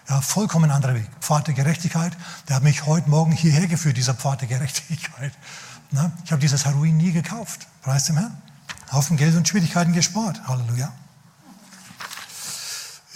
Ja, 0.09 0.21
vollkommen 0.21 0.71
anderer 0.71 0.95
Weg. 0.95 1.09
Pfad 1.21 1.49
der 1.49 1.55
Gerechtigkeit. 1.55 2.17
Der 2.49 2.57
hat 2.57 2.63
mich 2.63 2.87
heute 2.87 3.11
Morgen 3.11 3.33
hierher 3.33 3.67
geführt, 3.67 3.97
dieser 3.97 4.15
Pfad 4.15 4.43
der 4.43 4.49
Gerechtigkeit. 4.49 5.33
Na, 5.91 6.13
ich 6.25 6.31
habe 6.31 6.41
dieses 6.41 6.67
Heroin 6.67 6.97
nie 6.97 7.11
gekauft. 7.11 7.67
Preis 7.83 8.05
dem 8.05 8.17
Herrn. 8.17 8.37
Haufen 8.93 9.17
Geld 9.17 9.35
und 9.35 9.49
Schwierigkeiten 9.49 9.93
gespart. 9.93 10.41
Halleluja. 10.47 10.93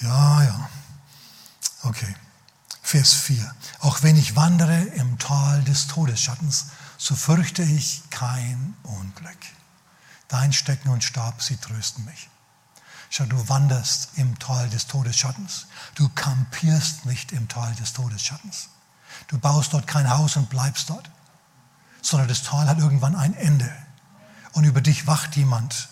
Ja, 0.02 0.42
ja. 0.42 0.70
Okay. 1.82 2.14
Vers 2.82 3.14
4. 3.14 3.54
Auch 3.80 4.02
wenn 4.02 4.16
ich 4.16 4.36
wandere 4.36 4.80
im 4.80 5.18
Tal 5.18 5.62
des 5.64 5.88
Todesschattens, 5.88 6.66
so 6.98 7.16
fürchte 7.16 7.62
ich 7.62 8.02
kein 8.10 8.76
Unglück. 8.84 9.38
Dein 10.28 10.52
Stecken 10.52 10.90
und 10.90 11.02
Stab, 11.02 11.42
sie 11.42 11.56
trösten 11.56 12.04
mich. 12.04 12.28
Schau, 13.10 13.24
du 13.24 13.48
wanderst 13.48 14.10
im 14.16 14.38
Tal 14.38 14.68
des 14.68 14.86
Todesschattens. 14.86 15.66
Du 15.94 16.08
kampierst 16.10 17.06
nicht 17.06 17.32
im 17.32 17.48
Tal 17.48 17.74
des 17.74 17.92
Todesschattens. 17.92 18.68
Du 19.28 19.38
baust 19.38 19.72
dort 19.72 19.86
kein 19.86 20.08
Haus 20.10 20.36
und 20.36 20.50
bleibst 20.50 20.90
dort, 20.90 21.10
sondern 22.02 22.28
das 22.28 22.42
Tal 22.42 22.68
hat 22.68 22.78
irgendwann 22.78 23.16
ein 23.16 23.34
Ende. 23.34 23.70
Und 24.52 24.64
über 24.64 24.80
dich 24.80 25.06
wacht 25.06 25.36
jemand 25.36 25.88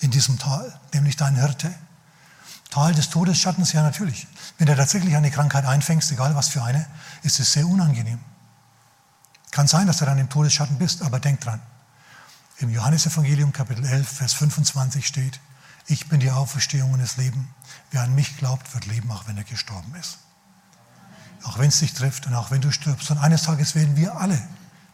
in 0.00 0.10
diesem 0.10 0.38
Tal, 0.38 0.78
nämlich 0.92 1.16
dein 1.16 1.36
Hirte, 1.36 1.74
Tal 2.72 2.94
des 2.94 3.10
Todesschattens, 3.10 3.74
ja 3.74 3.82
natürlich. 3.82 4.26
Wenn 4.56 4.66
du 4.66 4.74
tatsächlich 4.74 5.14
eine 5.14 5.30
Krankheit 5.30 5.66
einfängst, 5.66 6.10
egal 6.10 6.34
was 6.34 6.48
für 6.48 6.62
eine, 6.62 6.86
ist 7.22 7.38
es 7.38 7.52
sehr 7.52 7.66
unangenehm. 7.66 8.18
Kann 9.50 9.68
sein, 9.68 9.86
dass 9.86 9.98
du 9.98 10.06
dann 10.06 10.16
im 10.16 10.30
Todesschatten 10.30 10.78
bist, 10.78 11.02
aber 11.02 11.20
denk 11.20 11.42
dran. 11.42 11.60
Im 12.56 12.70
Johannesevangelium 12.70 13.52
Kapitel 13.52 13.84
11, 13.84 14.08
Vers 14.08 14.32
25 14.32 15.06
steht, 15.06 15.38
ich 15.86 16.08
bin 16.08 16.20
die 16.20 16.30
Auferstehung 16.30 16.94
und 16.94 17.00
das 17.00 17.18
Leben. 17.18 17.52
Wer 17.90 18.04
an 18.04 18.14
mich 18.14 18.38
glaubt, 18.38 18.72
wird 18.72 18.86
leben, 18.86 19.10
auch 19.10 19.26
wenn 19.26 19.36
er 19.36 19.44
gestorben 19.44 19.94
ist. 19.96 20.16
Auch 21.42 21.58
wenn 21.58 21.68
es 21.68 21.80
dich 21.80 21.92
trifft 21.92 22.26
und 22.26 22.34
auch 22.34 22.50
wenn 22.50 22.62
du 22.62 22.72
stirbst. 22.72 23.10
Und 23.10 23.18
eines 23.18 23.42
Tages 23.42 23.74
werden 23.74 23.96
wir 23.96 24.16
alle 24.16 24.42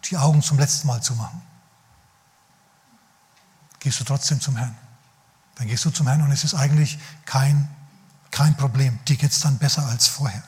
die 0.07 0.17
Augen 0.17 0.43
zum 0.43 0.59
letzten 0.59 0.89
Mal 0.89 1.01
zumachen. 1.01 1.41
Gehst 3.79 4.01
du 4.01 4.05
trotzdem 4.05 4.41
zum 4.41 4.57
Herrn. 4.57 4.77
Dann 5.59 5.67
gehst 5.67 5.85
du 5.85 5.91
zum 5.91 6.07
Herrn 6.07 6.23
und 6.23 6.31
es 6.31 6.45
ist 6.45 6.55
eigentlich 6.55 6.99
kein, 7.25 7.69
kein 8.31 8.57
Problem. 8.57 8.99
Dir 9.09 9.17
geht 9.17 9.33
es 9.33 9.41
dann 9.41 9.59
besser 9.59 9.87
als 9.87 10.07
vorher. 10.07 10.43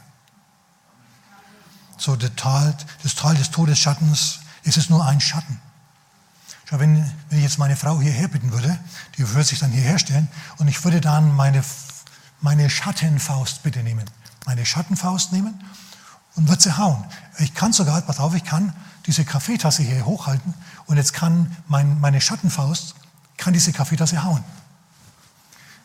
So, 1.99 2.17
das 2.17 2.31
Tal, 2.37 2.75
das 3.03 3.15
Tal 3.15 3.35
des 3.35 3.51
Todesschattens, 3.51 4.41
ist 4.63 4.77
es 4.77 4.89
nur 4.89 5.05
ein 5.05 5.21
Schatten. 5.21 5.61
Schau, 6.65 6.79
wenn, 6.79 6.97
wenn 7.29 7.39
ich 7.39 7.45
jetzt 7.45 7.59
meine 7.59 7.77
Frau 7.77 8.01
hierher 8.01 8.29
bitten 8.29 8.53
würde, 8.53 8.79
die 9.19 9.29
würde 9.29 9.45
sich 9.45 9.59
dann 9.59 9.73
hierher 9.73 9.99
stellen 9.99 10.29
und 10.59 10.69
ich 10.69 10.83
würde 10.85 11.01
dann 11.01 11.35
meine, 11.35 11.65
meine 12.41 12.71
Schattenfaust 12.71 13.63
bitte 13.63 13.83
nehmen. 13.83 14.09
Meine 14.47 14.65
Schattenfaust 14.65 15.33
nehmen 15.33 15.61
und 16.37 16.49
würde 16.49 16.63
sie 16.63 16.77
hauen. 16.77 17.05
Ich 17.39 17.55
kann 17.55 17.73
sogar, 17.73 18.01
pass 18.03 18.21
auf, 18.21 18.35
ich 18.35 18.45
kann 18.45 18.73
diese 19.07 19.25
Kaffeetasse 19.25 19.83
hier 19.83 20.07
hochhalten 20.07 20.55
und 20.87 20.97
jetzt 20.97 21.13
kann 21.13 21.55
mein, 21.67 22.01
meine 22.01 22.21
Schattenfaust, 22.21 22.95
kann 23.37 23.53
diese 23.53 23.73
Kaffeetasse 23.73 24.23
hauen. 24.23 24.45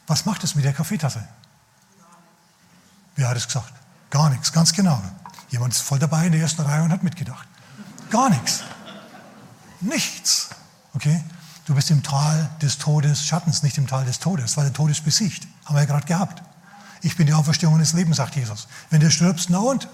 Was 0.08 0.26
macht 0.26 0.44
es 0.44 0.56
mit 0.56 0.66
der 0.66 0.74
Kaffeetasse? 0.74 1.28
Wer 3.16 3.30
hat 3.30 3.38
es 3.38 3.48
gesagt? 3.48 3.74
Gar 4.10 4.30
nichts, 4.30 4.52
ganz 4.52 4.74
genau. 4.74 5.02
Jemand 5.50 5.74
ist 5.74 5.82
voll 5.82 6.00
dabei 6.00 6.26
in 6.26 6.32
der 6.32 6.42
ersten 6.42 6.62
Reihe 6.62 6.84
und 6.84 6.92
hat 6.92 7.04
mitgedacht. 7.04 7.48
Gar 8.10 8.30
nichts. 8.30 8.64
Nichts. 9.82 10.50
Okay? 10.94 11.24
Du 11.66 11.74
bist 11.74 11.90
im 11.90 12.04
Tal 12.04 12.50
des 12.62 12.78
Todes, 12.78 13.26
Schattens, 13.26 13.64
nicht 13.64 13.78
im 13.78 13.88
Tal 13.88 14.06
des 14.06 14.20
Todes, 14.20 14.56
weil 14.58 14.66
der 14.66 14.74
Tod 14.74 14.92
ist 14.92 15.04
besiegt. 15.04 15.48
Haben 15.66 15.76
wir 15.76 15.82
ja 15.82 15.86
gerade 15.86 16.06
gehabt. 16.06 16.44
Ich 17.02 17.18
bin 17.18 17.28
die 17.28 17.34
Auferstehung 17.34 17.78
des 17.80 17.94
Lebens, 17.94 18.18
sagt 18.18 18.36
Jesus. 18.36 18.68
Wenn 18.90 19.00
du 19.00 19.10
stirbst, 19.10 19.50
na 19.50 19.60
und? 19.60 19.88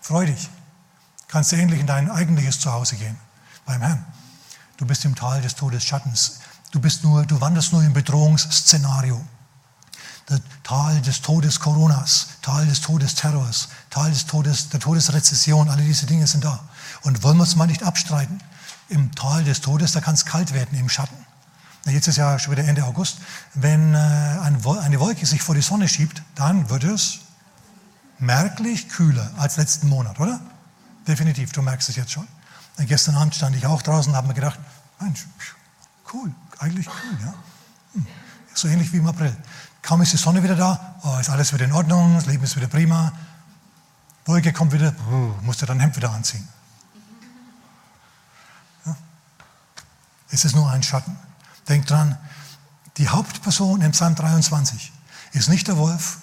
Freu 0.00 0.26
dich. 0.26 0.48
Kannst 1.26 1.52
du 1.52 1.56
endlich 1.56 1.80
in 1.80 1.86
dein 1.86 2.10
eigentliches 2.10 2.60
Zuhause 2.60 2.96
gehen. 2.96 3.16
Beim 3.66 3.82
Herrn. 3.82 4.04
Du 4.78 4.86
bist 4.86 5.04
im 5.04 5.14
Tal 5.14 5.42
des 5.42 5.54
Todes 5.54 5.84
Schattens. 5.84 6.40
Du, 6.70 6.80
bist 6.80 7.04
nur, 7.04 7.26
du 7.26 7.40
wanderst 7.40 7.72
nur 7.72 7.82
im 7.82 7.92
Bedrohungsszenario. 7.92 9.22
Tal 10.62 11.00
des 11.00 11.22
Todes 11.22 11.58
Coronas, 11.60 12.28
Tal 12.42 12.66
des 12.66 12.80
Todes 12.80 13.14
Terrors, 13.14 13.68
Tal 13.90 14.10
des 14.10 14.26
Todes, 14.26 14.68
der 14.68 14.80
Todesrezession, 14.80 15.68
alle 15.70 15.82
diese 15.82 16.06
Dinge 16.06 16.26
sind 16.26 16.44
da. 16.44 16.60
Und 17.02 17.22
wollen 17.22 17.38
wir 17.38 17.42
uns 17.42 17.56
mal 17.56 17.66
nicht 17.66 17.82
abstreiten? 17.82 18.40
Im 18.88 19.14
Tal 19.14 19.44
des 19.44 19.60
Todes, 19.60 19.92
da 19.92 20.00
kann 20.00 20.14
es 20.14 20.26
kalt 20.26 20.52
werden, 20.52 20.78
im 20.78 20.88
Schatten. 20.88 21.16
Jetzt 21.86 22.08
ist 22.08 22.16
ja 22.16 22.38
schon 22.38 22.52
wieder 22.52 22.64
Ende 22.64 22.84
August. 22.84 23.18
Wenn 23.54 23.94
äh, 23.94 23.98
eine 23.98 25.00
Wolke 25.00 25.24
sich 25.24 25.42
vor 25.42 25.54
die 25.54 25.62
Sonne 25.62 25.88
schiebt, 25.88 26.22
dann 26.34 26.68
wird 26.68 26.84
es 26.84 27.20
merklich 28.18 28.88
kühler 28.88 29.30
als 29.38 29.56
letzten 29.56 29.88
Monat, 29.88 30.18
oder? 30.20 30.40
Definitiv, 31.06 31.52
du 31.52 31.62
merkst 31.62 31.88
es 31.88 31.96
jetzt 31.96 32.12
schon. 32.12 32.28
Gestern 32.78 33.16
Abend 33.16 33.34
stand 33.34 33.56
ich 33.56 33.66
auch 33.66 33.82
draußen 33.82 34.12
und 34.12 34.16
habe 34.16 34.28
mir 34.28 34.34
gedacht, 34.34 34.58
Mensch, 35.00 35.26
cool, 36.12 36.32
eigentlich 36.58 36.86
cool, 36.86 37.18
ja. 37.24 37.34
Hm, 37.94 38.06
so 38.54 38.68
ähnlich 38.68 38.92
wie 38.92 38.98
im 38.98 39.06
April. 39.06 39.34
Kaum 39.82 40.02
ist 40.02 40.12
die 40.12 40.16
Sonne 40.16 40.42
wieder 40.42 40.56
da, 40.56 40.96
oh, 41.02 41.18
ist 41.18 41.30
alles 41.30 41.52
wieder 41.52 41.64
in 41.64 41.72
Ordnung, 41.72 42.14
das 42.14 42.26
Leben 42.26 42.44
ist 42.44 42.56
wieder 42.56 42.68
prima. 42.68 43.12
Wolke 44.26 44.52
kommt 44.52 44.72
wieder, 44.72 44.94
oh, 45.10 45.34
musst 45.42 45.62
du 45.62 45.66
dein 45.66 45.80
Hemd 45.80 45.96
wieder 45.96 46.10
anziehen. 46.10 46.46
Ja? 48.84 48.96
Es 50.30 50.44
ist 50.44 50.54
nur 50.54 50.70
ein 50.70 50.82
Schatten. 50.82 51.16
Denk 51.68 51.86
dran, 51.86 52.18
die 52.98 53.08
Hauptperson 53.08 53.80
im 53.80 53.92
Psalm 53.92 54.14
23 54.14 54.92
ist 55.32 55.48
nicht 55.48 55.68
der 55.68 55.76
Wolf, 55.76 56.18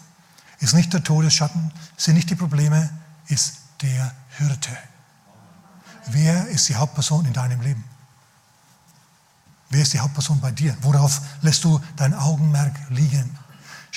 ist 0.59 0.73
nicht 0.73 0.93
der 0.93 1.03
Todesschatten, 1.03 1.71
sind 1.97 2.15
nicht 2.15 2.29
die 2.29 2.35
Probleme, 2.35 2.89
ist 3.27 3.57
der 3.81 4.13
Hirte. 4.37 4.77
Wer 6.07 6.47
ist 6.47 6.69
die 6.69 6.75
Hauptperson 6.75 7.25
in 7.25 7.33
deinem 7.33 7.61
Leben? 7.61 7.83
Wer 9.69 9.81
ist 9.81 9.93
die 9.93 9.99
Hauptperson 9.99 10.39
bei 10.39 10.51
dir? 10.51 10.77
Worauf 10.81 11.21
lässt 11.41 11.63
du 11.63 11.81
dein 11.95 12.13
Augenmerk 12.13 12.73
liegen? 12.89 13.37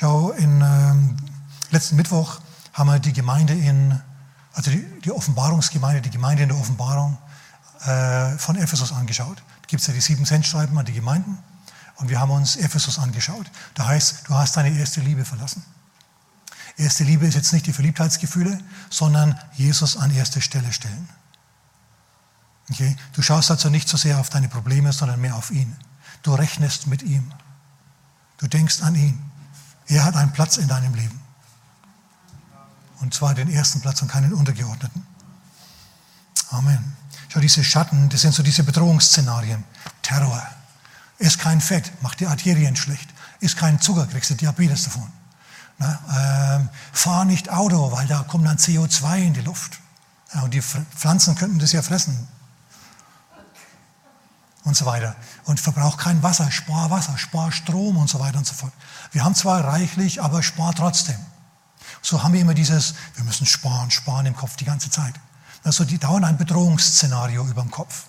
Schau, 0.01 0.31
in 0.31 0.61
ähm, 0.61 1.17
letzten 1.73 1.97
Mittwoch 1.97 2.39
haben 2.73 2.87
wir 2.89 3.01
die 3.01 3.13
Gemeinde 3.13 3.53
in, 3.53 4.01
also 4.53 4.71
die, 4.71 4.87
die 5.01 5.11
Offenbarungsgemeinde, 5.11 6.01
die 6.03 6.11
Gemeinde 6.11 6.45
in 6.45 6.51
der 6.51 6.57
Offenbarung 6.57 7.19
äh, 7.81 8.39
von 8.39 8.55
Ephesus 8.55 8.93
angeschaut. 8.93 9.39
Da 9.39 9.67
gibt 9.67 9.81
es 9.81 9.89
ja 9.89 9.95
die 9.95 10.01
sieben 10.01 10.25
Centschreiben 10.25 10.79
an 10.79 10.85
die 10.85 10.93
Gemeinden 10.93 11.37
und 11.97 12.11
wir 12.11 12.21
haben 12.21 12.31
uns 12.31 12.55
Ephesus 12.55 13.01
angeschaut. 13.01 13.51
Da 13.75 13.89
heißt, 13.89 14.29
du 14.29 14.35
hast 14.35 14.57
deine 14.57 14.71
erste 14.71 15.01
Liebe 15.01 15.25
verlassen. 15.25 15.65
Erste 16.77 17.03
Liebe 17.03 17.27
ist 17.27 17.35
jetzt 17.35 17.53
nicht 17.53 17.67
die 17.67 17.73
Verliebtheitsgefühle, 17.73 18.57
sondern 18.91 19.37
Jesus 19.55 19.97
an 19.97 20.13
erste 20.13 20.41
Stelle 20.41 20.73
stellen. 20.73 21.09
Okay? 22.71 22.97
Du 23.15 23.23
schaust 23.23 23.51
also 23.51 23.69
nicht 23.69 23.89
so 23.89 23.97
sehr 23.97 24.21
auf 24.21 24.31
deine 24.31 24.49
Probleme, 24.49 24.93
sondern 24.93 25.21
mehr 25.21 25.35
auf 25.35 25.51
ihn. 25.51 25.77
Du 26.23 26.35
rechnest 26.35 26.87
mit 26.87 27.03
ihm. 27.03 27.33
Du 28.37 28.47
denkst 28.47 28.81
an 28.83 28.95
ihn. 28.95 29.28
Er 29.89 30.05
hat 30.05 30.17
einen 30.17 30.33
Platz 30.33 30.57
in 30.57 30.69
deinem 30.69 30.95
Leben. 30.95 31.21
Und 33.01 33.15
zwar 33.15 33.35
den 33.35 33.51
ersten 33.51 33.81
Platz 33.81 34.03
und 34.03 34.09
keinen 34.09 34.33
untergeordneten. 34.33 35.07
Amen. 36.51 36.97
Schau, 37.29 37.41
diese 37.41 37.63
Schatten, 37.63 38.09
das 38.09 38.23
sind 38.23 38.35
so 38.35 38.43
diese 38.43 38.65
Bedrohungsszenarien. 38.65 39.65
Terror. 40.03 40.43
Ist 41.19 41.39
kein 41.39 41.61
Fett, 41.61 41.91
macht 42.03 42.21
die 42.21 42.27
Arterien 42.27 42.77
schlecht. 42.77 43.09
Ist 43.41 43.57
kein 43.57 43.81
Zucker, 43.81 44.07
kriegst 44.07 44.31
du 44.31 44.35
Diabetes 44.35 44.85
davon. 44.85 45.11
Na, 45.79 46.57
ähm, 46.57 46.69
fahr 46.93 47.25
nicht 47.25 47.51
Auto, 47.51 47.93
weil 47.93 48.07
da 48.07 48.25
kommt 48.25 48.47
dann 48.47 48.57
CO2 48.57 49.19
in 49.19 49.35
die 49.35 49.41
Luft. 49.41 49.79
Ja, 50.35 50.43
und 50.43 50.55
die 50.55 50.63
Pflanzen 50.63 51.35
könnten 51.35 51.59
das 51.59 51.73
ja 51.73 51.83
fressen 51.83 52.29
und 54.69 54.77
so 54.77 54.87
weiter. 54.87 55.17
Und 55.45 55.59
verbrauch 55.59 55.97
kein 55.97 56.23
Wasser, 56.23 56.51
spar 56.51 56.91
Wasser, 56.91 57.19
spar 57.19 57.51
Strom 57.51 57.97
und 57.97 58.09
so 58.09 58.21
weiter 58.21 58.39
und 58.39 58.47
so 58.47 58.55
fort. 58.55 58.73
Wir 59.13 59.25
haben 59.25 59.35
zwar 59.35 59.65
reichlich, 59.65 60.23
aber 60.23 60.43
spar 60.43 60.75
trotzdem. 60.75 61.19
So 62.03 62.23
haben 62.23 62.33
wir 62.35 62.41
immer 62.41 62.55
dieses, 62.55 62.95
wir 63.17 63.25
müssen 63.25 63.47
sparen, 63.47 63.91
sparen 63.91 64.27
im 64.27 64.37
Kopf 64.37 64.57
die 64.57 64.65
ganze 64.65 64.91
Zeit. 64.91 65.15
Also 65.65 65.85
die 65.85 65.99
dauern 65.99 66.25
ein 66.25 66.39
Bedrohungsszenario 66.39 67.45
über 67.47 67.63
dem 67.63 67.71
Kopf. 67.71 68.05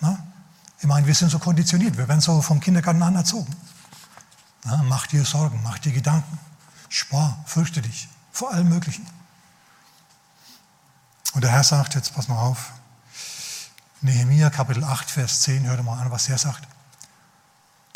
Na? 0.00 0.24
Ich 0.78 0.86
meine, 0.86 1.06
wir 1.06 1.14
sind 1.14 1.30
so 1.30 1.38
konditioniert, 1.38 1.96
wir 1.96 2.06
werden 2.06 2.20
so 2.20 2.40
vom 2.42 2.60
Kindergarten 2.60 3.02
an 3.02 3.16
erzogen. 3.16 3.54
Na, 4.64 4.82
mach 4.82 5.06
dir 5.06 5.24
Sorgen, 5.24 5.60
mach 5.64 5.78
dir 5.78 5.92
Gedanken, 5.92 6.38
spar, 6.88 7.42
fürchte 7.46 7.80
dich 7.80 8.08
vor 8.30 8.52
allem 8.52 8.68
Möglichen. 8.68 9.06
Und 11.32 11.42
der 11.42 11.50
Herr 11.50 11.64
sagt, 11.64 11.94
jetzt 11.94 12.14
pass 12.14 12.28
mal 12.28 12.38
auf, 12.38 12.72
Nehemiah 14.02 14.50
Kapitel 14.50 14.84
8, 14.84 15.10
Vers 15.10 15.42
10, 15.42 15.66
hört 15.66 15.82
mal 15.84 15.98
an, 15.98 16.10
was 16.10 16.28
er 16.28 16.38
sagt. 16.38 16.66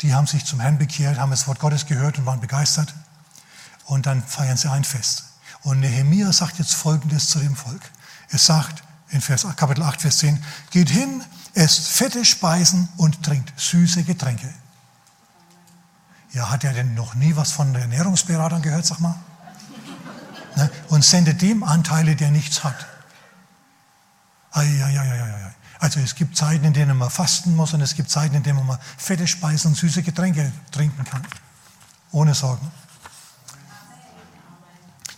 Die 0.01 0.13
haben 0.13 0.27
sich 0.27 0.45
zum 0.45 0.59
Herrn 0.59 0.77
bekehrt, 0.77 1.19
haben 1.19 1.31
das 1.31 1.47
Wort 1.47 1.59
Gottes 1.59 1.85
gehört 1.85 2.17
und 2.17 2.25
waren 2.25 2.41
begeistert. 2.41 2.93
Und 3.85 4.05
dann 4.05 4.23
feiern 4.23 4.57
sie 4.57 4.69
ein 4.69 4.83
Fest. 4.83 5.25
Und 5.63 5.79
Nehemiah 5.79 6.33
sagt 6.33 6.57
jetzt 6.57 6.73
Folgendes 6.73 7.29
zu 7.29 7.39
dem 7.39 7.55
Volk. 7.55 7.81
Er 8.29 8.39
sagt 8.39 8.83
in 9.09 9.21
Vers, 9.21 9.45
Kapitel 9.55 9.83
8, 9.83 10.01
Vers 10.01 10.17
10, 10.17 10.43
geht 10.71 10.89
hin, 10.89 11.23
esst 11.53 11.87
fette 11.87 12.25
Speisen 12.25 12.89
und 12.97 13.23
trinkt 13.23 13.53
süße 13.59 14.03
Getränke. 14.03 14.51
Ja, 16.33 16.49
hat 16.49 16.63
er 16.63 16.73
denn 16.73 16.95
noch 16.95 17.13
nie 17.13 17.35
was 17.35 17.51
von 17.51 17.75
Ernährungsberatern 17.75 18.61
gehört, 18.61 18.85
sag 18.85 18.99
mal? 19.01 19.15
Ne? 20.55 20.69
Und 20.87 21.03
sendet 21.03 21.41
dem 21.41 21.63
Anteile, 21.63 22.15
der 22.15 22.31
nichts 22.31 22.63
hat. 22.63 22.87
Ei, 24.51 24.65
ei, 24.83 24.99
ei, 24.99 25.11
ei, 25.11 25.33
ei. 25.45 25.51
Also 25.81 25.99
es 25.99 26.13
gibt 26.13 26.37
Zeiten, 26.37 26.63
in 26.63 26.73
denen 26.73 26.95
man 26.95 27.09
fasten 27.09 27.55
muss 27.55 27.73
und 27.73 27.81
es 27.81 27.95
gibt 27.95 28.11
Zeiten, 28.11 28.35
in 28.35 28.43
denen 28.43 28.63
man 28.67 28.77
fette 28.97 29.27
Speisen 29.27 29.71
und 29.71 29.75
süße 29.75 30.03
Getränke 30.03 30.51
trinken 30.69 31.03
kann. 31.03 31.25
Ohne 32.11 32.35
Sorgen. 32.35 32.71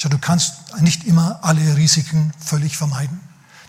So, 0.01 0.07
du 0.07 0.17
kannst 0.17 0.79
nicht 0.79 1.03
immer 1.03 1.39
alle 1.41 1.75
Risiken 1.75 2.31
völlig 2.39 2.77
vermeiden. 2.77 3.19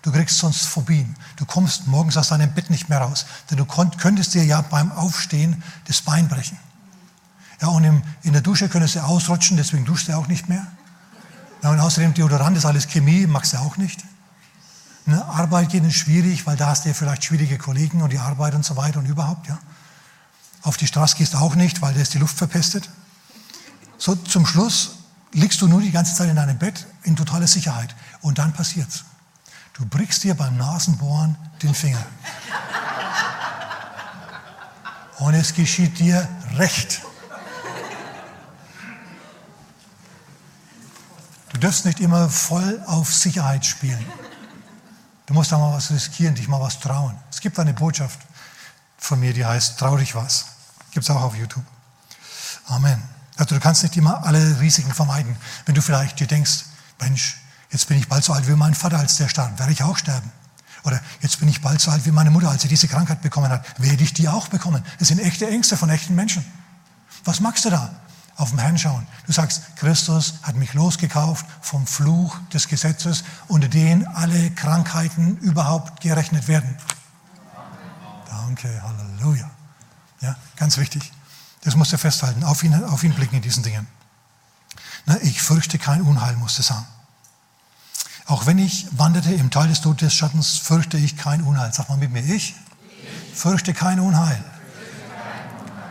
Du 0.03 0.13
kriegst 0.13 0.39
sonst 0.39 0.67
Phobien. 0.67 1.17
Du 1.35 1.45
kommst 1.45 1.89
morgens 1.89 2.17
aus 2.17 2.29
deinem 2.29 2.55
Bett 2.55 2.71
nicht 2.71 2.89
mehr 2.89 3.01
raus. 3.01 3.27
Denn 3.51 3.59
du 3.59 3.65
könntest 3.65 4.35
dir 4.35 4.45
ja 4.45 4.61
beim 4.61 4.93
Aufstehen 4.93 5.65
das 5.89 6.01
Bein 6.01 6.29
brechen. 6.29 6.59
Ja, 7.61 7.69
und 7.69 7.83
im, 7.83 8.05
in 8.23 8.35
der 8.35 8.43
Dusche 8.43 8.69
könntest 8.69 8.95
du 8.95 9.01
ausrutschen, 9.01 9.57
deswegen 9.57 9.85
duschst 9.85 10.07
du 10.07 10.13
auch 10.13 10.29
nicht 10.29 10.49
mehr. 10.49 10.65
Ja, 11.65 11.71
und 11.71 11.81
außerdem 11.81 12.15
Deodorant 12.15 12.57
ist 12.57 12.67
alles 12.67 12.87
Chemie, 12.87 13.27
magst 13.27 13.53
du 13.53 13.57
auch 13.57 13.79
nicht. 13.79 14.05
Ne, 15.07 15.23
Arbeit 15.27 15.69
geht 15.69 15.83
nicht 15.83 15.99
schwierig, 15.99 16.47
weil 16.47 16.57
da 16.57 16.69
hast 16.69 16.85
du 16.85 16.89
ja 16.89 16.95
vielleicht 16.95 17.25
schwierige 17.25 17.59
Kollegen 17.59 18.01
und 18.01 18.11
die 18.11 18.19
Arbeit 18.19 18.55
und 18.55 18.65
so 18.65 18.77
weiter 18.77 19.01
und 19.01 19.07
überhaupt. 19.07 19.49
Ja. 19.49 19.59
Auf 20.63 20.79
die 20.79 20.87
Straße 20.87 21.17
gehst 21.17 21.35
du 21.35 21.39
auch 21.39 21.55
nicht, 21.55 21.83
weil 21.83 21.93
da 21.93 22.01
ist 22.01 22.15
die 22.15 22.19
Luft 22.19 22.39
verpestet. 22.39 22.89
So 23.99 24.15
zum 24.15 24.47
Schluss 24.47 24.97
liegst 25.33 25.61
du 25.61 25.69
nur 25.69 25.83
die 25.83 25.91
ganze 25.91 26.15
Zeit 26.15 26.31
in 26.31 26.37
deinem 26.37 26.57
Bett 26.57 26.87
in 27.03 27.17
totaler 27.17 27.47
Sicherheit. 27.47 27.95
Und 28.23 28.39
dann 28.39 28.55
passiert's. 28.55 29.05
Du 29.75 29.85
brichst 29.85 30.25
dir 30.25 30.35
beim 30.35 30.57
Nasenbohren 30.57 31.37
den 31.63 31.75
Finger. 31.75 32.05
Und 35.19 35.35
es 35.35 35.55
geschieht 35.55 35.99
dir 35.99 36.27
recht. 36.57 37.03
Du 41.53 41.59
darfst 41.59 41.85
nicht 41.85 42.01
immer 42.01 42.29
voll 42.29 42.83
auf 42.87 43.13
Sicherheit 43.13 43.67
spielen. 43.67 44.05
Du 45.27 45.35
musst 45.35 45.53
da 45.53 45.59
mal 45.59 45.73
was 45.73 45.91
riskieren, 45.91 46.35
dich 46.35 46.49
mal 46.49 46.61
was 46.61 46.81
trauen. 46.81 47.17
Es 47.31 47.41
gibt 47.41 47.59
eine 47.59 47.73
Botschaft 47.73 48.21
von 48.99 49.21
mir, 49.21 49.33
die 49.33 49.45
heißt, 49.45 49.79
trau 49.79 49.97
dich 49.97 50.15
was. 50.15 50.47
Gibt 50.91 51.05
es 51.05 51.11
auch 51.11 51.23
auf 51.23 51.35
YouTube. 51.35 51.65
Amen. 52.67 53.03
Also 53.37 53.55
du 53.55 53.61
kannst 53.61 53.83
nicht 53.83 53.97
immer 53.97 54.25
alle 54.25 54.61
Risiken 54.61 54.93
vermeiden. 54.93 55.37
Wenn 55.67 55.75
du 55.75 55.83
vielleicht 55.83 56.21
dir 56.21 56.27
denkst, 56.27 56.65
Mensch, 57.01 57.39
jetzt 57.71 57.89
bin 57.89 57.99
ich 57.99 58.09
bald 58.09 58.23
so 58.23 58.33
alt 58.33 58.47
wie 58.47 58.53
mein 58.53 58.75
Vater, 58.75 58.99
als 58.99 59.17
der 59.17 59.29
starb, 59.29 59.59
werde 59.59 59.73
ich 59.73 59.83
auch 59.83 59.97
sterben. 59.97 60.31
Oder 60.85 61.01
jetzt 61.21 61.41
bin 61.41 61.49
ich 61.49 61.63
bald 61.63 61.81
so 61.81 61.91
alt 61.91 62.05
wie 62.05 62.11
meine 62.11 62.31
Mutter, 62.31 62.51
als 62.51 62.63
sie 62.63 62.69
diese 62.69 62.87
Krankheit 62.89 63.23
bekommen 63.23 63.51
hat, 63.51 63.65
werde 63.81 64.03
ich 64.03 64.13
die 64.13 64.29
auch 64.29 64.49
bekommen. 64.49 64.85
Das 64.99 65.09
sind 65.09 65.19
echte 65.19 65.49
Ängste 65.49 65.77
von 65.77 65.89
echten 65.89 66.15
Menschen. 66.15 66.45
Was 67.25 67.41
magst 67.41 67.65
du 67.65 67.71
da? 67.71 67.91
Auf 68.37 68.51
den 68.51 68.59
Herrn 68.59 68.79
schauen. 68.79 69.07
Du 69.27 69.33
sagst, 69.33 69.77
Christus 69.77 70.35
hat 70.43 70.57
mich 70.57 70.75
losgekauft 70.75 71.47
vom 71.61 71.87
Fluch 71.87 72.37
des 72.53 72.69
Gesetzes, 72.69 73.25
unter 73.49 73.69
den 73.69 74.07
alle 74.07 74.51
Krankheiten 74.51 75.37
überhaupt 75.39 76.01
gerechnet 76.01 76.49
werden. 76.49 76.77
Danke, 78.29 78.83
Halleluja. 78.83 79.51
Ja, 80.21 80.37
ganz 80.57 80.77
wichtig. 80.79 81.13
Das 81.63 81.77
musst 81.77 81.93
du 81.93 81.99
festhalten. 81.99 82.45
Auf 82.45 82.63
ihn, 82.63 82.75
auf 82.85 83.05
ihn 83.05 83.15
blicken 83.15 83.37
in 83.37 83.43
diesen 83.43 83.63
Dingen. 83.63 83.87
Na, 85.07 85.17
ich 85.23 85.41
fürchte 85.41 85.79
kein 85.79 86.03
Unheil, 86.03 86.37
musst 86.37 86.59
du 86.59 86.63
sagen. 86.63 86.87
Auch 88.27 88.47
wenn 88.47 88.59
ich 88.59 88.87
wanderte 88.93 89.33
im 89.35 89.51
Tal 89.51 89.69
des 89.69 89.83
Todesschattens, 89.83 90.59
fürchte 90.59 90.97
ich 90.97 91.17
kein 91.17 91.43
Unheil. 91.43 91.73
Sag 91.73 91.89
mal 91.89 91.99
mit 91.99 92.11
mir, 92.11 92.25
ich 92.25 92.55
fürchte 93.35 93.75
kein 93.75 94.01
Unheil. 94.01 94.43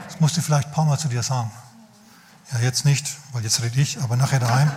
Das 0.08 0.20
musst 0.20 0.38
du 0.38 0.41
vielleicht 0.41 0.68
ein 0.68 0.74
paar 0.74 0.86
Mal 0.86 0.98
zu 0.98 1.08
dir 1.08 1.22
sagen. 1.22 1.52
Ja, 2.54 2.60
jetzt 2.60 2.86
nicht, 2.86 3.18
weil 3.32 3.43
jetzt 3.43 3.62
rede 3.64 3.82
ich, 3.82 3.99
aber 4.01 4.16
nachher 4.16 4.39
daheim. 4.39 4.72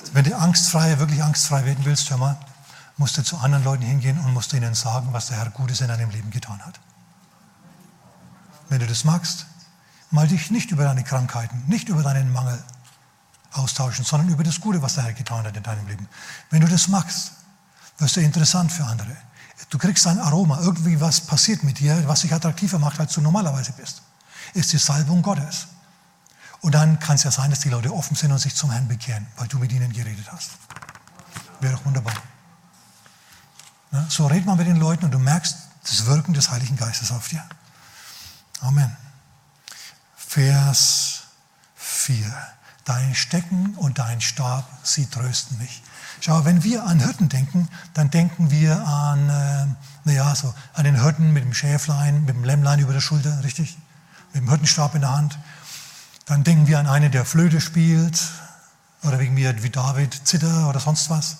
Also 0.00 0.14
wenn 0.14 0.24
du 0.24 0.36
angstfrei, 0.36 0.98
wirklich 0.98 1.22
angstfrei 1.22 1.64
werden 1.64 1.84
willst, 1.84 2.10
hör 2.10 2.16
mal, 2.16 2.36
musst 2.96 3.16
du 3.16 3.22
zu 3.22 3.38
anderen 3.38 3.62
Leuten 3.62 3.84
hingehen 3.84 4.18
und 4.18 4.34
musst 4.34 4.52
ihnen 4.52 4.74
sagen, 4.74 5.12
was 5.12 5.28
der 5.28 5.38
Herr 5.38 5.50
Gutes 5.50 5.80
in 5.80 5.88
deinem 5.88 6.10
Leben 6.10 6.30
getan 6.30 6.60
hat. 6.64 6.80
Wenn 8.68 8.80
du 8.80 8.86
das 8.86 9.04
magst, 9.04 9.46
mal 10.10 10.26
dich 10.26 10.50
nicht 10.50 10.72
über 10.72 10.84
deine 10.84 11.04
Krankheiten, 11.04 11.62
nicht 11.68 11.88
über 11.88 12.02
deinen 12.02 12.32
Mangel 12.32 12.62
austauschen, 13.52 14.04
sondern 14.04 14.28
über 14.28 14.42
das 14.42 14.60
Gute, 14.60 14.82
was 14.82 14.94
der 14.94 15.04
Herr 15.04 15.12
getan 15.12 15.44
hat 15.44 15.56
in 15.56 15.62
deinem 15.62 15.86
Leben. 15.86 16.08
Wenn 16.50 16.60
du 16.60 16.68
das 16.68 16.88
magst, 16.88 17.32
wirst 17.98 18.16
du 18.16 18.20
interessant 18.20 18.72
für 18.72 18.84
andere. 18.84 19.16
Du 19.68 19.78
kriegst 19.78 20.04
ein 20.08 20.18
Aroma, 20.18 20.58
irgendwie 20.60 21.00
was 21.00 21.20
passiert 21.20 21.62
mit 21.62 21.78
dir, 21.78 22.02
was 22.08 22.22
dich 22.22 22.32
attraktiver 22.34 22.80
macht, 22.80 22.98
als 22.98 23.14
du 23.14 23.20
normalerweise 23.20 23.72
bist. 23.72 24.02
Ist 24.52 24.72
die 24.72 24.78
Salbung 24.78 25.22
Gottes. 25.22 25.68
Und 26.60 26.74
dann 26.74 26.98
kann 26.98 27.16
es 27.16 27.24
ja 27.24 27.30
sein, 27.30 27.50
dass 27.50 27.60
die 27.60 27.70
Leute 27.70 27.92
offen 27.92 28.16
sind 28.16 28.32
und 28.32 28.38
sich 28.38 28.54
zum 28.54 28.70
Herrn 28.70 28.86
bekehren, 28.86 29.26
weil 29.36 29.48
du 29.48 29.58
mit 29.58 29.72
ihnen 29.72 29.92
geredet 29.92 30.30
hast. 30.30 30.50
Wäre 31.60 31.74
doch 31.74 31.84
wunderbar. 31.84 32.14
Ne? 33.92 34.06
So 34.08 34.26
redet 34.26 34.46
man 34.46 34.58
mit 34.58 34.66
den 34.66 34.76
Leuten 34.76 35.06
und 35.06 35.10
du 35.10 35.18
merkst 35.18 35.56
das 35.82 36.06
Wirken 36.06 36.34
des 36.34 36.50
Heiligen 36.50 36.76
Geistes 36.76 37.10
auf 37.10 37.28
dir. 37.28 37.44
Amen. 38.60 38.94
Vers 40.16 41.22
4. 41.76 42.24
Dein 42.84 43.14
Stecken 43.14 43.74
und 43.76 43.98
dein 43.98 44.20
Stab, 44.20 44.68
sie 44.82 45.06
trösten 45.06 45.58
mich. 45.58 45.82
Schau, 46.20 46.44
wenn 46.44 46.62
wir 46.62 46.84
an 46.84 47.00
Hirten 47.00 47.28
denken, 47.28 47.68
dann 47.94 48.10
denken 48.10 48.50
wir 48.50 48.86
an, 48.86 49.30
äh, 49.30 49.66
naja, 50.04 50.34
so 50.34 50.52
an 50.74 50.84
den 50.84 51.00
Hirten 51.00 51.32
mit 51.32 51.44
dem 51.44 51.54
Schäflein, 51.54 52.24
mit 52.24 52.34
dem 52.34 52.44
Lämmlein 52.44 52.78
über 52.80 52.92
der 52.92 53.00
Schulter, 53.00 53.42
richtig? 53.42 53.78
Mit 54.32 54.42
dem 54.42 54.48
Hirtenstab 54.48 54.94
in 54.94 55.00
der 55.00 55.12
Hand. 55.12 55.38
Dann 56.30 56.44
denken 56.44 56.68
wir 56.68 56.78
an 56.78 56.86
einen, 56.86 57.10
der 57.10 57.24
Flöte 57.24 57.60
spielt 57.60 58.22
oder 59.02 59.18
wegen 59.18 59.34
mir 59.34 59.64
wie 59.64 59.70
David 59.70 60.28
Zitter 60.28 60.68
oder 60.68 60.78
sonst 60.78 61.10
was. 61.10 61.38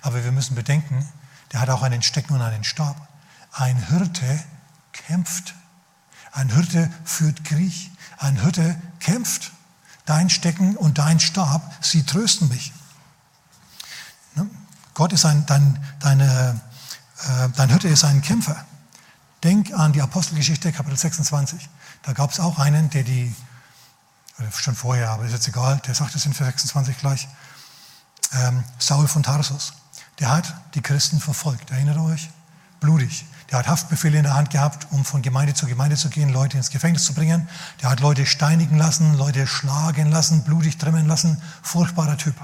Aber 0.00 0.24
wir 0.24 0.32
müssen 0.32 0.56
bedenken, 0.56 1.08
der 1.52 1.60
hat 1.60 1.70
auch 1.70 1.84
einen 1.84 2.02
Stecken 2.02 2.34
und 2.34 2.42
einen 2.42 2.64
Stab. 2.64 2.96
Ein 3.52 3.76
Hirte 3.76 4.42
kämpft 4.90 5.54
Ein 6.32 6.48
Hirte 6.48 6.90
führt 7.04 7.44
Krieg. 7.44 7.92
Ein 8.18 8.40
Hirte 8.40 8.76
kämpft. 8.98 9.52
Dein 10.06 10.28
Stecken 10.28 10.76
und 10.76 10.98
dein 10.98 11.20
Stab, 11.20 11.62
sie 11.80 12.02
trösten 12.02 12.48
mich. 12.48 12.72
Ne? 14.34 14.50
Gott 14.94 15.12
ist 15.12 15.24
ein, 15.24 15.46
dein, 15.46 15.78
deine, 16.00 16.60
äh, 17.28 17.48
dein 17.54 17.68
Hirte 17.68 17.86
ist 17.86 18.02
ein 18.02 18.22
Kämpfer. 18.22 18.64
Denk 19.44 19.72
an 19.72 19.92
die 19.92 20.02
Apostelgeschichte, 20.02 20.72
Kapitel 20.72 20.98
26. 20.98 21.68
Da 22.02 22.12
gab 22.12 22.32
es 22.32 22.40
auch 22.40 22.58
einen, 22.58 22.90
der 22.90 23.04
die, 23.04 23.32
schon 24.56 24.74
vorher, 24.74 25.10
aber 25.10 25.24
ist 25.24 25.32
jetzt 25.32 25.48
egal, 25.48 25.80
der 25.86 25.94
sagt 25.94 26.14
es 26.14 26.26
in 26.26 26.34
Vers 26.34 26.48
26 26.48 26.98
gleich, 26.98 27.28
ähm, 28.32 28.64
Saul 28.78 29.08
von 29.08 29.22
Tarsus. 29.22 29.74
Der 30.18 30.30
hat 30.30 30.54
die 30.74 30.82
Christen 30.82 31.20
verfolgt, 31.20 31.70
erinnert 31.70 31.98
euch? 31.98 32.30
Blutig. 32.80 33.24
Der 33.50 33.58
hat 33.58 33.68
Haftbefehle 33.68 34.16
in 34.16 34.24
der 34.24 34.34
Hand 34.34 34.50
gehabt, 34.50 34.86
um 34.90 35.04
von 35.04 35.20
Gemeinde 35.20 35.54
zu 35.54 35.66
Gemeinde 35.66 35.96
zu 35.96 36.08
gehen, 36.08 36.30
Leute 36.30 36.56
ins 36.56 36.70
Gefängnis 36.70 37.04
zu 37.04 37.12
bringen. 37.12 37.48
Der 37.82 37.90
hat 37.90 38.00
Leute 38.00 38.24
steinigen 38.24 38.78
lassen, 38.78 39.14
Leute 39.14 39.46
schlagen 39.46 40.10
lassen, 40.10 40.42
blutig 40.44 40.78
trimmen 40.78 41.06
lassen. 41.06 41.40
Furchtbarer 41.62 42.16
Typ. 42.16 42.34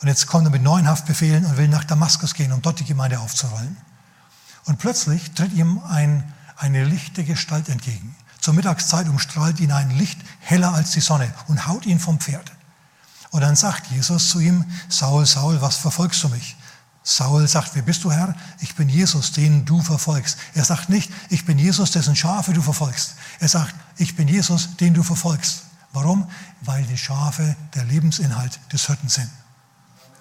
Und 0.00 0.08
jetzt 0.08 0.26
kommt 0.26 0.46
er 0.46 0.50
mit 0.50 0.62
neuen 0.62 0.86
Haftbefehlen 0.86 1.46
und 1.46 1.56
will 1.56 1.68
nach 1.68 1.84
Damaskus 1.84 2.34
gehen, 2.34 2.52
um 2.52 2.60
dort 2.60 2.80
die 2.80 2.84
Gemeinde 2.84 3.20
aufzurollen. 3.20 3.76
Und 4.64 4.78
plötzlich 4.78 5.30
tritt 5.32 5.52
ihm 5.52 5.80
ein, 5.88 6.32
eine 6.56 6.84
lichte 6.84 7.24
Gestalt 7.24 7.68
entgegen. 7.68 8.14
Zur 8.42 8.54
Mittagszeit 8.54 9.08
umstrahlt 9.08 9.60
ihn 9.60 9.70
ein 9.70 9.90
Licht 9.90 10.18
heller 10.40 10.74
als 10.74 10.90
die 10.90 11.00
Sonne 11.00 11.32
und 11.46 11.68
haut 11.68 11.86
ihn 11.86 12.00
vom 12.00 12.18
Pferd. 12.18 12.50
Und 13.30 13.40
dann 13.40 13.54
sagt 13.54 13.86
Jesus 13.92 14.30
zu 14.30 14.40
ihm, 14.40 14.64
Saul, 14.88 15.24
Saul, 15.26 15.62
was 15.62 15.76
verfolgst 15.76 16.24
du 16.24 16.28
mich? 16.28 16.56
Saul 17.04 17.46
sagt, 17.46 17.76
wer 17.76 17.82
bist 17.82 18.02
du 18.02 18.10
Herr? 18.10 18.34
Ich 18.58 18.74
bin 18.74 18.88
Jesus, 18.88 19.30
den 19.30 19.64
du 19.64 19.80
verfolgst. 19.80 20.38
Er 20.54 20.64
sagt 20.64 20.88
nicht, 20.88 21.08
ich 21.30 21.44
bin 21.44 21.56
Jesus, 21.56 21.92
dessen 21.92 22.16
Schafe 22.16 22.52
du 22.52 22.62
verfolgst. 22.62 23.14
Er 23.38 23.48
sagt, 23.48 23.76
ich 23.96 24.16
bin 24.16 24.26
Jesus, 24.26 24.76
den 24.76 24.92
du 24.92 25.04
verfolgst. 25.04 25.62
Warum? 25.92 26.28
Weil 26.62 26.82
die 26.82 26.98
Schafe 26.98 27.54
der 27.76 27.84
Lebensinhalt 27.84 28.58
des 28.72 28.88
Hirten 28.88 29.08
sind. 29.08 29.30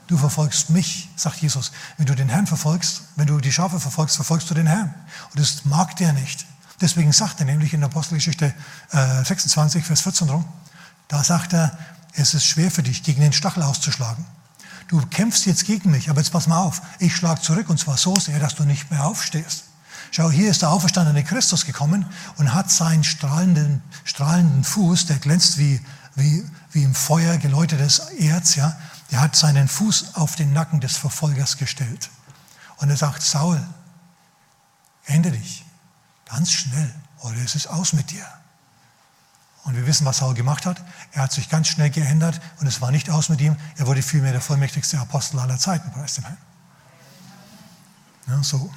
Du 0.05 0.15
verfolgst 0.15 0.69
mich, 0.69 1.09
sagt 1.15 1.41
Jesus. 1.41 1.71
Wenn 1.97 2.05
du 2.05 2.15
den 2.15 2.29
Herrn 2.29 2.45
verfolgst, 2.45 3.01
wenn 3.15 3.25
du 3.25 3.39
die 3.39 3.51
Schafe 3.51 3.79
verfolgst, 3.79 4.15
verfolgst 4.15 4.47
du 4.51 4.53
den 4.53 4.67
Herrn. 4.67 4.93
Und 5.31 5.39
das 5.39 5.65
mag 5.65 5.95
der 5.95 6.13
nicht. 6.13 6.45
Deswegen 6.81 7.13
sagt 7.13 7.39
er 7.39 7.45
nämlich 7.45 7.73
in 7.73 7.81
der 7.81 7.89
Apostelgeschichte 7.89 8.53
äh, 8.91 9.23
26, 9.23 9.85
Vers 9.85 10.01
14 10.01 10.29
rum, 10.29 10.45
da 11.07 11.23
sagt 11.23 11.53
er, 11.53 11.77
es 12.13 12.33
ist 12.33 12.45
schwer 12.45 12.71
für 12.71 12.83
dich, 12.83 13.03
gegen 13.03 13.21
den 13.21 13.33
Stachel 13.33 13.63
auszuschlagen 13.63 14.25
du 14.91 15.01
kämpfst 15.05 15.45
jetzt 15.45 15.65
gegen 15.65 15.89
mich, 15.89 16.09
aber 16.09 16.19
jetzt 16.19 16.31
pass 16.31 16.47
mal 16.47 16.59
auf, 16.59 16.81
ich 16.99 17.15
schlage 17.15 17.41
zurück 17.41 17.69
und 17.69 17.79
zwar 17.79 17.97
so 17.97 18.19
sehr, 18.19 18.39
dass 18.39 18.55
du 18.55 18.65
nicht 18.65 18.91
mehr 18.91 19.05
aufstehst. 19.05 19.63
Schau, 20.11 20.29
hier 20.29 20.51
ist 20.51 20.61
der 20.61 20.69
auferstandene 20.69 21.23
Christus 21.23 21.65
gekommen 21.65 22.05
und 22.35 22.53
hat 22.53 22.69
seinen 22.69 23.05
strahlenden, 23.05 23.81
strahlenden 24.03 24.65
Fuß, 24.65 25.05
der 25.05 25.17
glänzt 25.17 25.57
wie, 25.57 25.79
wie, 26.15 26.43
wie 26.73 26.83
im 26.83 26.93
Feuer 26.93 27.37
geläutetes 27.37 27.99
Erz, 28.19 28.55
ja, 28.55 28.77
der 29.11 29.21
hat 29.21 29.37
seinen 29.37 29.69
Fuß 29.69 30.15
auf 30.15 30.35
den 30.35 30.51
Nacken 30.51 30.81
des 30.81 30.97
Verfolgers 30.97 31.55
gestellt. 31.55 32.09
Und 32.77 32.89
er 32.89 32.97
sagt, 32.97 33.21
Saul, 33.21 33.65
ende 35.05 35.31
dich, 35.31 35.63
ganz 36.31 36.51
schnell, 36.51 36.93
oder 37.19 37.35
es 37.37 37.55
ist 37.55 37.67
aus 37.67 37.93
mit 37.93 38.11
dir. 38.11 38.25
Und 39.63 39.75
wir 39.75 39.85
wissen, 39.85 40.05
was 40.05 40.17
Saul 40.17 40.33
gemacht 40.33 40.65
hat. 40.65 40.81
Er 41.11 41.23
hat 41.23 41.31
sich 41.31 41.49
ganz 41.49 41.67
schnell 41.67 41.91
geändert 41.91 42.41
und 42.59 42.67
es 42.67 42.81
war 42.81 42.89
nicht 42.89 43.11
aus 43.11 43.29
mit 43.29 43.41
ihm. 43.41 43.55
Er 43.77 43.85
wurde 43.85 44.01
vielmehr 44.01 44.31
der 44.31 44.41
vollmächtigste 44.41 44.99
Apostel 44.99 45.39
aller 45.39 45.59
Zeiten, 45.59 45.91
preis 45.91 46.15
dem 46.15 46.23
Herrn. 46.23 46.37
Ja, 48.27 48.41
so. 48.41 48.73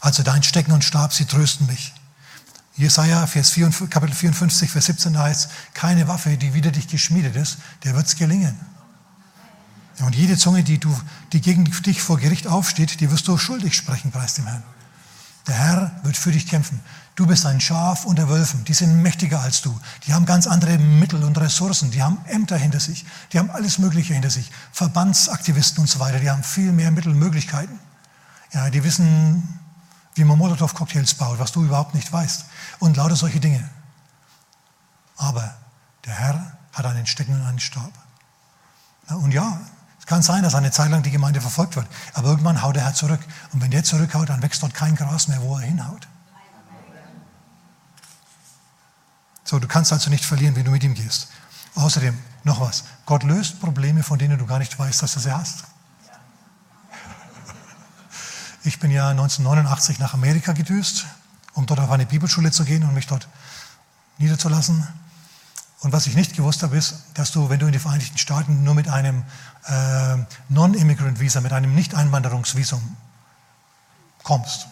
Also 0.00 0.22
dein 0.22 0.42
Stecken 0.42 0.70
und 0.72 0.84
Stab, 0.84 1.12
sie 1.12 1.24
trösten 1.24 1.66
mich. 1.66 1.92
Jesaja, 2.76 3.26
Vers 3.26 3.50
4, 3.50 3.70
Kapitel 3.88 4.14
54, 4.14 4.70
Vers 4.70 4.86
17, 4.86 5.12
da 5.14 5.24
heißt 5.24 5.50
keine 5.72 6.06
Waffe, 6.08 6.36
die 6.36 6.54
wider 6.54 6.70
dich 6.70 6.88
geschmiedet 6.88 7.36
ist, 7.36 7.58
der 7.84 7.94
wird 7.94 8.06
es 8.06 8.16
gelingen. 8.16 8.58
Und 10.00 10.14
jede 10.14 10.36
Zunge, 10.36 10.62
die, 10.62 10.78
du, 10.78 10.94
die 11.32 11.40
gegen 11.40 11.64
dich 11.64 12.02
vor 12.02 12.18
Gericht 12.18 12.46
aufsteht, 12.46 13.00
die 13.00 13.10
wirst 13.10 13.28
du 13.28 13.38
schuldig 13.38 13.76
sprechen, 13.76 14.10
preis 14.10 14.34
dem 14.34 14.46
Herrn. 14.46 14.62
Der 15.46 15.54
Herr 15.54 16.00
wird 16.02 16.16
für 16.16 16.32
dich 16.32 16.46
kämpfen. 16.46 16.80
Du 17.16 17.26
bist 17.26 17.46
ein 17.46 17.60
Schaf 17.60 18.06
unter 18.06 18.28
Wölfen. 18.28 18.64
Die 18.64 18.74
sind 18.74 19.02
mächtiger 19.02 19.40
als 19.40 19.62
du. 19.62 19.78
Die 20.06 20.14
haben 20.14 20.26
ganz 20.26 20.46
andere 20.46 20.78
Mittel 20.78 21.22
und 21.22 21.38
Ressourcen. 21.38 21.90
Die 21.90 22.02
haben 22.02 22.18
Ämter 22.26 22.56
hinter 22.56 22.80
sich. 22.80 23.04
Die 23.32 23.38
haben 23.38 23.50
alles 23.50 23.78
Mögliche 23.78 24.14
hinter 24.14 24.30
sich. 24.30 24.50
Verbandsaktivisten 24.72 25.82
und 25.82 25.86
so 25.86 26.00
weiter. 26.00 26.18
Die 26.18 26.30
haben 26.30 26.42
viel 26.42 26.72
mehr 26.72 26.90
Mittel 26.90 27.12
und 27.12 27.18
Möglichkeiten. 27.18 27.78
Ja, 28.52 28.70
die 28.70 28.82
wissen, 28.82 29.60
wie 30.14 30.24
man 30.24 30.38
Molotow-Cocktails 30.38 31.14
baut, 31.14 31.38
was 31.38 31.52
du 31.52 31.64
überhaupt 31.64 31.94
nicht 31.94 32.12
weißt. 32.12 32.46
Und 32.80 32.96
lauter 32.96 33.16
solche 33.16 33.38
Dinge. 33.38 33.68
Aber 35.16 35.54
der 36.04 36.14
Herr 36.14 36.58
hat 36.72 36.86
einen 36.86 37.06
Stecken 37.06 37.34
und 37.34 37.46
einen 37.46 37.60
Stab. 37.60 37.92
Und 39.08 39.32
ja, 39.32 39.60
es 40.04 40.06
kann 40.06 40.20
sein, 40.20 40.42
dass 40.42 40.54
eine 40.54 40.70
Zeit 40.70 40.90
lang 40.90 41.02
die 41.02 41.10
Gemeinde 41.10 41.40
verfolgt 41.40 41.76
wird. 41.76 41.86
Aber 42.12 42.28
irgendwann 42.28 42.60
haut 42.60 42.76
der 42.76 42.84
Herr 42.84 42.92
zurück. 42.92 43.20
Und 43.54 43.62
wenn 43.62 43.70
der 43.70 43.84
zurückhaut, 43.84 44.28
dann 44.28 44.42
wächst 44.42 44.62
dort 44.62 44.74
kein 44.74 44.96
Gras 44.96 45.28
mehr, 45.28 45.40
wo 45.40 45.56
er 45.56 45.62
hinhaut. 45.62 46.06
So, 49.44 49.58
du 49.58 49.66
kannst 49.66 49.94
also 49.94 50.10
nicht 50.10 50.22
verlieren, 50.22 50.56
wenn 50.56 50.64
du 50.66 50.72
mit 50.72 50.84
ihm 50.84 50.92
gehst. 50.92 51.28
Außerdem, 51.74 52.18
noch 52.42 52.60
was. 52.60 52.84
Gott 53.06 53.22
löst 53.22 53.62
Probleme, 53.62 54.02
von 54.02 54.18
denen 54.18 54.38
du 54.38 54.44
gar 54.44 54.58
nicht 54.58 54.78
weißt, 54.78 55.02
dass 55.02 55.14
du 55.14 55.20
sie 55.20 55.34
hast. 55.34 55.64
Ich 58.62 58.80
bin 58.80 58.90
ja 58.90 59.08
1989 59.08 60.00
nach 60.00 60.12
Amerika 60.12 60.52
gedüst, 60.52 61.06
um 61.54 61.64
dort 61.64 61.80
auf 61.80 61.90
eine 61.90 62.04
Bibelschule 62.04 62.52
zu 62.52 62.66
gehen 62.66 62.82
und 62.82 62.92
mich 62.92 63.06
dort 63.06 63.26
niederzulassen. 64.18 64.86
Und 65.80 65.92
was 65.92 66.06
ich 66.06 66.14
nicht 66.14 66.34
gewusst 66.34 66.62
habe, 66.62 66.76
ist, 66.76 66.94
dass 67.14 67.32
du, 67.32 67.50
wenn 67.50 67.58
du 67.58 67.66
in 67.66 67.72
die 67.72 67.78
Vereinigten 67.78 68.16
Staaten 68.16 68.64
nur 68.64 68.74
mit 68.74 68.88
einem 68.88 69.22
äh, 69.66 70.16
Non-Immigrant-Visa, 70.48 71.40
mit 71.40 71.52
einem 71.52 71.74
Nicht-Einwanderungsvisum 71.74 72.96
kommst, 74.22 74.68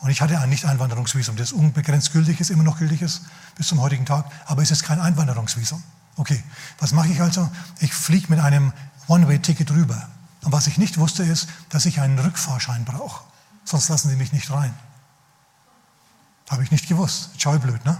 und 0.00 0.10
ich 0.10 0.20
hatte 0.20 0.38
ein 0.38 0.48
Nicht-Einwanderungsvisum, 0.48 1.36
das 1.36 1.52
unbegrenzt 1.52 2.12
gültig 2.12 2.40
ist, 2.40 2.50
immer 2.50 2.62
noch 2.62 2.78
gültig 2.78 3.02
ist, 3.02 3.22
bis 3.56 3.66
zum 3.68 3.80
heutigen 3.80 4.06
Tag, 4.06 4.26
aber 4.46 4.62
es 4.62 4.70
ist 4.70 4.84
kein 4.84 5.00
Einwanderungsvisum. 5.00 5.82
Okay, 6.16 6.42
was 6.78 6.92
mache 6.92 7.08
ich 7.08 7.20
also? 7.20 7.50
Ich 7.80 7.92
fliege 7.92 8.28
mit 8.28 8.38
einem 8.38 8.72
One-Way-Ticket 9.08 9.70
rüber. 9.70 10.08
Und 10.42 10.52
was 10.52 10.66
ich 10.66 10.78
nicht 10.78 10.98
wusste, 10.98 11.24
ist, 11.24 11.48
dass 11.68 11.86
ich 11.86 12.00
einen 12.00 12.18
Rückfahrschein 12.18 12.84
brauche. 12.84 13.24
Sonst 13.64 13.88
lassen 13.88 14.08
sie 14.08 14.16
mich 14.16 14.32
nicht 14.32 14.50
rein. 14.50 14.74
Habe 16.48 16.62
ich 16.62 16.70
nicht 16.70 16.88
gewusst. 16.88 17.30
Schau 17.38 17.58
blöd, 17.58 17.84
ne? 17.84 17.98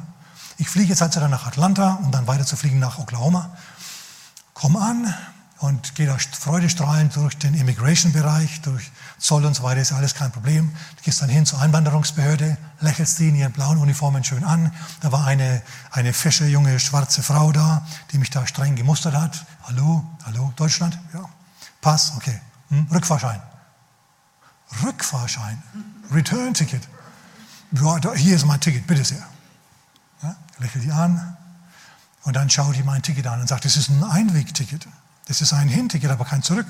Ich 0.59 0.69
fliege 0.69 0.91
jetzt 0.91 1.03
also 1.03 1.21
dann 1.21 1.31
nach 1.31 1.47
Atlanta, 1.47 1.95
um 2.03 2.11
dann 2.11 2.27
weiter 2.27 2.45
zu 2.45 2.57
fliegen 2.57 2.79
nach 2.79 2.99
Oklahoma. 2.99 3.57
Komm 4.55 4.77
an, 4.77 5.15
und 5.59 5.97
gehe 5.97 6.07
da 6.07 6.17
freudestrahlend 6.19 7.17
durch 7.17 7.37
den 7.37 7.55
Immigration-Bereich, 7.55 8.61
durch 8.61 8.93
Zoll 9.19 9.45
und 9.45 9.55
so 9.55 9.65
weiter, 9.65 9.81
ist 9.81 9.93
alles 9.93 10.15
kein 10.15 10.31
Problem. 10.31 10.71
Du 10.97 11.03
gehst 11.03 11.21
dann 11.21 11.29
hin 11.29 11.47
zur 11.47 11.61
Einwanderungsbehörde, 11.61 12.57
lächelst 12.81 13.19
die 13.19 13.29
in 13.29 13.35
ihren 13.35 13.53
blauen 13.53 13.79
Uniformen 13.79 14.23
schön 14.23 14.45
an. 14.45 14.73
Da 15.01 15.11
war 15.11 15.27
eine, 15.27 15.63
eine 15.91 16.13
fesche, 16.13 16.47
junge, 16.47 16.79
schwarze 16.79 17.25
Frau 17.25 17.51
da, 17.51 17.85
die 18.13 18.19
mich 18.19 18.31
da 18.31 18.47
streng 18.47 18.77
gemustert 18.77 19.15
hat. 19.15 19.47
Hallo, 19.65 20.05
hallo, 20.25 20.53
Deutschland? 20.55 20.97
Ja. 21.13 21.25
Pass, 21.81 22.13
okay. 22.17 22.41
Hm? 22.69 22.87
Rückfahrschein. 22.93 23.43
Rückfahrschein. 24.85 25.61
Return-Ticket. 26.13 26.89
Ja, 27.73 27.99
hier 28.15 28.37
ist 28.37 28.47
mein 28.47 28.61
Ticket, 28.61 28.87
bitte 28.87 29.05
sehr. 29.05 29.27
Ja, 30.23 30.37
lächelt 30.59 30.85
die 30.85 30.93
an 30.93 31.37
und 32.23 32.35
dann 32.35 32.51
schaut 32.51 32.77
die 32.77 32.83
mein 32.83 33.03
Ticket 33.03 33.27
an 33.27 33.41
und 33.41 33.49
sagt, 33.49 33.65
das 33.65 33.77
ist 33.77 33.89
ein 33.89 34.03
Einwegticket. 34.05 34.87
Das 35.27 35.41
ist 35.41 35.53
ein 35.53 35.69
Hinticket, 35.69 36.11
aber 36.11 36.25
kein 36.25 36.43
Zurück. 36.43 36.67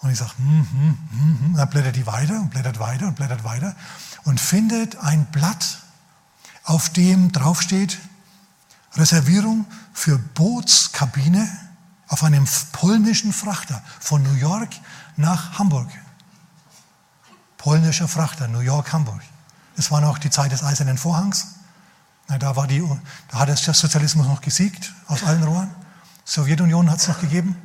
Und 0.00 0.10
ich 0.10 0.18
sage, 0.18 0.32
hm, 0.38 0.68
hm, 0.70 0.98
hm, 1.10 1.38
hm. 1.40 1.54
Dann 1.54 1.70
blättert 1.70 1.96
die 1.96 2.06
weiter 2.06 2.40
und 2.40 2.50
blättert 2.50 2.78
weiter 2.78 3.06
und 3.08 3.16
blättert 3.16 3.44
weiter 3.44 3.74
und 4.24 4.40
findet 4.40 4.96
ein 4.98 5.26
Blatt, 5.26 5.78
auf 6.64 6.90
dem 6.90 7.30
draufsteht 7.32 7.98
Reservierung 8.94 9.66
für 9.92 10.18
Bootskabine 10.18 11.46
auf 12.08 12.24
einem 12.24 12.46
polnischen 12.72 13.32
Frachter 13.32 13.82
von 14.00 14.22
New 14.22 14.34
York 14.34 14.70
nach 15.16 15.58
Hamburg. 15.58 15.88
Polnischer 17.56 18.08
Frachter, 18.08 18.48
New 18.48 18.60
York, 18.60 18.92
Hamburg. 18.92 19.22
Das 19.76 19.90
war 19.90 20.00
noch 20.00 20.18
die 20.18 20.30
Zeit 20.30 20.52
des 20.52 20.62
Eisernen 20.62 20.98
Vorhangs. 20.98 21.55
Da, 22.28 22.56
war 22.56 22.66
die, 22.66 22.82
da 23.28 23.38
hat 23.38 23.48
der 23.48 23.56
Sozialismus 23.56 24.26
noch 24.26 24.40
gesiegt 24.40 24.92
aus 25.06 25.22
allen 25.22 25.44
Rohren. 25.44 25.70
Sowjetunion 26.24 26.90
hat 26.90 26.98
es 26.98 27.08
noch 27.08 27.20
gegeben. 27.20 27.56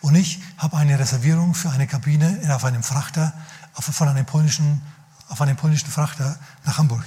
Und 0.00 0.14
ich 0.14 0.40
habe 0.56 0.76
eine 0.76 0.98
Reservierung 0.98 1.54
für 1.54 1.70
eine 1.70 1.86
Kabine 1.86 2.40
auf 2.54 2.64
einem 2.64 2.82
Frachter, 2.82 3.32
von 3.72 4.08
einem 4.08 4.24
polnischen, 4.24 4.80
auf 5.28 5.40
einem 5.40 5.56
polnischen 5.56 5.90
Frachter 5.90 6.38
nach 6.64 6.78
Hamburg. 6.78 7.04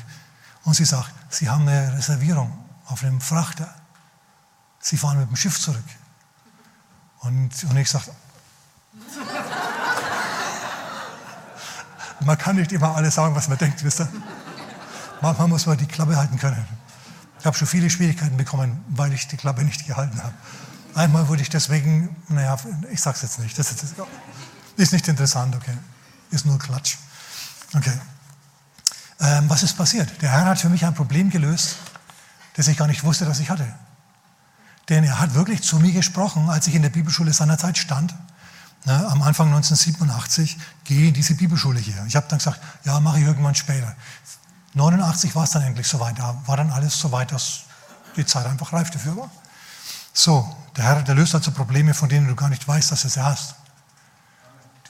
Und 0.64 0.76
sie 0.76 0.86
sagt, 0.86 1.12
Sie 1.30 1.50
haben 1.50 1.68
eine 1.68 1.94
Reservierung 1.94 2.52
auf 2.88 3.04
einem 3.04 3.22
Frachter. 3.22 3.74
Sie 4.80 4.98
fahren 4.98 5.20
mit 5.20 5.30
dem 5.30 5.36
Schiff 5.36 5.60
zurück. 5.60 5.84
Und, 7.20 7.52
und 7.64 7.78
ich 7.78 7.90
sage, 7.90 8.12
man 12.22 12.38
kann 12.38 12.56
nicht 12.56 12.72
immer 12.72 12.96
alles 12.96 13.16
sagen, 13.16 13.36
was 13.36 13.48
man 13.48 13.60
denkt, 13.60 13.84
wisst 13.84 14.02
ihr? 14.02 14.10
Manchmal 15.22 15.48
muss 15.48 15.66
man 15.66 15.78
die 15.78 15.86
Klappe 15.86 16.16
halten 16.16 16.38
können. 16.38 16.66
Ich 17.40 17.46
habe 17.46 17.58
schon 17.58 17.68
viele 17.68 17.90
Schwierigkeiten 17.90 18.38
bekommen, 18.38 18.84
weil 18.90 19.14
ich 19.14 19.28
die 19.28 19.38
Klappe 19.38 19.64
nicht 19.64 19.86
gehalten 19.86 20.22
habe. 20.22 20.34
Einmal 20.96 21.28
wurde 21.28 21.42
ich 21.42 21.50
deswegen, 21.50 22.16
naja, 22.28 22.58
ich 22.92 23.02
sag's 23.02 23.22
jetzt 23.22 23.40
nicht, 23.40 23.58
das 23.58 23.72
ist, 23.72 23.96
ist 24.76 24.94
nicht 24.94 25.08
interessant, 25.08 25.56
okay. 25.56 25.78
Ist 26.32 26.46
nur 26.46 26.60
Klatsch. 26.60 26.98
Okay. 27.76 27.94
Ähm, 29.20 29.50
was 29.50 29.64
ist 29.64 29.78
passiert? 29.78 30.10
Der 30.22 30.32
Herr 30.32 30.46
hat 30.46 30.60
für 30.60 30.70
mich 30.70 30.86
ein 30.86 30.94
Problem 30.94 31.30
gelöst, 31.30 31.78
das 32.56 32.68
ich 32.68 32.78
gar 32.78 32.88
nicht 32.88 33.04
wusste, 33.04 33.26
dass 33.26 33.40
ich 33.40 33.50
hatte. 33.50 33.68
Denn 34.90 35.04
er 35.04 35.20
hat 35.20 35.36
wirklich 35.36 35.62
zu 35.62 35.80
mir 35.80 35.92
gesprochen, 35.92 36.50
als 36.50 36.68
ich 36.68 36.76
in 36.76 36.82
der 36.82 36.90
Bibelschule 36.90 37.32
seinerzeit 37.34 37.78
stand. 37.78 38.16
Ne, 38.86 38.94
am 39.10 39.22
Anfang 39.22 39.48
1987 39.48 40.58
gehe 40.86 41.10
in 41.10 41.14
diese 41.14 41.36
Bibelschule 41.36 41.80
hier. 41.80 42.04
Ich 42.08 42.16
habe 42.16 42.28
dann 42.30 42.40
gesagt, 42.40 42.62
ja, 42.86 43.00
mache 43.00 43.20
ich 43.20 43.26
irgendwann 43.26 43.56
später. 43.56 43.94
89 44.74 45.36
war 45.36 45.44
es 45.44 45.52
dann 45.52 45.64
endlich 45.64 45.88
soweit. 45.88 46.20
Da 46.20 46.36
war 46.46 46.58
dann 46.58 46.72
alles 46.72 47.00
soweit, 47.00 47.32
dass 47.32 47.62
die 48.16 48.26
Zeit 48.26 48.46
einfach 48.46 48.74
reif 48.74 48.92
dafür 48.92 49.18
war. 49.18 49.32
So, 50.14 50.56
der 50.76 50.86
Herr, 50.86 51.02
der 51.04 51.16
löst 51.16 51.36
also 51.36 51.52
Probleme, 51.52 51.94
von 51.94 52.10
denen 52.10 52.28
du 52.28 52.36
gar 52.36 52.50
nicht 52.50 52.68
weißt, 52.68 52.92
dass 52.92 53.04
er 53.04 53.10
sie 53.10 53.24
hast. 53.24 53.56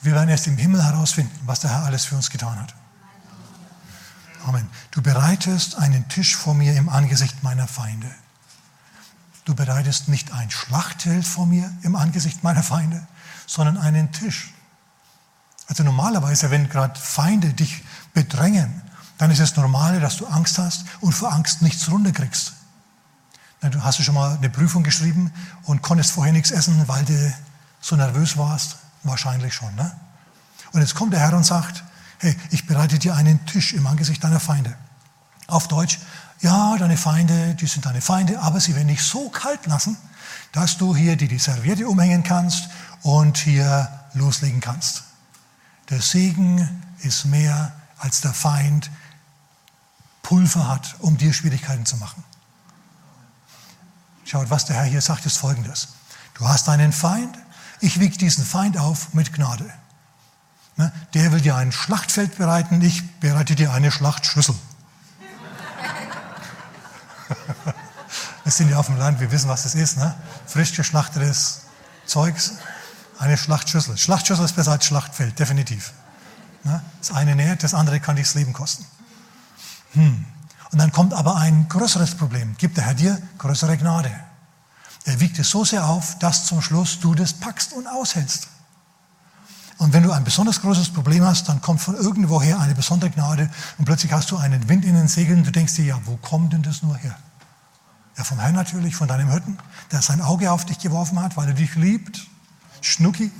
Wir 0.02 0.12
werden 0.12 0.30
erst 0.30 0.46
im 0.46 0.56
Himmel 0.56 0.82
herausfinden, 0.82 1.38
was 1.44 1.60
der 1.60 1.70
Herr 1.70 1.84
alles 1.84 2.04
für 2.04 2.16
uns 2.16 2.30
getan 2.30 2.58
hat. 2.58 2.74
Amen. 4.46 4.68
Du 4.90 5.02
bereitest 5.02 5.76
einen 5.76 6.08
Tisch 6.08 6.36
vor 6.36 6.54
mir 6.54 6.74
im 6.74 6.88
Angesicht 6.88 7.42
meiner 7.42 7.68
Feinde. 7.68 8.10
Du 9.44 9.54
bereitest 9.54 10.08
nicht 10.08 10.32
ein 10.32 10.50
Schlachtfeld 10.50 11.26
vor 11.26 11.46
mir 11.46 11.70
im 11.82 11.96
Angesicht 11.96 12.42
meiner 12.42 12.62
Feinde, 12.62 13.06
sondern 13.46 13.76
einen 13.76 14.12
Tisch. 14.12 14.54
Also 15.66 15.82
normalerweise, 15.82 16.50
wenn 16.50 16.68
gerade 16.68 16.98
Feinde 16.98 17.52
dich 17.52 17.82
bedrängen, 18.14 18.79
dann 19.20 19.30
ist 19.30 19.40
es 19.40 19.54
normal, 19.54 20.00
dass 20.00 20.16
du 20.16 20.26
Angst 20.26 20.56
hast 20.56 20.86
und 21.02 21.12
vor 21.12 21.30
Angst 21.30 21.60
nichts 21.60 21.90
runterkriegst. 21.90 22.54
Du 23.70 23.84
hast 23.84 23.98
du 23.98 24.02
schon 24.02 24.14
mal 24.14 24.34
eine 24.34 24.48
Prüfung 24.48 24.82
geschrieben 24.82 25.30
und 25.64 25.82
konntest 25.82 26.12
vorher 26.12 26.32
nichts 26.32 26.50
essen, 26.50 26.88
weil 26.88 27.04
du 27.04 27.34
so 27.82 27.96
nervös 27.96 28.38
warst? 28.38 28.78
Wahrscheinlich 29.02 29.52
schon. 29.52 29.74
Ne? 29.74 29.94
Und 30.72 30.80
jetzt 30.80 30.94
kommt 30.94 31.12
der 31.12 31.20
Herr 31.20 31.36
und 31.36 31.44
sagt, 31.44 31.84
hey, 32.20 32.34
ich 32.50 32.66
bereite 32.66 32.98
dir 32.98 33.14
einen 33.14 33.44
Tisch 33.44 33.74
im 33.74 33.86
Angesicht 33.86 34.24
deiner 34.24 34.40
Feinde. 34.40 34.74
Auf 35.48 35.68
Deutsch, 35.68 35.98
ja, 36.40 36.78
deine 36.78 36.96
Feinde, 36.96 37.54
die 37.56 37.66
sind 37.66 37.84
deine 37.84 38.00
Feinde, 38.00 38.40
aber 38.40 38.58
sie 38.58 38.74
werden 38.74 38.88
dich 38.88 39.02
so 39.02 39.28
kalt 39.28 39.66
lassen, 39.66 39.98
dass 40.52 40.78
du 40.78 40.96
hier 40.96 41.16
dir 41.16 41.28
die 41.28 41.38
Serviette 41.38 41.86
umhängen 41.86 42.22
kannst 42.22 42.70
und 43.02 43.36
hier 43.36 43.86
loslegen 44.14 44.62
kannst. 44.62 45.02
Der 45.90 46.00
Segen 46.00 46.82
ist 47.00 47.26
mehr 47.26 47.74
als 47.98 48.22
der 48.22 48.32
Feind 48.32 48.90
Pulver 50.30 50.68
hat, 50.68 50.94
um 51.00 51.16
dir 51.16 51.32
Schwierigkeiten 51.32 51.84
zu 51.84 51.96
machen. 51.96 52.22
Schaut, 54.24 54.48
was 54.48 54.64
der 54.64 54.76
Herr 54.76 54.84
hier 54.84 55.00
sagt, 55.00 55.26
ist 55.26 55.38
folgendes. 55.38 55.88
Du 56.34 56.46
hast 56.46 56.68
einen 56.68 56.92
Feind, 56.92 57.36
ich 57.80 57.98
wiege 57.98 58.16
diesen 58.16 58.44
Feind 58.44 58.78
auf 58.78 59.12
mit 59.12 59.32
Gnade. 59.32 59.68
Ne? 60.76 60.92
Der 61.14 61.32
will 61.32 61.40
dir 61.40 61.56
ein 61.56 61.72
Schlachtfeld 61.72 62.38
bereiten, 62.38 62.80
ich 62.80 63.18
bereite 63.18 63.56
dir 63.56 63.72
eine 63.72 63.90
Schlachtschüssel. 63.90 64.54
Wir 68.44 68.52
sind 68.52 68.70
ja 68.70 68.78
auf 68.78 68.86
dem 68.86 68.98
Land, 68.98 69.18
wir 69.18 69.32
wissen, 69.32 69.48
was 69.48 69.64
das 69.64 69.74
ist. 69.74 69.96
Ne? 69.96 70.14
Frisch 70.46 70.74
geschlachtetes 70.74 71.62
Zeugs, 72.06 72.52
eine 73.18 73.36
Schlachtschüssel. 73.36 73.98
Schlachtschüssel 73.98 74.44
ist 74.44 74.54
besser 74.54 74.70
als 74.72 74.84
Schlachtfeld, 74.84 75.38
definitiv. 75.40 75.92
Ne? 76.62 76.82
Das 77.00 77.10
eine 77.10 77.34
nährt, 77.34 77.64
das 77.64 77.74
andere 77.74 77.98
kann 77.98 78.14
dich 78.14 78.26
das 78.26 78.34
Leben 78.36 78.52
kosten. 78.52 78.86
Hm. 79.92 80.24
Und 80.72 80.78
dann 80.78 80.92
kommt 80.92 81.14
aber 81.14 81.36
ein 81.36 81.68
größeres 81.68 82.14
Problem. 82.14 82.56
Gibt 82.56 82.76
der 82.76 82.84
Herr 82.84 82.94
dir 82.94 83.20
größere 83.38 83.76
Gnade. 83.76 84.10
Er 85.04 85.20
wiegt 85.20 85.38
es 85.38 85.50
so 85.50 85.64
sehr 85.64 85.86
auf, 85.86 86.18
dass 86.18 86.44
zum 86.44 86.62
Schluss 86.62 87.00
du 87.00 87.14
das 87.14 87.32
packst 87.32 87.72
und 87.72 87.86
aushältst. 87.86 88.48
Und 89.78 89.94
wenn 89.94 90.02
du 90.02 90.12
ein 90.12 90.24
besonders 90.24 90.60
großes 90.60 90.90
Problem 90.90 91.24
hast, 91.24 91.48
dann 91.48 91.62
kommt 91.62 91.80
von 91.80 91.96
irgendwoher 91.96 92.60
eine 92.60 92.74
besondere 92.74 93.10
Gnade 93.10 93.48
und 93.78 93.86
plötzlich 93.86 94.12
hast 94.12 94.30
du 94.30 94.36
einen 94.36 94.68
Wind 94.68 94.84
in 94.84 94.94
den 94.94 95.08
Segeln. 95.08 95.42
Du 95.42 95.50
denkst 95.50 95.74
dir, 95.74 95.86
ja, 95.86 96.00
wo 96.04 96.16
kommt 96.18 96.52
denn 96.52 96.62
das 96.62 96.82
nur 96.82 96.96
her? 96.98 97.16
Ja, 98.18 98.24
vom 98.24 98.38
Herrn 98.38 98.54
natürlich, 98.54 98.94
von 98.94 99.08
deinem 99.08 99.32
Hütten, 99.32 99.58
der 99.90 100.02
sein 100.02 100.20
Auge 100.20 100.52
auf 100.52 100.66
dich 100.66 100.78
geworfen 100.78 101.18
hat, 101.18 101.38
weil 101.38 101.48
er 101.48 101.54
dich 101.54 101.74
liebt. 101.76 102.20
Schnucki, 102.82 103.32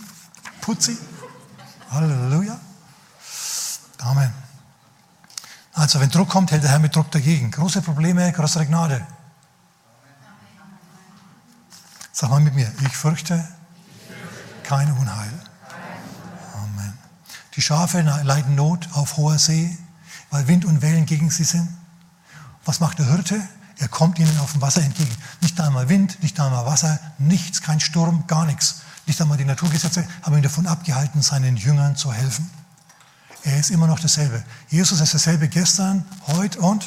Putzi. 0.62 0.96
Halleluja. 1.90 2.58
Amen. 3.98 4.32
Also, 5.80 5.98
wenn 5.98 6.10
Druck 6.10 6.28
kommt, 6.28 6.50
hält 6.50 6.62
der 6.62 6.72
Herr 6.72 6.78
mit 6.78 6.94
Druck 6.94 7.10
dagegen. 7.10 7.50
Große 7.50 7.80
Probleme, 7.80 8.30
größere 8.32 8.66
Gnade. 8.66 9.00
Sag 12.12 12.28
mal 12.28 12.38
mit 12.38 12.54
mir, 12.54 12.70
ich 12.82 12.94
fürchte 12.94 13.42
kein 14.62 14.92
Unheil. 14.92 15.32
Die 17.56 17.62
Schafe 17.62 18.02
leiden 18.02 18.56
Not 18.56 18.90
auf 18.92 19.16
hoher 19.16 19.38
See, 19.38 19.74
weil 20.28 20.46
Wind 20.48 20.66
und 20.66 20.82
Wellen 20.82 21.06
gegen 21.06 21.30
sie 21.30 21.44
sind. 21.44 21.66
Was 22.66 22.80
macht 22.80 22.98
der 22.98 23.06
Hirte? 23.06 23.40
Er 23.78 23.88
kommt 23.88 24.18
ihnen 24.18 24.38
auf 24.40 24.52
dem 24.52 24.60
Wasser 24.60 24.82
entgegen. 24.82 25.16
Nicht 25.40 25.58
einmal 25.62 25.88
Wind, 25.88 26.22
nicht 26.22 26.38
einmal 26.38 26.66
Wasser, 26.66 27.00
nichts, 27.16 27.62
kein 27.62 27.80
Sturm, 27.80 28.26
gar 28.26 28.44
nichts. 28.44 28.82
Nicht 29.06 29.18
einmal 29.22 29.38
die 29.38 29.46
Naturgesetze 29.46 30.06
haben 30.20 30.36
ihn 30.36 30.42
davon 30.42 30.66
abgehalten, 30.66 31.22
seinen 31.22 31.56
Jüngern 31.56 31.96
zu 31.96 32.12
helfen. 32.12 32.50
Er 33.44 33.58
ist 33.58 33.70
immer 33.70 33.86
noch 33.86 34.00
dasselbe. 34.00 34.42
Jesus 34.68 35.00
ist 35.00 35.14
dasselbe 35.14 35.48
gestern, 35.48 36.04
heute 36.26 36.60
und 36.60 36.84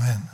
Amen. 0.00 0.28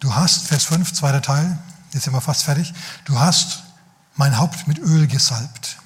Du 0.00 0.14
hast, 0.14 0.46
Vers 0.48 0.64
5, 0.64 0.92
zweiter 0.94 1.20
Teil, 1.20 1.58
jetzt 1.92 2.04
sind 2.04 2.12
wir 2.12 2.20
fast 2.20 2.44
fertig. 2.44 2.72
Du 3.04 3.18
hast 3.18 3.62
mein 4.16 4.38
Haupt 4.38 4.66
mit 4.66 4.78
Öl 4.78 5.06
gesalbt. 5.06 5.76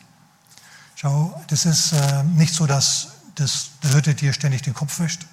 Schau, 0.94 1.42
das 1.48 1.66
ist 1.66 1.92
äh, 1.92 2.22
nicht 2.22 2.54
so, 2.54 2.66
dass 2.66 3.08
das, 3.34 3.70
der 3.82 3.90
Hirte 3.90 4.14
dir 4.14 4.32
ständig 4.32 4.62
den 4.62 4.74
Kopf 4.74 5.00
wäscht, 5.00 5.26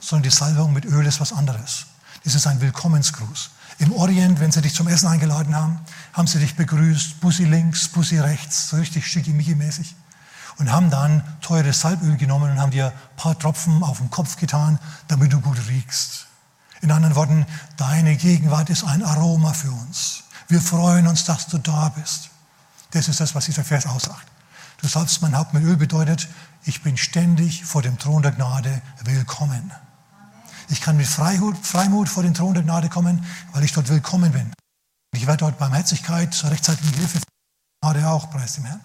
sondern 0.00 0.24
die 0.24 0.36
Salbung 0.36 0.72
mit 0.72 0.84
Öl 0.84 1.06
ist 1.06 1.20
was 1.20 1.32
anderes. 1.32 1.86
Das 2.24 2.34
ist 2.34 2.46
ein 2.46 2.60
Willkommensgruß. 2.60 3.50
Im 3.78 3.92
Orient, 3.92 4.40
wenn 4.40 4.52
sie 4.52 4.62
dich 4.62 4.74
zum 4.74 4.88
Essen 4.88 5.08
eingeladen 5.08 5.54
haben, 5.54 5.78
haben 6.12 6.26
sie 6.26 6.38
dich 6.38 6.56
begrüßt, 6.56 7.20
Bussi 7.20 7.44
links, 7.44 7.88
Bussi 7.88 8.18
rechts, 8.18 8.68
so 8.70 8.76
richtig 8.76 9.06
schickimicki-mäßig. 9.06 9.94
Und 10.58 10.70
haben 10.70 10.90
dann 10.90 11.22
teures 11.40 11.80
Salböl 11.80 12.16
genommen 12.16 12.52
und 12.52 12.60
haben 12.60 12.70
dir 12.70 12.86
ein 12.86 13.16
paar 13.16 13.38
Tropfen 13.38 13.82
auf 13.82 13.98
den 13.98 14.10
Kopf 14.10 14.36
getan, 14.36 14.78
damit 15.08 15.32
du 15.32 15.40
gut 15.40 15.58
riechst. 15.68 16.26
In 16.80 16.90
anderen 16.92 17.16
Worten, 17.16 17.46
deine 17.76 18.16
Gegenwart 18.16 18.70
ist 18.70 18.84
ein 18.84 19.02
Aroma 19.02 19.52
für 19.52 19.70
uns. 19.70 20.24
Wir 20.48 20.60
freuen 20.60 21.06
uns, 21.06 21.24
dass 21.24 21.46
du 21.46 21.58
da 21.58 21.88
bist. 21.88 22.30
Das 22.90 23.08
ist 23.08 23.20
das, 23.20 23.34
was 23.34 23.46
dieser 23.46 23.64
Vers 23.64 23.86
aussagt. 23.86 24.26
Du 24.80 24.86
salbst 24.86 25.22
mein 25.22 25.36
Haupt 25.36 25.54
mit 25.54 25.64
Öl 25.64 25.76
bedeutet, 25.76 26.28
ich 26.64 26.82
bin 26.82 26.96
ständig 26.96 27.64
vor 27.64 27.82
dem 27.82 27.98
Thron 27.98 28.22
der 28.22 28.32
Gnade 28.32 28.82
willkommen. 29.02 29.72
Ich 30.68 30.80
kann 30.80 30.96
mit 30.96 31.06
Freimut, 31.06 31.56
Freimut 31.66 32.08
vor 32.08 32.22
den 32.22 32.34
Thron 32.34 32.54
der 32.54 32.62
Gnade 32.62 32.88
kommen, 32.88 33.24
weil 33.52 33.64
ich 33.64 33.72
dort 33.72 33.88
willkommen 33.88 34.32
bin. 34.32 34.52
Ich 35.14 35.26
werde 35.26 35.38
dort 35.38 35.58
Barmherzigkeit 35.58 36.34
zur 36.34 36.50
rechtzeitigen 36.50 36.92
Hilfe 36.92 37.20
Gnade 37.80 38.06
auch, 38.08 38.30
preis 38.30 38.54
dem 38.54 38.64
Herrn. 38.64 38.80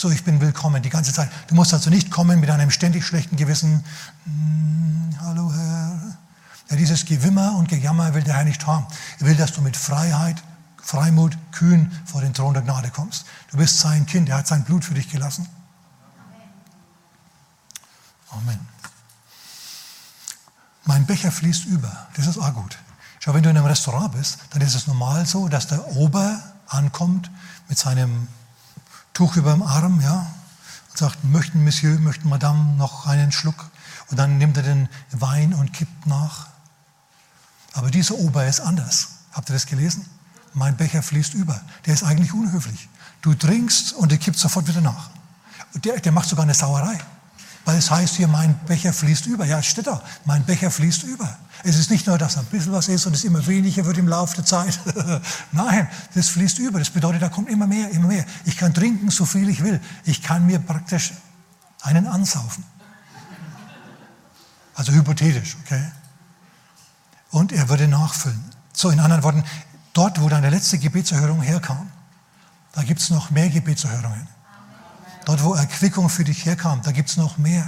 So, 0.00 0.10
ich 0.10 0.24
bin 0.24 0.40
willkommen 0.40 0.82
die 0.82 0.88
ganze 0.88 1.12
Zeit. 1.12 1.30
Du 1.48 1.54
musst 1.54 1.74
also 1.74 1.90
nicht 1.90 2.10
kommen 2.10 2.40
mit 2.40 2.48
einem 2.48 2.70
ständig 2.70 3.04
schlechten 3.04 3.36
Gewissen. 3.36 3.84
Hm, 4.24 5.14
hallo 5.20 5.52
Herr. 5.52 6.16
Ja, 6.70 6.76
dieses 6.76 7.04
Gewimmer 7.04 7.54
und 7.58 7.68
Gejammer 7.68 8.14
will 8.14 8.22
der 8.22 8.36
Herr 8.36 8.44
nicht 8.44 8.66
haben. 8.66 8.86
Er 9.18 9.26
will, 9.26 9.36
dass 9.36 9.52
du 9.52 9.60
mit 9.60 9.76
Freiheit 9.76 10.42
Freimut, 10.78 11.36
kühn 11.52 11.92
vor 12.06 12.22
den 12.22 12.32
Thron 12.32 12.54
der 12.54 12.62
Gnade 12.62 12.88
kommst. 12.88 13.26
Du 13.50 13.58
bist 13.58 13.78
sein 13.78 14.06
Kind, 14.06 14.30
er 14.30 14.38
hat 14.38 14.46
sein 14.46 14.64
Blut 14.64 14.86
für 14.86 14.94
dich 14.94 15.10
gelassen. 15.10 15.46
Amen. 18.30 18.58
Mein 20.86 21.04
Becher 21.04 21.30
fließt 21.30 21.66
über. 21.66 22.08
Das 22.16 22.26
ist 22.26 22.38
auch 22.38 22.54
gut. 22.54 22.78
Schau, 23.18 23.34
wenn 23.34 23.42
du 23.42 23.50
in 23.50 23.56
einem 23.58 23.66
Restaurant 23.66 24.12
bist, 24.12 24.38
dann 24.48 24.62
ist 24.62 24.74
es 24.74 24.86
normal 24.86 25.26
so, 25.26 25.48
dass 25.48 25.66
der 25.66 25.86
Ober 25.88 26.42
ankommt 26.68 27.30
mit 27.68 27.78
seinem 27.78 28.28
Tuch 29.14 29.36
über 29.36 29.52
dem 29.52 29.62
Arm, 29.62 30.00
ja, 30.00 30.26
und 30.90 30.98
sagt, 30.98 31.24
möchten 31.24 31.64
Monsieur, 31.64 31.98
möchten 31.98 32.28
Madame 32.28 32.76
noch 32.76 33.06
einen 33.06 33.32
Schluck? 33.32 33.70
Und 34.10 34.18
dann 34.18 34.38
nimmt 34.38 34.56
er 34.56 34.62
den 34.62 34.88
Wein 35.12 35.54
und 35.54 35.72
kippt 35.72 36.06
nach. 36.06 36.48
Aber 37.74 37.90
dieser 37.90 38.16
Ober 38.16 38.46
ist 38.46 38.60
anders. 38.60 39.08
Habt 39.32 39.50
ihr 39.50 39.54
das 39.54 39.66
gelesen? 39.66 40.04
mein 40.54 40.76
Becher 40.76 41.02
fließt 41.02 41.34
über. 41.34 41.60
Der 41.86 41.94
ist 41.94 42.02
eigentlich 42.02 42.32
unhöflich. 42.32 42.88
Du 43.22 43.34
trinkst 43.34 43.92
und 43.92 44.10
der 44.10 44.18
kippt 44.18 44.38
sofort 44.38 44.66
wieder 44.68 44.80
nach. 44.80 45.10
Der, 45.74 46.00
der 46.00 46.12
macht 46.12 46.28
sogar 46.28 46.44
eine 46.44 46.54
Sauerei. 46.54 46.98
Weil 47.64 47.78
es 47.78 47.90
heißt 47.90 48.16
hier, 48.16 48.26
mein 48.26 48.58
Becher 48.66 48.92
fließt 48.92 49.26
über. 49.26 49.44
Ja, 49.44 49.62
steht 49.62 49.86
da, 49.86 50.02
mein 50.24 50.44
Becher 50.44 50.70
fließt 50.70 51.02
über. 51.04 51.36
Es 51.62 51.76
ist 51.76 51.90
nicht 51.90 52.06
nur, 52.06 52.16
dass 52.16 52.38
ein 52.38 52.46
bisschen 52.46 52.72
was 52.72 52.88
ist 52.88 53.06
und 53.06 53.14
es 53.14 53.24
immer 53.24 53.46
weniger 53.46 53.84
wird 53.84 53.98
im 53.98 54.08
Laufe 54.08 54.36
der 54.36 54.46
Zeit. 54.46 54.80
Nein, 55.52 55.88
das 56.14 56.30
fließt 56.30 56.58
über. 56.58 56.78
Das 56.78 56.90
bedeutet, 56.90 57.20
da 57.20 57.28
kommt 57.28 57.50
immer 57.50 57.66
mehr, 57.66 57.90
immer 57.90 58.08
mehr. 58.08 58.24
Ich 58.46 58.56
kann 58.56 58.72
trinken, 58.72 59.10
so 59.10 59.26
viel 59.26 59.48
ich 59.48 59.62
will. 59.62 59.80
Ich 60.04 60.22
kann 60.22 60.46
mir 60.46 60.58
praktisch 60.58 61.12
einen 61.82 62.06
ansaufen. 62.06 62.64
Also 64.74 64.92
hypothetisch, 64.92 65.56
okay? 65.64 65.84
Und 67.30 67.52
er 67.52 67.68
würde 67.68 67.86
nachfüllen. 67.86 68.42
So, 68.72 68.88
in 68.90 69.00
anderen 69.00 69.22
Worten, 69.22 69.44
dort, 69.92 70.20
wo 70.20 70.28
deine 70.28 70.48
letzte 70.48 70.78
Gebetserhörung 70.78 71.42
herkam, 71.42 71.90
da 72.72 72.82
gibt 72.82 73.00
es 73.00 73.10
noch 73.10 73.30
mehr 73.30 73.50
Gebetserhörungen. 73.50 74.26
Dort, 75.30 75.44
wo 75.44 75.54
Erquickung 75.54 76.08
für 76.08 76.24
dich 76.24 76.44
herkam, 76.44 76.82
da 76.82 76.90
gibt 76.90 77.08
es 77.08 77.16
noch 77.16 77.38
mehr. 77.38 77.64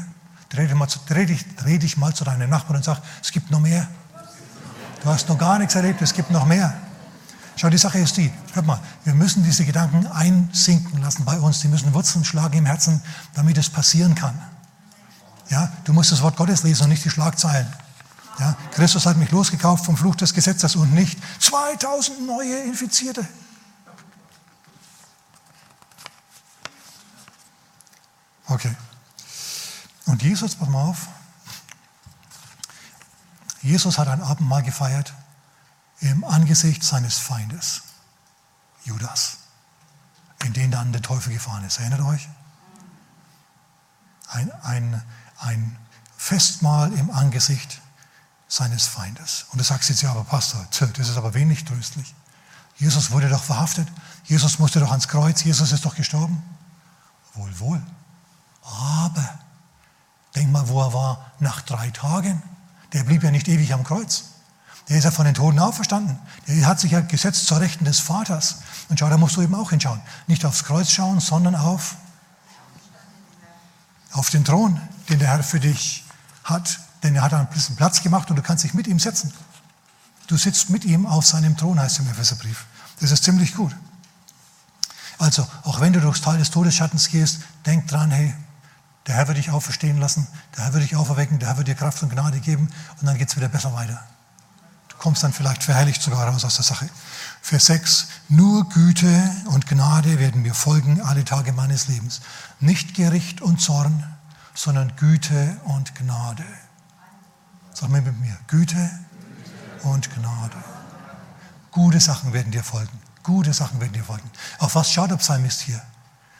Dreh 0.48 0.66
dich, 0.66 0.74
mal, 0.74 0.88
dreh, 1.06 1.26
dich, 1.26 1.46
dreh 1.54 1.78
dich 1.78 1.96
mal 1.96 2.12
zu 2.12 2.24
deinem 2.24 2.50
Nachbarn 2.50 2.78
und 2.78 2.84
sag, 2.84 3.00
es 3.22 3.30
gibt 3.30 3.52
noch 3.52 3.60
mehr. 3.60 3.86
Du 5.04 5.08
hast 5.08 5.28
noch 5.28 5.38
gar 5.38 5.60
nichts 5.60 5.76
erlebt, 5.76 6.02
es 6.02 6.12
gibt 6.12 6.32
noch 6.32 6.44
mehr. 6.44 6.74
Schau, 7.54 7.70
die 7.70 7.78
Sache 7.78 8.00
ist 8.00 8.16
die, 8.16 8.32
hört 8.54 8.66
mal, 8.66 8.80
wir 9.04 9.14
müssen 9.14 9.44
diese 9.44 9.64
Gedanken 9.64 10.08
einsinken 10.08 11.00
lassen 11.00 11.24
bei 11.24 11.38
uns. 11.38 11.60
Die 11.60 11.68
müssen 11.68 11.94
Wurzeln 11.94 12.24
schlagen 12.24 12.58
im 12.58 12.66
Herzen, 12.66 13.00
damit 13.34 13.56
es 13.58 13.70
passieren 13.70 14.16
kann. 14.16 14.36
Ja, 15.48 15.70
du 15.84 15.92
musst 15.92 16.10
das 16.10 16.20
Wort 16.20 16.34
Gottes 16.34 16.64
lesen 16.64 16.82
und 16.82 16.88
nicht 16.88 17.04
die 17.04 17.10
Schlagzeilen. 17.10 17.68
Ja, 18.40 18.56
Christus 18.72 19.06
hat 19.06 19.18
mich 19.18 19.30
losgekauft 19.30 19.84
vom 19.84 19.96
Fluch 19.96 20.16
des 20.16 20.34
Gesetzes 20.34 20.74
und 20.74 20.92
nicht 20.94 21.16
2000 21.38 22.26
neue 22.26 22.58
Infizierte. 22.64 23.24
Okay. 28.48 28.74
Und 30.06 30.22
Jesus, 30.22 30.56
pass 30.56 30.68
mal 30.68 30.82
auf, 30.82 31.08
Jesus 33.62 33.98
hat 33.98 34.08
ein 34.08 34.20
Abendmahl 34.20 34.62
gefeiert 34.62 35.14
im 36.00 36.24
Angesicht 36.24 36.82
seines 36.82 37.18
Feindes, 37.18 37.82
Judas, 38.84 39.38
in 40.44 40.52
den 40.52 40.72
dann 40.72 40.92
der 40.92 41.02
Teufel 41.02 41.32
gefahren 41.32 41.64
ist. 41.64 41.78
Erinnert 41.78 42.00
euch? 42.00 42.28
Ein, 44.28 44.50
ein, 44.62 45.02
ein 45.38 45.78
Festmahl 46.16 46.92
im 46.94 47.10
Angesicht 47.10 47.80
seines 48.48 48.86
Feindes. 48.86 49.46
Und 49.50 49.60
du 49.60 49.64
sagst 49.64 49.88
jetzt, 49.90 50.02
ja, 50.02 50.10
aber 50.10 50.24
Pastor, 50.24 50.66
das 50.70 51.08
ist 51.08 51.16
aber 51.16 51.34
wenig 51.34 51.64
tröstlich. 51.64 52.14
Jesus 52.76 53.12
wurde 53.12 53.28
doch 53.28 53.42
verhaftet. 53.42 53.86
Jesus 54.24 54.58
musste 54.58 54.80
doch 54.80 54.90
ans 54.90 55.06
Kreuz. 55.06 55.44
Jesus 55.44 55.70
ist 55.70 55.84
doch 55.84 55.94
gestorben. 55.94 56.42
Wohl, 57.34 57.58
wohl. 57.60 57.82
Aber 58.62 59.38
denk 60.34 60.50
mal, 60.50 60.68
wo 60.68 60.80
er 60.80 60.92
war 60.92 61.32
nach 61.40 61.60
drei 61.62 61.90
Tagen. 61.90 62.42
Der 62.92 63.04
blieb 63.04 63.22
ja 63.22 63.30
nicht 63.30 63.48
ewig 63.48 63.72
am 63.72 63.84
Kreuz. 63.84 64.24
Der 64.88 64.98
ist 64.98 65.04
ja 65.04 65.10
von 65.10 65.24
den 65.24 65.34
Toten 65.34 65.58
auferstanden. 65.58 66.18
Der 66.48 66.66
hat 66.66 66.80
sich 66.80 66.92
ja 66.92 67.00
gesetzt 67.00 67.46
zur 67.46 67.60
Rechten 67.60 67.84
des 67.84 68.00
Vaters. 68.00 68.58
Und 68.88 68.98
schau, 68.98 69.08
da 69.08 69.16
musst 69.16 69.36
du 69.36 69.42
eben 69.42 69.54
auch 69.54 69.70
hinschauen. 69.70 70.00
Nicht 70.26 70.44
aufs 70.44 70.64
Kreuz 70.64 70.90
schauen, 70.90 71.20
sondern 71.20 71.54
auf, 71.54 71.96
auf 74.12 74.30
den 74.30 74.44
Thron, 74.44 74.80
den 75.08 75.18
der 75.18 75.28
Herr 75.28 75.42
für 75.42 75.60
dich 75.60 76.04
hat. 76.44 76.80
Denn 77.02 77.14
er 77.14 77.22
hat 77.22 77.32
einen 77.32 77.48
Platz 77.76 78.02
gemacht 78.02 78.30
und 78.30 78.36
du 78.36 78.42
kannst 78.42 78.64
dich 78.64 78.74
mit 78.74 78.86
ihm 78.86 78.98
setzen. 78.98 79.32
Du 80.26 80.36
sitzt 80.36 80.70
mit 80.70 80.84
ihm 80.84 81.06
auf 81.06 81.26
seinem 81.26 81.56
Thron, 81.56 81.80
heißt 81.80 82.00
im 82.00 82.08
Epheserbrief. 82.08 82.66
Das 83.00 83.10
ist 83.10 83.24
ziemlich 83.24 83.54
gut. 83.54 83.74
Also, 85.18 85.46
auch 85.62 85.80
wenn 85.80 85.92
du 85.92 86.00
durchs 86.00 86.20
Tal 86.20 86.38
des 86.38 86.50
Todesschattens 86.50 87.08
gehst, 87.08 87.40
denk 87.66 87.86
dran, 87.88 88.10
hey, 88.10 88.34
der 89.06 89.16
Herr 89.16 89.28
wird 89.28 89.38
dich 89.38 89.50
auferstehen 89.50 89.98
lassen, 89.98 90.26
der 90.56 90.64
Herr 90.64 90.72
wird 90.74 90.84
dich 90.84 90.96
auferwecken, 90.96 91.38
der 91.38 91.48
Herr 91.48 91.56
wird 91.56 91.68
dir 91.68 91.74
Kraft 91.74 92.02
und 92.02 92.10
Gnade 92.10 92.40
geben 92.40 92.68
und 93.00 93.06
dann 93.06 93.18
geht 93.18 93.28
es 93.28 93.36
wieder 93.36 93.48
besser 93.48 93.74
weiter. 93.74 94.02
Du 94.88 94.96
kommst 94.98 95.24
dann 95.24 95.32
vielleicht 95.32 95.64
verherrlicht 95.64 96.00
sogar 96.00 96.28
raus 96.28 96.44
aus 96.44 96.54
der 96.54 96.64
Sache. 96.64 96.88
Vers 97.40 97.66
6, 97.66 98.08
nur 98.28 98.68
Güte 98.68 99.30
und 99.46 99.66
Gnade 99.66 100.20
werden 100.20 100.42
mir 100.42 100.54
folgen 100.54 101.00
alle 101.00 101.24
Tage 101.24 101.52
meines 101.52 101.88
Lebens. 101.88 102.20
Nicht 102.60 102.94
Gericht 102.94 103.40
und 103.40 103.60
Zorn, 103.60 104.04
sondern 104.54 104.94
Güte 104.96 105.56
und 105.64 105.96
Gnade. 105.96 106.44
Sag 107.74 107.88
mal 107.88 108.02
mit 108.02 108.20
mir, 108.20 108.36
Güte 108.46 108.90
und 109.82 110.14
Gnade. 110.14 110.56
Gute 111.72 111.98
Sachen 111.98 112.32
werden 112.32 112.52
dir 112.52 112.62
folgen. 112.62 113.00
Gute 113.24 113.52
Sachen 113.52 113.80
werden 113.80 113.94
dir 113.94 114.04
folgen. 114.04 114.30
Auf 114.58 114.76
was 114.76 114.92
schaut 114.92 115.10
der 115.10 115.16
Psalmist 115.16 115.62
hier? 115.62 115.80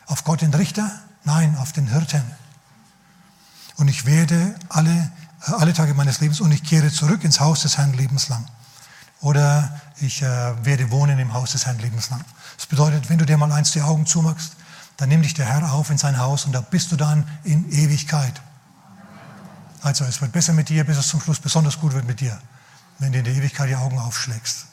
Auf 0.07 0.23
Gott 0.23 0.43
den 0.43 0.55
Richter? 0.55 0.91
Nein, 1.25 1.57
auf 1.59 1.73
den 1.73 1.89
Hirten 1.89 2.23
und 3.83 3.89
ich 3.89 4.07
werde 4.07 4.55
alle, 4.69 5.11
äh, 5.49 5.53
alle 5.59 5.73
Tage 5.73 5.93
meines 5.95 6.21
Lebens 6.21 6.41
und 6.41 6.53
ich 6.53 6.63
kehre 6.63 6.89
zurück 6.93 7.25
ins 7.25 7.41
Haus 7.41 7.63
des 7.63 7.79
Herrn 7.79 7.93
lebenslang. 7.95 8.47
Oder 9.21 9.77
ich 10.01 10.23
äh, 10.23 10.65
werde 10.65 10.93
wohnen 10.93 11.19
im 11.19 11.33
Haus 11.33 11.51
des 11.51 11.67
Herrn 11.67 11.81
lebenslang. 11.81 12.25
Das 12.57 12.67
bedeutet, 12.67 13.11
wenn 13.11 13.19
du 13.19 13.27
dir 13.27 13.37
mal 13.37 13.51
eins 13.51 13.73
die 13.73 13.83
Augen 13.83 14.07
zumachst, 14.07 14.55
dann 14.99 15.09
nimmt 15.09 15.25
dich 15.25 15.35
der 15.35 15.47
Herr 15.47 15.73
auf 15.73 15.91
in 15.91 15.99
sein 15.99 16.17
Haus 16.17 16.45
und 16.45 16.53
da 16.53 16.61
bist 16.61 16.93
du 16.93 16.97
dann 16.97 17.27
in 17.43 17.69
Ewigkeit. 17.73 18.41
Also 19.83 20.05
es 20.05 20.21
wird 20.21 20.31
besser 20.31 20.53
mit 20.53 20.69
dir, 20.69 20.85
bis 20.85 20.99
es 20.99 21.09
zum 21.09 21.21
Schluss 21.21 21.41
besonders 21.41 21.81
gut 21.81 21.93
wird 21.93 22.07
mit 22.07 22.21
dir, 22.21 22.39
wenn 23.01 23.11
du 23.11 23.19
in 23.19 23.25
der 23.25 23.35
Ewigkeit 23.35 23.69
die 23.69 23.75
Augen 23.75 23.99
aufschlägst. 23.99 24.67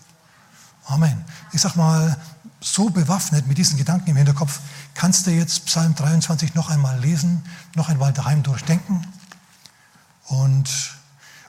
Amen. 0.90 1.24
Ich 1.52 1.62
sag 1.62 1.76
mal, 1.76 2.18
so 2.62 2.90
bewaffnet 2.90 3.48
mit 3.48 3.60
diesen 3.60 3.78
Gedanken 3.78 4.10
im 4.10 4.18
Hinterkopf, 4.18 4.60
kannst 4.96 5.28
du 5.28 5.32
jetzt 5.32 5.66
Psalm 5.66 5.94
23 5.94 6.56
noch 6.56 6.70
einmal 6.70 7.00
lesen, 7.00 7.44
noch 7.76 7.90
einmal 7.90 8.12
daheim 8.12 8.42
durchdenken 8.42 9.06
und, 10.26 10.98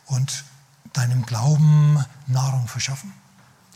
und 0.07 0.45
deinem 0.93 1.25
Glauben 1.25 2.05
Nahrung 2.27 2.69
verschaffen. 2.69 3.13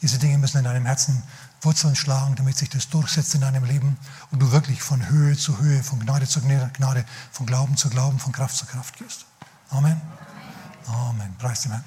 Diese 0.02 0.18
Dinge 0.18 0.36
müssen 0.36 0.58
in 0.58 0.64
deinem 0.64 0.84
Herzen 0.84 1.22
Wurzeln 1.62 1.96
schlagen, 1.96 2.36
damit 2.36 2.58
sich 2.58 2.68
das 2.68 2.90
durchsetzt 2.90 3.34
in 3.34 3.40
deinem 3.40 3.64
Leben 3.64 3.96
und 4.30 4.40
du 4.40 4.52
wirklich 4.52 4.82
von 4.82 5.08
Höhe 5.08 5.34
zu 5.34 5.58
Höhe, 5.60 5.82
von 5.82 5.98
Gnade 5.98 6.28
zu 6.28 6.42
Gnade, 6.42 7.06
von 7.32 7.46
Glauben 7.46 7.78
zu 7.78 7.88
Glauben, 7.88 8.18
von 8.18 8.32
Kraft 8.32 8.54
zu 8.58 8.66
Kraft 8.66 8.98
gehst. 8.98 9.24
Amen. 9.70 9.98
Amen. 10.86 11.34
Preis 11.38 11.62
dem 11.62 11.72
Herrn. 11.72 11.84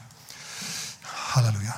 Halleluja. 1.35 1.75